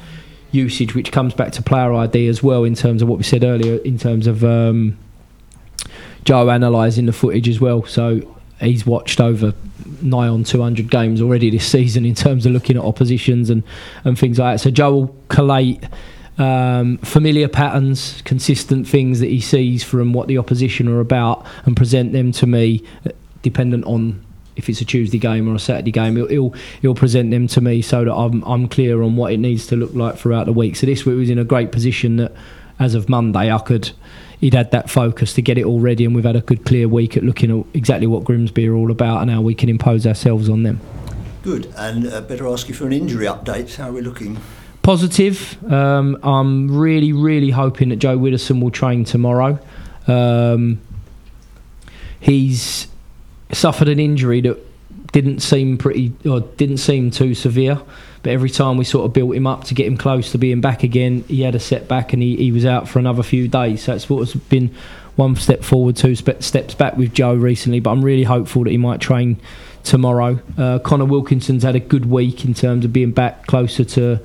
usage, 0.50 0.94
which 0.94 1.12
comes 1.12 1.34
back 1.34 1.52
to 1.52 1.62
player 1.62 1.92
ID 1.94 2.26
as 2.26 2.42
well, 2.42 2.64
in 2.64 2.74
terms 2.74 3.02
of 3.02 3.08
what 3.08 3.18
we 3.18 3.24
said 3.24 3.44
earlier, 3.44 3.76
in 3.78 3.98
terms 3.98 4.26
of 4.26 4.42
um, 4.44 4.98
Joe 6.24 6.48
analysing 6.48 7.06
the 7.06 7.12
footage 7.12 7.48
as 7.48 7.60
well. 7.60 7.84
So 7.84 8.33
he's 8.66 8.86
watched 8.86 9.20
over 9.20 9.52
nigh 10.02 10.28
on 10.28 10.44
200 10.44 10.90
games 10.90 11.20
already 11.20 11.50
this 11.50 11.66
season 11.66 12.04
in 12.04 12.14
terms 12.14 12.46
of 12.46 12.52
looking 12.52 12.76
at 12.76 12.82
oppositions 12.82 13.50
and, 13.50 13.62
and 14.04 14.18
things 14.18 14.38
like 14.38 14.54
that. 14.54 14.60
So 14.60 14.70
Joe 14.70 14.94
will 14.94 15.16
collate 15.28 15.82
um, 16.38 16.98
familiar 16.98 17.48
patterns, 17.48 18.22
consistent 18.22 18.88
things 18.88 19.20
that 19.20 19.28
he 19.28 19.40
sees 19.40 19.84
from 19.84 20.12
what 20.12 20.28
the 20.28 20.38
opposition 20.38 20.88
are 20.88 21.00
about, 21.00 21.46
and 21.64 21.76
present 21.76 22.12
them 22.12 22.32
to 22.32 22.46
me, 22.46 22.84
uh, 23.06 23.10
dependent 23.42 23.84
on 23.84 24.24
if 24.56 24.68
it's 24.68 24.80
a 24.80 24.84
Tuesday 24.84 25.18
game 25.18 25.48
or 25.48 25.54
a 25.56 25.58
Saturday 25.58 25.90
game, 25.90 26.16
he'll, 26.16 26.28
he'll, 26.28 26.54
he'll 26.80 26.94
present 26.94 27.30
them 27.30 27.48
to 27.48 27.60
me 27.60 27.82
so 27.82 28.04
that 28.04 28.14
I'm 28.14 28.42
I'm 28.44 28.68
clear 28.68 29.02
on 29.02 29.16
what 29.16 29.32
it 29.32 29.38
needs 29.38 29.66
to 29.68 29.76
look 29.76 29.94
like 29.94 30.16
throughout 30.16 30.46
the 30.46 30.52
week. 30.52 30.76
So 30.76 30.86
this 30.86 31.04
week 31.04 31.16
was 31.16 31.30
in 31.30 31.38
a 31.38 31.44
great 31.44 31.72
position 31.72 32.16
that 32.16 32.32
as 32.78 32.94
of 32.94 33.08
Monday 33.08 33.52
I 33.52 33.58
could 33.58 33.90
he'd 34.40 34.54
had 34.54 34.70
that 34.70 34.90
focus 34.90 35.32
to 35.34 35.42
get 35.42 35.58
it 35.58 35.64
all 35.64 35.80
ready, 35.80 36.04
and 36.04 36.14
we've 36.14 36.24
had 36.24 36.36
a 36.36 36.40
good 36.40 36.64
clear 36.64 36.88
week 36.88 37.16
at 37.16 37.22
looking 37.22 37.60
at 37.60 37.66
exactly 37.74 38.06
what 38.06 38.24
Grimsby 38.24 38.68
are 38.68 38.74
all 38.74 38.90
about 38.90 39.22
and 39.22 39.30
how 39.30 39.40
we 39.40 39.54
can 39.54 39.68
impose 39.68 40.06
ourselves 40.06 40.48
on 40.48 40.62
them. 40.62 40.80
Good, 41.42 41.72
and 41.76 42.06
uh, 42.06 42.20
better 42.22 42.48
ask 42.48 42.68
you 42.68 42.74
for 42.74 42.86
an 42.86 42.92
injury 42.92 43.26
update. 43.26 43.76
How 43.76 43.90
are 43.90 43.92
we 43.92 44.00
looking? 44.00 44.38
Positive. 44.82 45.56
Um, 45.72 46.18
I'm 46.22 46.76
really, 46.76 47.12
really 47.12 47.50
hoping 47.50 47.88
that 47.90 47.96
Joe 47.96 48.18
Widdowson 48.18 48.62
will 48.62 48.70
train 48.70 49.04
tomorrow. 49.04 49.58
Um, 50.06 50.80
he's 52.20 52.88
suffered 53.52 53.88
an 53.88 53.98
injury 53.98 54.40
that 54.42 54.58
didn't 55.12 55.40
seem 55.40 55.78
pretty 55.78 56.12
or 56.28 56.40
didn't 56.40 56.78
seem 56.78 57.10
too 57.10 57.34
severe. 57.34 57.80
But 58.24 58.32
every 58.32 58.48
time 58.48 58.78
we 58.78 58.84
sort 58.84 59.04
of 59.04 59.12
built 59.12 59.36
him 59.36 59.46
up 59.46 59.64
to 59.64 59.74
get 59.74 59.86
him 59.86 59.98
close 59.98 60.32
to 60.32 60.38
being 60.38 60.62
back 60.62 60.82
again, 60.82 61.24
he 61.28 61.42
had 61.42 61.54
a 61.54 61.60
setback 61.60 62.14
and 62.14 62.22
he, 62.22 62.36
he 62.36 62.52
was 62.52 62.64
out 62.64 62.88
for 62.88 62.98
another 62.98 63.22
few 63.22 63.48
days. 63.48 63.84
So 63.84 63.94
it's 63.94 64.08
what 64.08 64.20
has 64.20 64.34
been 64.34 64.74
one 65.16 65.36
step 65.36 65.62
forward, 65.62 65.96
two 65.96 66.14
steps 66.16 66.74
back 66.74 66.96
with 66.96 67.12
Joe 67.12 67.34
recently. 67.34 67.80
But 67.80 67.90
I'm 67.90 68.02
really 68.02 68.24
hopeful 68.24 68.64
that 68.64 68.70
he 68.70 68.78
might 68.78 69.02
train 69.02 69.38
tomorrow. 69.82 70.40
Uh, 70.56 70.78
Conor 70.78 71.04
Wilkinson's 71.04 71.64
had 71.64 71.76
a 71.76 71.80
good 71.80 72.06
week 72.06 72.46
in 72.46 72.54
terms 72.54 72.86
of 72.86 72.92
being 72.94 73.12
back 73.12 73.46
closer 73.46 73.84
to 73.84 74.20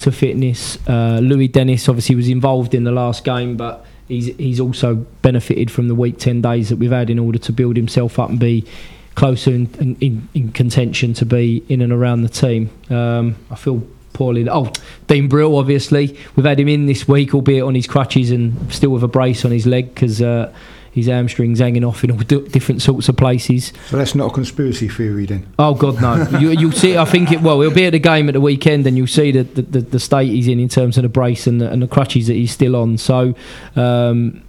to 0.00 0.10
fitness. 0.10 0.78
Uh, 0.88 1.20
Louis 1.22 1.48
Dennis 1.48 1.88
obviously 1.88 2.16
was 2.16 2.28
involved 2.28 2.74
in 2.74 2.84
the 2.84 2.92
last 2.92 3.24
game, 3.24 3.58
but 3.58 3.84
he's 4.08 4.34
he's 4.36 4.58
also 4.58 4.94
benefited 5.20 5.70
from 5.70 5.88
the 5.88 5.94
week 5.94 6.18
ten 6.18 6.40
days 6.40 6.70
that 6.70 6.76
we've 6.76 6.90
had 6.90 7.10
in 7.10 7.18
order 7.18 7.38
to 7.38 7.52
build 7.52 7.76
himself 7.76 8.18
up 8.18 8.30
and 8.30 8.40
be 8.40 8.64
closer 9.14 9.50
in, 9.50 9.96
in, 10.00 10.28
in 10.34 10.52
contention 10.52 11.14
to 11.14 11.26
be 11.26 11.64
in 11.68 11.80
and 11.80 11.92
around 11.92 12.22
the 12.22 12.28
team. 12.28 12.70
Um, 12.90 13.36
I 13.50 13.54
feel 13.54 13.86
poorly. 14.12 14.48
Oh, 14.48 14.72
Dean 15.06 15.28
Brill, 15.28 15.56
obviously. 15.56 16.18
We've 16.36 16.46
had 16.46 16.58
him 16.58 16.68
in 16.68 16.86
this 16.86 17.06
week, 17.06 17.34
albeit 17.34 17.62
on 17.62 17.74
his 17.74 17.86
crutches 17.86 18.30
and 18.30 18.72
still 18.72 18.90
with 18.90 19.02
a 19.02 19.08
brace 19.08 19.44
on 19.44 19.50
his 19.50 19.66
leg 19.66 19.94
because 19.94 20.22
uh, 20.22 20.52
his 20.92 21.06
hamstrings 21.06 21.58
hanging 21.58 21.84
off 21.84 22.04
in 22.04 22.12
all 22.12 22.18
different 22.18 22.80
sorts 22.80 23.08
of 23.08 23.16
places. 23.16 23.72
So 23.88 23.96
that's 23.96 24.14
not 24.14 24.30
a 24.30 24.34
conspiracy 24.34 24.88
theory 24.88 25.26
then? 25.26 25.46
Oh, 25.58 25.74
God, 25.74 26.00
no. 26.00 26.38
you, 26.38 26.68
will 26.68 26.72
see, 26.72 26.96
I 26.96 27.04
think, 27.04 27.32
it. 27.32 27.42
well, 27.42 27.60
he'll 27.60 27.74
be 27.74 27.86
at 27.86 27.90
the 27.90 27.98
game 27.98 28.28
at 28.28 28.32
the 28.32 28.40
weekend 28.40 28.86
and 28.86 28.96
you'll 28.96 29.06
see 29.08 29.32
the, 29.32 29.42
the, 29.42 29.80
the 29.80 30.00
state 30.00 30.28
he's 30.28 30.48
in 30.48 30.60
in 30.60 30.68
terms 30.68 30.96
of 30.96 31.02
the 31.02 31.08
brace 31.08 31.46
and 31.46 31.60
the, 31.60 31.70
and 31.70 31.82
the 31.82 31.88
crutches 31.88 32.28
that 32.28 32.34
he's 32.34 32.52
still 32.52 32.76
on. 32.76 32.96
So, 32.96 33.34
um, 33.76 34.42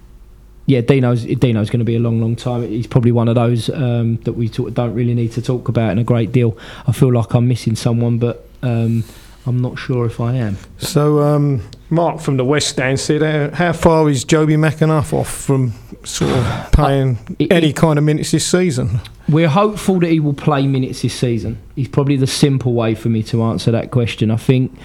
yeah, 0.67 0.81
Dino's 0.81 1.23
Dino's 1.23 1.69
going 1.69 1.79
to 1.79 1.85
be 1.85 1.95
a 1.95 1.99
long, 1.99 2.19
long 2.19 2.35
time. 2.35 2.67
He's 2.67 2.87
probably 2.87 3.11
one 3.11 3.27
of 3.27 3.35
those 3.35 3.69
um, 3.69 4.17
that 4.23 4.33
we 4.33 4.49
talk, 4.49 4.73
don't 4.73 4.93
really 4.93 5.13
need 5.13 5.31
to 5.33 5.41
talk 5.41 5.67
about 5.67 5.91
in 5.91 5.99
a 5.99 6.03
great 6.03 6.31
deal. 6.31 6.57
I 6.87 6.91
feel 6.91 7.13
like 7.13 7.33
I'm 7.33 7.47
missing 7.47 7.75
someone, 7.75 8.17
but 8.17 8.47
um, 8.63 9.03
I'm 9.45 9.61
not 9.61 9.77
sure 9.77 10.05
if 10.07 10.19
I 10.19 10.33
am. 10.35 10.57
So, 10.79 11.21
um, 11.21 11.61
Mark 11.91 12.19
from 12.19 12.37
the 12.37 12.45
West 12.45 12.69
Stand 12.69 12.99
said, 12.99 13.21
uh, 13.21 13.55
"How 13.55 13.73
far 13.73 14.09
is 14.09 14.25
Jobi 14.25 14.57
McAnuff 14.57 15.13
off 15.13 15.29
from 15.29 15.73
sort 16.03 16.31
of 16.31 16.69
playing 16.71 17.17
uh, 17.29 17.35
it, 17.37 17.51
any 17.51 17.71
kind 17.71 17.99
of 17.99 18.05
minutes 18.05 18.31
this 18.31 18.45
season?" 18.45 19.01
We're 19.29 19.49
hopeful 19.49 19.99
that 19.99 20.09
he 20.09 20.19
will 20.19 20.33
play 20.33 20.65
minutes 20.65 21.03
this 21.03 21.13
season. 21.13 21.59
He's 21.75 21.87
probably 21.87 22.15
the 22.15 22.27
simple 22.27 22.73
way 22.73 22.95
for 22.95 23.09
me 23.09 23.21
to 23.23 23.43
answer 23.43 23.71
that 23.71 23.91
question. 23.91 24.31
I 24.31 24.37
think 24.37 24.75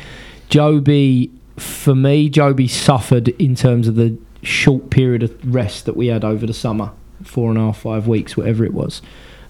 Jobi, 0.51 1.31
for 1.57 1.95
me, 1.95 2.29
Jobi 2.29 2.69
suffered 2.69 3.29
in 3.29 3.55
terms 3.55 3.89
of 3.89 3.95
the 3.95 4.19
short 4.43 4.91
period 4.91 5.23
of 5.23 5.55
rest 5.55 5.87
that 5.87 5.97
we 5.97 6.09
had 6.09 6.25
over 6.25 6.47
the 6.47 6.55
summer, 6.55 6.91
four 7.23 7.51
and 7.51 7.59
a 7.59 7.63
half, 7.63 7.79
five 7.79 8.07
weeks, 8.07 8.37
whatever 8.37 8.65
it 8.65 8.75
was. 8.75 9.03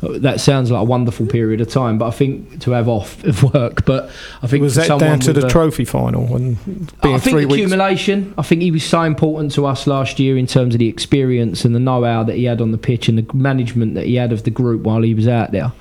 Uh, 0.03 0.19
that 0.19 0.41
sounds 0.41 0.71
like 0.71 0.81
a 0.81 0.85
wonderful 0.85 1.27
period 1.27 1.61
of 1.61 1.69
time, 1.69 1.99
but 1.99 2.07
I 2.07 2.11
think 2.11 2.61
to 2.63 2.71
have 2.71 2.89
off 2.89 3.23
of 3.25 3.43
work. 3.55 3.85
But 3.85 4.11
I 4.43 4.47
think 4.47 4.63
was 4.63 4.77
that 4.77 4.99
down 4.99 5.21
to 5.21 5.33
the 5.33 5.47
a, 5.47 5.51
trophy 5.51 5.85
final 5.85 6.35
and 6.35 6.57
being 7.03 7.15
I 7.15 7.19
think 7.19 7.35
three 7.35 7.45
accumulation. 7.45 8.27
Weeks? 8.27 8.35
I 8.39 8.43
think 8.43 8.63
he 8.63 8.71
was 8.71 8.85
so 8.85 9.03
important 9.03 9.53
to 9.53 9.67
us 9.67 9.87
last 9.87 10.19
year 10.19 10.39
in 10.39 10.47
terms 10.47 10.75
of 10.75 10.79
the 10.79 10.89
experience 10.89 11.65
and 11.65 11.75
the 11.75 11.81
know-how 11.81 12.25
that 12.25 12.37
he 12.37 12.45
had 12.45 12.61
on 12.61 12.73
the 12.73 12.79
pitch 12.79 13.09
and 13.09 13.19
the 13.19 13.37
management 13.37 13.95
that 13.95 14.07
he 14.07 14.15
had 14.15 14.33
of 14.33 14.45
the 14.45 14.51
group 14.51 14.83
while 14.83 15.03
he 15.03 15.15
was 15.15 15.29
out 15.29 15.53
there. 15.53 15.73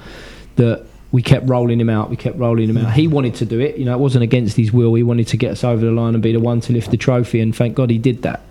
That 0.57 0.86
we 1.12 1.24
kept 1.24 1.49
rolling 1.49 1.82
him 1.82 1.89
out. 1.89 2.10
We 2.10 2.16
kept 2.16 2.38
rolling 2.38 2.70
him 2.70 2.78
out. 2.78 2.93
He 2.93 3.07
wanted 3.07 3.34
to 3.36 3.45
do 3.45 3.60
it. 3.60 3.78
You 3.78 3.86
know, 3.86 3.93
it 3.93 3.99
wasn't 3.99 4.24
against 4.24 4.55
his 4.55 4.72
will. 4.72 4.93
He 4.93 5.01
wanted 5.01 5.28
to 5.30 5.38
get 5.38 5.51
us 5.51 5.64
over 5.64 5.84
the 5.84 5.91
line 5.91 6.14
and 6.14 6.22
be 6.22 6.32
the 6.32 6.39
one 6.39 6.62
to 6.62 6.74
lift 6.74 6.91
the 6.91 6.97
trophy. 6.97 7.39
And 7.39 7.55
thank 7.55 7.76
God 7.76 7.89
he 7.89 7.97
did 7.97 8.22
that. 8.22 8.43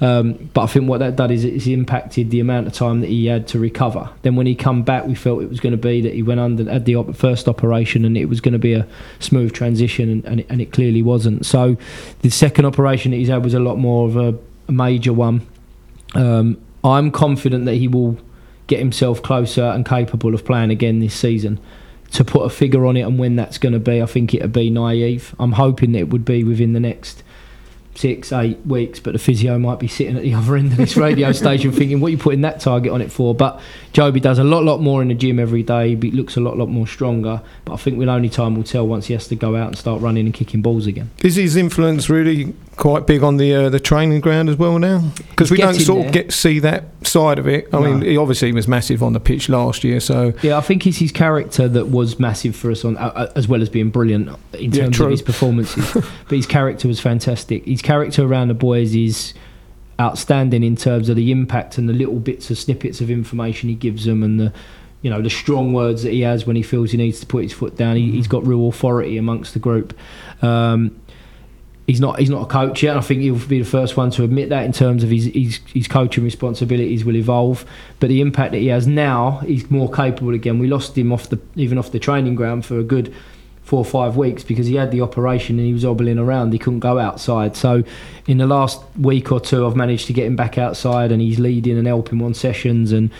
Um, 0.00 0.34
but 0.54 0.62
I 0.62 0.66
think 0.66 0.88
what 0.88 0.98
that 0.98 1.16
did 1.16 1.32
is 1.32 1.44
it 1.44 1.66
impacted 1.66 2.30
the 2.30 2.38
amount 2.38 2.68
of 2.68 2.74
time 2.74 3.00
that 3.00 3.08
he 3.08 3.26
had 3.26 3.48
to 3.48 3.58
recover. 3.58 4.08
Then 4.22 4.36
when 4.36 4.46
he 4.46 4.54
come 4.54 4.84
back, 4.84 5.04
we 5.04 5.16
felt 5.16 5.42
it 5.42 5.48
was 5.48 5.58
going 5.58 5.72
to 5.72 5.78
be 5.78 6.00
that 6.02 6.14
he 6.14 6.22
went 6.22 6.38
under 6.38 6.70
had 6.70 6.84
the 6.84 6.94
op- 6.94 7.16
first 7.16 7.48
operation 7.48 8.04
and 8.04 8.16
it 8.16 8.26
was 8.26 8.40
going 8.40 8.52
to 8.52 8.58
be 8.58 8.74
a 8.74 8.86
smooth 9.18 9.52
transition, 9.52 10.08
and, 10.08 10.24
and, 10.26 10.40
it, 10.40 10.46
and 10.48 10.60
it 10.60 10.72
clearly 10.72 11.02
wasn't. 11.02 11.44
So 11.44 11.76
the 12.20 12.30
second 12.30 12.66
operation 12.66 13.10
that 13.10 13.16
he's 13.16 13.28
had 13.28 13.42
was 13.42 13.54
a 13.54 13.60
lot 13.60 13.78
more 13.78 14.06
of 14.06 14.16
a, 14.16 14.38
a 14.68 14.72
major 14.72 15.12
one. 15.12 15.44
Um, 16.14 16.62
I'm 16.84 17.10
confident 17.10 17.64
that 17.64 17.74
he 17.74 17.88
will 17.88 18.16
get 18.68 18.78
himself 18.78 19.22
closer 19.22 19.64
and 19.64 19.84
capable 19.84 20.34
of 20.34 20.44
playing 20.44 20.70
again 20.70 21.00
this 21.00 21.14
season 21.14 21.58
to 22.12 22.24
put 22.24 22.42
a 22.42 22.50
figure 22.50 22.86
on 22.86 22.96
it 22.96 23.02
and 23.02 23.18
when 23.18 23.36
that's 23.36 23.58
going 23.58 23.72
to 23.72 23.78
be, 23.78 24.00
I 24.00 24.06
think 24.06 24.34
it'd 24.34 24.52
be 24.52 24.70
naive. 24.70 25.34
I'm 25.38 25.52
hoping 25.52 25.92
that 25.92 25.98
it 25.98 26.08
would 26.08 26.24
be 26.24 26.44
within 26.44 26.72
the 26.72 26.80
next 26.80 27.22
six, 27.98 28.32
eight 28.32 28.58
weeks, 28.66 29.00
but 29.00 29.12
the 29.12 29.18
physio 29.18 29.58
might 29.58 29.78
be 29.78 29.88
sitting 29.88 30.16
at 30.16 30.22
the 30.22 30.34
other 30.34 30.56
end 30.56 30.72
of 30.72 30.78
this 30.78 30.96
radio 30.96 31.32
station 31.32 31.72
thinking, 31.72 32.00
what 32.00 32.08
are 32.08 32.10
you 32.10 32.18
putting 32.18 32.42
that 32.42 32.60
target 32.60 32.92
on 32.92 33.00
it 33.00 33.10
for? 33.10 33.34
But 33.34 33.60
Jobi 33.92 34.20
does 34.20 34.38
a 34.38 34.44
lot, 34.44 34.64
lot 34.64 34.80
more 34.80 35.02
in 35.02 35.08
the 35.08 35.14
gym 35.14 35.38
every 35.38 35.62
day. 35.62 35.96
He 35.96 36.10
looks 36.10 36.36
a 36.36 36.40
lot, 36.40 36.56
lot 36.56 36.68
more 36.68 36.86
stronger. 36.86 37.42
But 37.64 37.74
I 37.74 37.76
think 37.76 37.98
we'll 37.98 38.10
only 38.10 38.28
time 38.28 38.54
will 38.54 38.64
tell 38.64 38.86
once 38.86 39.06
he 39.06 39.14
has 39.14 39.28
to 39.28 39.36
go 39.36 39.56
out 39.56 39.68
and 39.68 39.78
start 39.78 40.00
running 40.00 40.26
and 40.26 40.34
kicking 40.34 40.62
balls 40.62 40.86
again. 40.86 41.10
Is 41.22 41.36
his 41.36 41.56
influence 41.56 42.08
really 42.08 42.54
quite 42.76 43.06
big 43.06 43.22
on 43.22 43.36
the 43.36 43.54
uh, 43.54 43.68
the 43.70 43.80
training 43.80 44.20
ground 44.20 44.48
as 44.48 44.56
well 44.56 44.78
now? 44.78 45.10
Because 45.30 45.50
we 45.50 45.58
don't 45.58 45.74
sort 45.74 45.98
there. 45.98 46.06
of 46.06 46.12
get 46.12 46.32
see 46.32 46.58
that 46.60 46.84
side 47.06 47.38
of 47.38 47.48
it. 47.48 47.68
I 47.72 47.80
mean, 47.80 48.02
he 48.02 48.16
obviously 48.16 48.52
was 48.52 48.68
massive 48.68 49.02
on 49.02 49.12
the 49.12 49.20
pitch 49.20 49.48
last 49.48 49.84
year, 49.84 50.00
so 50.00 50.32
Yeah, 50.42 50.58
I 50.58 50.60
think 50.60 50.86
it's 50.86 50.98
his 50.98 51.12
character 51.12 51.68
that 51.68 51.88
was 51.88 52.18
massive 52.18 52.54
for 52.54 52.70
us 52.70 52.84
on, 52.84 52.96
uh, 52.96 53.12
uh, 53.14 53.32
as 53.34 53.48
well 53.48 53.62
as 53.62 53.68
being 53.68 53.90
brilliant 53.90 54.28
in 54.54 54.70
terms 54.70 54.96
true. 54.96 55.06
of 55.06 55.10
his 55.10 55.22
performances. 55.22 55.92
but 55.94 56.36
his 56.36 56.46
character 56.46 56.88
was 56.88 57.00
fantastic. 57.00 57.64
His 57.64 57.82
character 57.82 58.24
around 58.24 58.48
the 58.48 58.54
boys 58.54 58.94
is 58.94 59.34
outstanding 59.98 60.62
in 60.62 60.76
terms 60.76 61.08
of 61.08 61.16
the 61.16 61.32
impact 61.32 61.78
and 61.78 61.88
the 61.88 61.92
little 61.94 62.18
bits 62.18 62.50
of 62.50 62.58
snippets 62.58 63.00
of 63.00 63.10
information 63.10 63.70
he 63.70 63.74
gives 63.74 64.04
them 64.04 64.22
and 64.22 64.38
the 64.38 64.52
you 65.00 65.08
know 65.08 65.22
the 65.22 65.30
strong 65.30 65.72
words 65.72 66.02
that 66.02 66.10
he 66.10 66.20
has 66.20 66.46
when 66.46 66.56
he 66.56 66.62
feels 66.62 66.90
he 66.90 66.96
needs 66.96 67.20
to 67.20 67.26
put 67.26 67.42
his 67.42 67.52
foot 67.52 67.76
down. 67.76 67.96
He, 67.96 68.10
he's 68.10 68.26
got 68.26 68.46
real 68.46 68.68
authority 68.68 69.16
amongst 69.16 69.54
the 69.54 69.60
group. 69.60 69.96
Um, 70.42 70.98
he's 71.86 72.00
not 72.00 72.18
he's 72.18 72.30
not 72.30 72.42
a 72.42 72.46
coach 72.46 72.82
yet. 72.82 72.96
I 72.96 73.00
think 73.00 73.22
he'll 73.22 73.38
be 73.38 73.60
the 73.60 73.68
first 73.68 73.96
one 73.96 74.10
to 74.12 74.24
admit 74.24 74.48
that 74.48 74.64
in 74.64 74.72
terms 74.72 75.04
of 75.04 75.10
his 75.10 75.26
his, 75.26 75.60
his 75.72 75.88
coaching 75.88 76.24
responsibilities 76.24 77.04
will 77.04 77.16
evolve. 77.16 77.64
But 78.00 78.08
the 78.08 78.20
impact 78.20 78.52
that 78.52 78.58
he 78.58 78.68
has 78.68 78.86
now, 78.86 79.38
he's 79.38 79.70
more 79.70 79.90
capable 79.90 80.34
again. 80.34 80.58
We 80.58 80.66
lost 80.66 80.96
him 80.96 81.12
off 81.12 81.28
the 81.28 81.40
even 81.54 81.78
off 81.78 81.92
the 81.92 81.98
training 81.98 82.34
ground 82.34 82.66
for 82.66 82.78
a 82.78 82.84
good 82.84 83.14
four 83.62 83.80
or 83.80 83.84
five 83.84 84.16
weeks 84.16 84.44
because 84.44 84.68
he 84.68 84.76
had 84.76 84.92
the 84.92 85.00
operation 85.00 85.58
and 85.58 85.66
he 85.66 85.72
was 85.72 85.82
hobbling 85.82 86.18
around. 86.18 86.52
He 86.52 86.58
couldn't 86.58 86.80
go 86.80 87.00
outside. 87.00 87.56
So 87.56 87.82
in 88.28 88.38
the 88.38 88.46
last 88.46 88.80
week 88.96 89.32
or 89.32 89.40
two, 89.40 89.66
I've 89.66 89.74
managed 89.74 90.06
to 90.06 90.12
get 90.12 90.24
him 90.24 90.36
back 90.36 90.56
outside 90.56 91.10
and 91.10 91.20
he's 91.20 91.40
leading 91.40 91.76
and 91.76 91.84
helping 91.84 92.22
on 92.22 92.32
sessions 92.32 92.92
and 92.92 93.10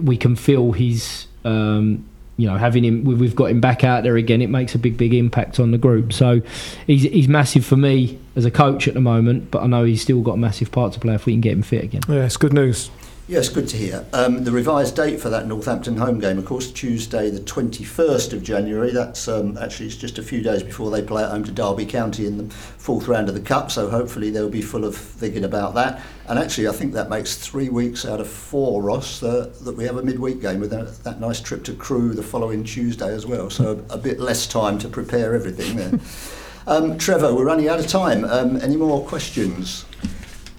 we 0.00 0.16
can 0.16 0.36
feel 0.36 0.72
he's. 0.72 1.26
Um, 1.44 2.06
you 2.38 2.46
know, 2.46 2.56
having 2.56 2.84
him, 2.84 3.04
we- 3.04 3.14
we've 3.14 3.34
got 3.36 3.46
him 3.46 3.60
back 3.60 3.82
out 3.84 4.02
there 4.02 4.16
again. 4.16 4.42
It 4.42 4.50
makes 4.50 4.74
a 4.74 4.78
big, 4.78 4.96
big 4.98 5.14
impact 5.14 5.58
on 5.58 5.70
the 5.70 5.78
group. 5.78 6.12
So, 6.12 6.42
he's 6.86 7.02
he's 7.04 7.28
massive 7.28 7.64
for 7.64 7.76
me 7.76 8.18
as 8.36 8.44
a 8.44 8.50
coach 8.50 8.86
at 8.88 8.94
the 8.94 9.00
moment. 9.00 9.50
But 9.50 9.62
I 9.62 9.66
know 9.66 9.84
he's 9.84 10.02
still 10.02 10.20
got 10.22 10.32
a 10.32 10.36
massive 10.36 10.70
part 10.70 10.92
to 10.94 11.00
play 11.00 11.14
if 11.14 11.24
we 11.26 11.32
can 11.32 11.40
get 11.40 11.52
him 11.52 11.62
fit 11.62 11.84
again. 11.84 12.02
yeah, 12.08 12.24
it's 12.24 12.36
good 12.36 12.52
news. 12.52 12.90
Yes, 13.28 13.48
good 13.48 13.66
to 13.70 13.76
hear. 13.76 14.06
Um, 14.12 14.44
the 14.44 14.52
revised 14.52 14.94
date 14.94 15.18
for 15.18 15.30
that 15.30 15.48
Northampton 15.48 15.96
home 15.96 16.20
game, 16.20 16.38
of 16.38 16.44
course, 16.44 16.70
Tuesday, 16.70 17.28
the 17.28 17.40
21st 17.40 18.32
of 18.32 18.44
January. 18.44 18.92
That's 18.92 19.26
um, 19.26 19.58
actually 19.58 19.86
it's 19.86 19.96
just 19.96 20.18
a 20.18 20.22
few 20.22 20.42
days 20.42 20.62
before 20.62 20.92
they 20.92 21.02
play 21.02 21.24
at 21.24 21.30
home 21.30 21.42
to 21.42 21.50
Derby 21.50 21.86
County 21.86 22.28
in 22.28 22.38
the 22.38 22.54
fourth 22.54 23.08
round 23.08 23.28
of 23.28 23.34
the 23.34 23.40
Cup. 23.40 23.72
So 23.72 23.90
hopefully 23.90 24.30
they'll 24.30 24.48
be 24.48 24.62
full 24.62 24.84
of 24.84 24.94
thinking 24.94 25.42
about 25.42 25.74
that. 25.74 26.00
And 26.28 26.38
actually, 26.38 26.68
I 26.68 26.72
think 26.72 26.92
that 26.92 27.10
makes 27.10 27.34
three 27.34 27.68
weeks 27.68 28.06
out 28.06 28.20
of 28.20 28.28
four, 28.28 28.80
Ross, 28.80 29.20
uh, 29.24 29.52
that 29.62 29.76
we 29.76 29.82
have 29.86 29.96
a 29.96 30.04
midweek 30.04 30.40
game 30.40 30.60
with 30.60 30.70
that, 30.70 31.02
that 31.02 31.18
nice 31.18 31.40
trip 31.40 31.64
to 31.64 31.74
Crewe 31.74 32.14
the 32.14 32.22
following 32.22 32.62
Tuesday 32.62 33.12
as 33.12 33.26
well. 33.26 33.50
So 33.50 33.84
a 33.90 33.98
bit 33.98 34.20
less 34.20 34.46
time 34.46 34.78
to 34.78 34.88
prepare 34.88 35.34
everything 35.34 35.76
there. 35.76 35.98
um, 36.68 36.96
Trevor, 36.96 37.34
we're 37.34 37.46
running 37.46 37.68
out 37.68 37.80
of 37.80 37.88
time. 37.88 38.24
Um, 38.24 38.56
any 38.58 38.76
more 38.76 39.04
questions? 39.04 39.84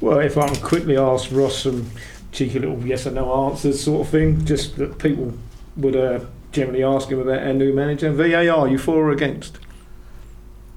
Well, 0.02 0.20
if 0.20 0.38
I 0.38 0.48
can 0.48 0.62
quickly 0.62 0.98
ask 0.98 1.32
Ross 1.32 1.64
some 1.64 1.90
cheeky 2.38 2.60
little 2.60 2.80
yes 2.86 3.08
or 3.08 3.12
no 3.12 3.48
answers, 3.48 3.84
sort 3.84 4.06
of 4.06 4.12
thing, 4.12 4.46
just 4.46 4.78
that 4.78 5.00
people 5.00 5.34
would 5.76 5.96
uh, 5.96 6.20
generally 6.52 6.84
ask 6.84 7.10
him 7.10 7.20
about 7.20 7.42
our 7.42 7.54
new 7.54 7.74
manager. 7.74 8.12
VAR, 8.12 8.68
you 8.68 8.78
for 8.78 9.08
or 9.08 9.12
against? 9.12 9.58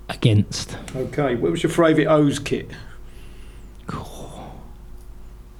Against. 0.08 0.76
Okay, 0.96 1.34
what 1.34 1.50
was 1.50 1.62
your 1.62 1.70
favourite 1.70 2.06
O's 2.06 2.38
kit? 2.38 2.70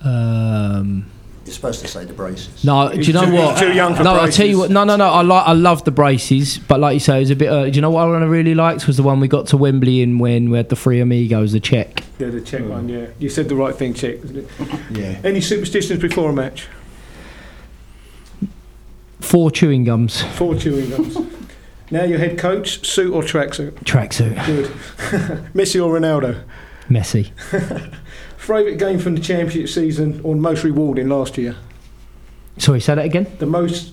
Um, 0.03 1.11
You're 1.51 1.57
supposed 1.57 1.81
to 1.81 1.89
say 1.89 2.05
the 2.05 2.13
braces. 2.13 2.65
no, 2.65 2.93
do 2.93 3.01
you 3.01 3.13
know 3.13 3.25
Too- 3.27 3.33
what? 3.35 3.59
too 3.59 3.73
young 3.73 3.97
for 3.97 4.05
no, 4.05 4.15
I 4.21 4.31
tell 4.31 4.47
you 4.47 4.53
braces. 4.59 4.59
what. 4.59 4.71
No, 4.71 4.85
no, 4.85 4.95
no. 4.95 5.09
I 5.11 5.23
like. 5.23 5.49
I 5.49 5.53
love 5.53 5.83
the 5.83 5.91
braces, 5.91 6.59
but 6.59 6.79
like 6.79 6.95
you 6.95 7.01
say, 7.01 7.17
it 7.17 7.21
was 7.23 7.31
a 7.31 7.35
bit. 7.37 7.49
Uh, 7.51 7.65
do 7.65 7.71
you 7.73 7.81
know 7.81 7.91
what 7.91 8.07
I 8.07 8.25
really 8.25 8.55
liked 8.55 8.87
was 8.87 8.97
the 8.97 9.03
one 9.03 9.19
we 9.19 9.27
got 9.27 9.49
to 9.49 9.57
Wembley 9.57 10.01
in 10.01 10.21
when 10.21 10.51
we 10.51 10.59
had 10.59 10.69
the 10.69 10.77
three 10.77 11.01
amigos, 11.01 11.51
the 11.51 11.59
check. 11.59 12.05
Yeah, 12.21 12.29
the 12.29 12.41
check 12.41 12.65
one, 12.69 12.89
yeah. 12.89 13.07
You 13.19 13.29
said 13.29 13.49
the 13.49 13.57
right 13.57 13.75
thing, 13.75 13.95
check. 13.95 14.19
Yeah. 14.93 15.19
Any 15.25 15.41
superstitions 15.41 15.99
before 16.01 16.31
a 16.31 16.33
match? 16.33 16.69
Four 19.21 19.51
chewing 19.51 19.83
gums, 19.85 20.23
Four 20.23 20.55
chewing 20.55 20.89
gums. 20.91 21.17
now 21.91 22.05
your 22.05 22.19
head 22.21 22.39
coach, 22.39 22.87
suit 22.87 23.13
or 23.13 23.23
tracksuit? 23.23 23.73
tracksuit, 23.85 24.47
Good. 24.47 24.67
Messi 25.53 25.85
or 25.85 25.99
Ronaldo? 25.99 26.43
Messi. 26.89 27.31
Favourite 28.51 28.79
game 28.79 28.99
from 28.99 29.15
the 29.15 29.21
championship 29.21 29.69
season 29.69 30.21
or 30.25 30.35
most 30.35 30.65
rewarding 30.65 31.09
last 31.09 31.39
year? 31.39 31.55
Sorry, 32.59 32.81
say 32.81 32.97
that 32.97 33.05
again. 33.05 33.29
The 33.39 33.47
most 33.47 33.93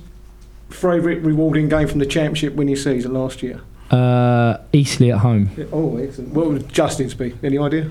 favourite 0.72 1.22
rewarding 1.22 1.70
game 1.70 1.88
from 1.88 2.00
the 2.00 2.08
championship 2.08 2.56
winning 2.56 2.76
season 2.76 3.14
last 3.14 3.44
year? 3.44 3.62
Uh, 3.92 4.58
Eastleigh 4.74 5.12
at 5.12 5.20
home. 5.20 5.52
Yeah, 5.56 5.66
Oh, 5.72 5.98
excellent. 5.98 6.34
What 6.34 6.48
would 6.48 6.70
Justin's 6.70 7.14
be? 7.14 7.36
Any 7.44 7.60
idea? 7.60 7.88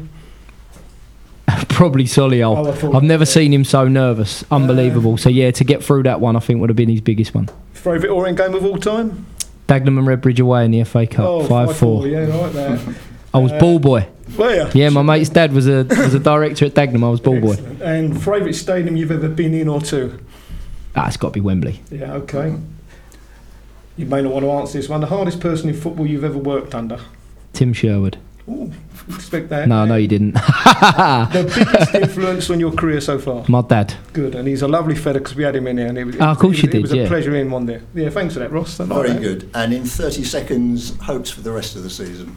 Probably 1.68 2.02
Solihull. 2.02 2.82
Oh, 2.82 2.96
I've 2.96 3.04
never 3.04 3.24
seen 3.24 3.52
him 3.54 3.62
so 3.64 3.86
nervous. 3.86 4.44
Unbelievable. 4.50 5.16
so 5.18 5.28
yeah, 5.28 5.52
to 5.52 5.62
get 5.62 5.84
through 5.84 6.02
that 6.02 6.20
one, 6.20 6.34
I 6.34 6.40
think 6.40 6.60
would 6.60 6.68
have 6.70 6.76
been 6.76 6.88
his 6.88 7.00
biggest 7.00 7.32
one. 7.32 7.48
Favourite 7.74 8.10
Orient 8.12 8.38
game 8.38 8.54
of 8.54 8.64
all 8.64 8.78
time? 8.78 9.24
Dagenham 9.68 9.98
and 10.00 10.08
Redbridge 10.08 10.40
away 10.40 10.64
in 10.64 10.72
the 10.72 10.82
FA 10.82 11.06
Cup, 11.06 11.26
oh, 11.26 11.44
five 11.46 11.76
four. 11.76 12.08
Yeah, 12.08 12.22
I 12.22 12.26
like 12.26 12.52
that. 12.54 12.96
I 13.34 13.38
was 13.38 13.52
Uh, 13.52 13.60
ball 13.60 13.78
boy. 13.78 14.08
Where? 14.34 14.70
Yeah, 14.74 14.88
my 14.90 15.02
mate's 15.02 15.28
dad 15.30 15.52
was 15.52 15.66
a 15.68 15.84
was 15.84 16.14
a 16.14 16.18
director 16.18 16.66
at 16.66 16.74
Dagenham. 16.74 17.04
I 17.04 17.08
was 17.10 17.20
ball 17.20 17.40
boy. 17.40 17.52
Excellent. 17.52 17.82
And 17.82 18.16
favourite 18.22 18.54
stadium 18.54 18.96
you've 18.96 19.10
ever 19.12 19.28
been 19.28 19.54
in 19.54 19.68
or 19.68 19.80
to? 19.82 20.18
Ah, 20.96 21.06
it's 21.06 21.16
got 21.16 21.28
to 21.28 21.32
be 21.34 21.40
Wembley. 21.40 21.80
Yeah, 21.90 22.14
okay. 22.14 22.56
You 23.96 24.06
may 24.06 24.20
not 24.22 24.32
want 24.32 24.44
to 24.44 24.50
answer 24.50 24.78
this 24.78 24.88
one. 24.88 25.00
The 25.00 25.06
hardest 25.06 25.40
person 25.40 25.68
in 25.68 25.74
football 25.74 26.06
you've 26.06 26.24
ever 26.24 26.36
worked 26.38 26.74
under? 26.74 27.00
Tim 27.52 27.72
Sherwood. 27.72 28.18
Ooh, 28.48 28.70
expect 29.08 29.48
that. 29.48 29.66
No, 29.68 29.84
no, 29.86 29.96
you 29.96 30.06
didn't. 30.08 30.34
The 30.76 31.52
biggest 31.56 31.94
influence 31.94 32.50
on 32.50 32.60
your 32.60 32.70
career 32.72 33.00
so 33.00 33.18
far? 33.18 33.44
my 33.48 33.62
dad. 33.62 33.94
Good, 34.12 34.34
and 34.34 34.46
he's 34.46 34.62
a 34.62 34.68
lovely 34.68 34.94
fella 34.94 35.18
because 35.20 35.34
we 35.34 35.42
had 35.44 35.56
him 35.56 35.66
in 35.66 35.78
here. 35.78 35.86
And 35.86 35.96
it 35.98 36.04
was, 36.04 36.16
Ah, 36.20 36.32
of 36.32 36.38
course 36.38 36.58
it, 36.62 36.74
you 36.74 36.80
was- 36.82 36.90
did, 36.90 36.98
It 36.98 37.00
was 37.02 37.06
a 37.06 37.12
pleasure 37.12 37.34
in 37.36 37.50
one 37.50 37.64
there. 37.66 37.82
Yeah, 37.94 38.10
thanks 38.10 38.34
for 38.34 38.40
that, 38.40 38.52
Ross. 38.52 38.78
I 38.78 38.84
like 38.84 38.98
Very 39.06 39.12
that. 39.14 39.22
good. 39.22 39.50
And 39.54 39.72
in 39.72 39.84
30 39.84 40.22
seconds, 40.24 40.96
hopes 41.00 41.30
for 41.30 41.40
the 41.40 41.50
rest 41.52 41.76
of 41.76 41.82
the 41.82 41.90
season. 41.90 42.36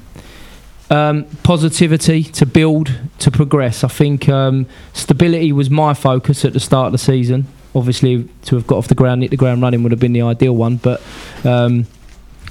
Um, 0.91 1.25
positivity 1.43 2.23
to 2.23 2.47
build 2.47 2.91
to 3.19 3.29
progress. 3.29 3.83
I 3.83 3.89
think 3.89 4.27
um, 4.27 4.65
stability 4.93 5.51
was 5.51 5.69
my 5.69 5.93
focus 5.93 6.43
at 6.45 6.53
the 6.53 6.59
start 6.59 6.87
of 6.87 6.91
the 6.93 6.97
season. 6.97 7.45
Obviously, 7.75 8.27
to 8.45 8.55
have 8.55 8.65
got 8.65 8.77
off 8.77 8.87
the 8.87 8.95
ground, 8.95 9.21
hit 9.21 9.29
the 9.29 9.37
ground 9.37 9.61
running 9.61 9.83
would 9.83 9.91
have 9.91 9.99
been 9.99 10.13
the 10.13 10.23
ideal 10.23 10.55
one. 10.55 10.77
But 10.77 11.01
um, 11.43 11.85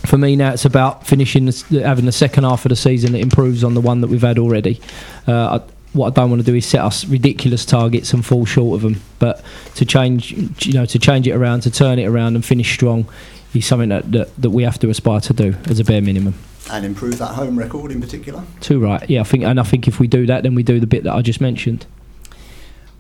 for 0.07 0.19
me 0.19 0.37
now, 0.37 0.53
it's 0.53 0.65
about 0.65 1.05
finishing, 1.05 1.47
the, 1.47 1.83
having 1.85 2.05
the 2.05 2.13
second 2.13 2.45
half 2.45 2.65
of 2.65 2.69
the 2.69 2.77
season 2.77 3.13
that 3.13 3.19
improves 3.19 3.65
on 3.65 3.75
the 3.75 3.81
one 3.81 4.01
that 4.03 4.07
we've 4.07 4.23
had 4.23 4.39
already. 4.39 4.81
Uh, 5.27 5.59
I, 5.59 5.73
what 5.93 6.07
I 6.09 6.11
don't 6.11 6.31
want 6.31 6.41
to 6.41 6.47
do 6.47 6.55
is 6.55 6.65
set 6.65 6.83
us 6.83 7.05
ridiculous 7.07 7.65
targets 7.65 8.13
and 8.13 8.25
fall 8.25 8.45
short 8.45 8.77
of 8.77 8.83
them. 8.83 9.01
But 9.19 9.43
to 9.75 9.85
change, 9.85 10.33
you 10.65 10.75
know, 10.75 10.87
to 10.87 10.99
change 11.01 11.27
it 11.27 11.33
around, 11.33 11.63
to 11.63 11.73
turn 11.73 11.99
it 11.99 12.07
around 12.07 12.37
and 12.37 12.45
finish 12.45 12.73
strong, 12.73 13.09
is 13.55 13.67
something 13.67 13.89
that, 13.89 14.13
that, 14.13 14.37
that 14.37 14.51
we 14.51 14.63
have 14.63 14.79
to 14.79 14.91
aspire 14.91 15.21
to 15.23 15.33
do 15.33 15.57
as 15.67 15.81
a 15.81 15.85
bare 15.85 16.03
minimum. 16.03 16.35
And 16.71 16.85
improve 16.85 17.19
that 17.19 17.35
home 17.35 17.59
record 17.59 17.91
in 17.91 18.01
particular. 18.01 18.45
Too 18.61 18.79
right. 18.81 19.09
Yeah, 19.09 19.21
I 19.21 19.25
think, 19.25 19.45
and 19.45 19.59
I 19.59 19.63
think 19.63 19.89
if 19.89 19.99
we 19.99 20.07
do 20.07 20.27
that, 20.27 20.43
then 20.43 20.55
we 20.55 20.63
do 20.63 20.81
the 20.81 20.87
bit 20.87 21.05
that 21.05 21.15
I 21.15 21.23
just 21.23 21.41
mentioned. 21.41 21.87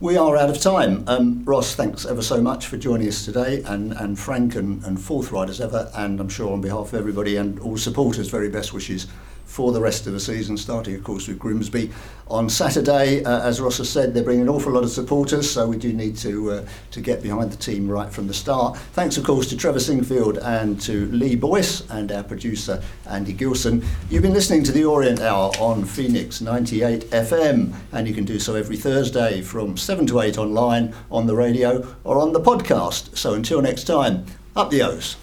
We 0.00 0.16
are 0.16 0.36
out 0.36 0.48
of 0.48 0.60
time. 0.60 1.02
Um, 1.08 1.44
Ross, 1.44 1.74
thanks 1.74 2.06
ever 2.06 2.22
so 2.22 2.40
much 2.40 2.66
for 2.66 2.76
joining 2.76 3.08
us 3.08 3.24
today, 3.24 3.62
and, 3.66 3.92
and 3.92 4.16
Frank 4.16 4.54
and, 4.54 4.82
and 4.84 5.00
forthright 5.00 5.50
as 5.50 5.60
ever, 5.60 5.90
and 5.94 6.20
I'm 6.20 6.28
sure 6.28 6.52
on 6.52 6.60
behalf 6.60 6.92
of 6.92 6.94
everybody 6.94 7.36
and 7.36 7.58
all 7.58 7.76
supporters, 7.76 8.28
very 8.28 8.48
best 8.48 8.72
wishes 8.72 9.08
for 9.58 9.72
the 9.72 9.80
rest 9.80 10.06
of 10.06 10.12
the 10.12 10.20
season, 10.20 10.56
starting 10.56 10.94
of 10.94 11.02
course 11.02 11.26
with 11.26 11.36
Grimsby 11.36 11.90
on 12.28 12.48
Saturday. 12.48 13.24
Uh, 13.24 13.40
as 13.42 13.60
Ross 13.60 13.78
has 13.78 13.90
said, 13.90 14.14
they're 14.14 14.22
bringing 14.22 14.42
an 14.42 14.48
awful 14.48 14.70
lot 14.70 14.84
of 14.84 14.90
supporters, 14.90 15.50
so 15.50 15.66
we 15.66 15.76
do 15.76 15.92
need 15.92 16.16
to 16.18 16.52
uh, 16.52 16.66
to 16.92 17.00
get 17.00 17.24
behind 17.24 17.50
the 17.50 17.56
team 17.56 17.90
right 17.90 18.08
from 18.08 18.28
the 18.28 18.34
start. 18.34 18.76
Thanks 18.92 19.16
of 19.16 19.24
course 19.24 19.48
to 19.48 19.56
Trevor 19.56 19.80
Singfield 19.80 20.38
and 20.38 20.80
to 20.82 21.06
Lee 21.06 21.34
Boyce 21.34 21.80
and 21.90 22.12
our 22.12 22.22
producer 22.22 22.80
Andy 23.10 23.32
Gilson. 23.32 23.84
You've 24.08 24.22
been 24.22 24.32
listening 24.32 24.62
to 24.62 24.70
the 24.70 24.84
Orient 24.84 25.18
Hour 25.18 25.50
on 25.58 25.84
Phoenix 25.84 26.40
98 26.40 27.10
FM, 27.10 27.74
and 27.90 28.06
you 28.06 28.14
can 28.14 28.24
do 28.24 28.38
so 28.38 28.54
every 28.54 28.76
Thursday 28.76 29.42
from 29.42 29.76
7 29.76 30.06
to 30.06 30.20
8 30.20 30.38
online, 30.38 30.94
on 31.10 31.26
the 31.26 31.34
radio, 31.34 31.84
or 32.04 32.18
on 32.18 32.32
the 32.32 32.40
podcast. 32.40 33.16
So 33.16 33.34
until 33.34 33.60
next 33.60 33.88
time, 33.88 34.24
up 34.54 34.70
the 34.70 34.82
O's. 34.82 35.16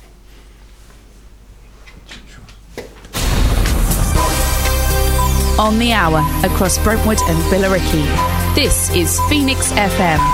On 5.58 5.80
the 5.80 5.94
hour 5.94 6.20
across 6.44 6.78
Brentwood 6.78 7.20
and 7.28 7.42
Billericay. 7.46 8.56
This 8.56 8.90
is 8.90 9.22
Phoenix 9.30 9.72
FM 9.72 10.20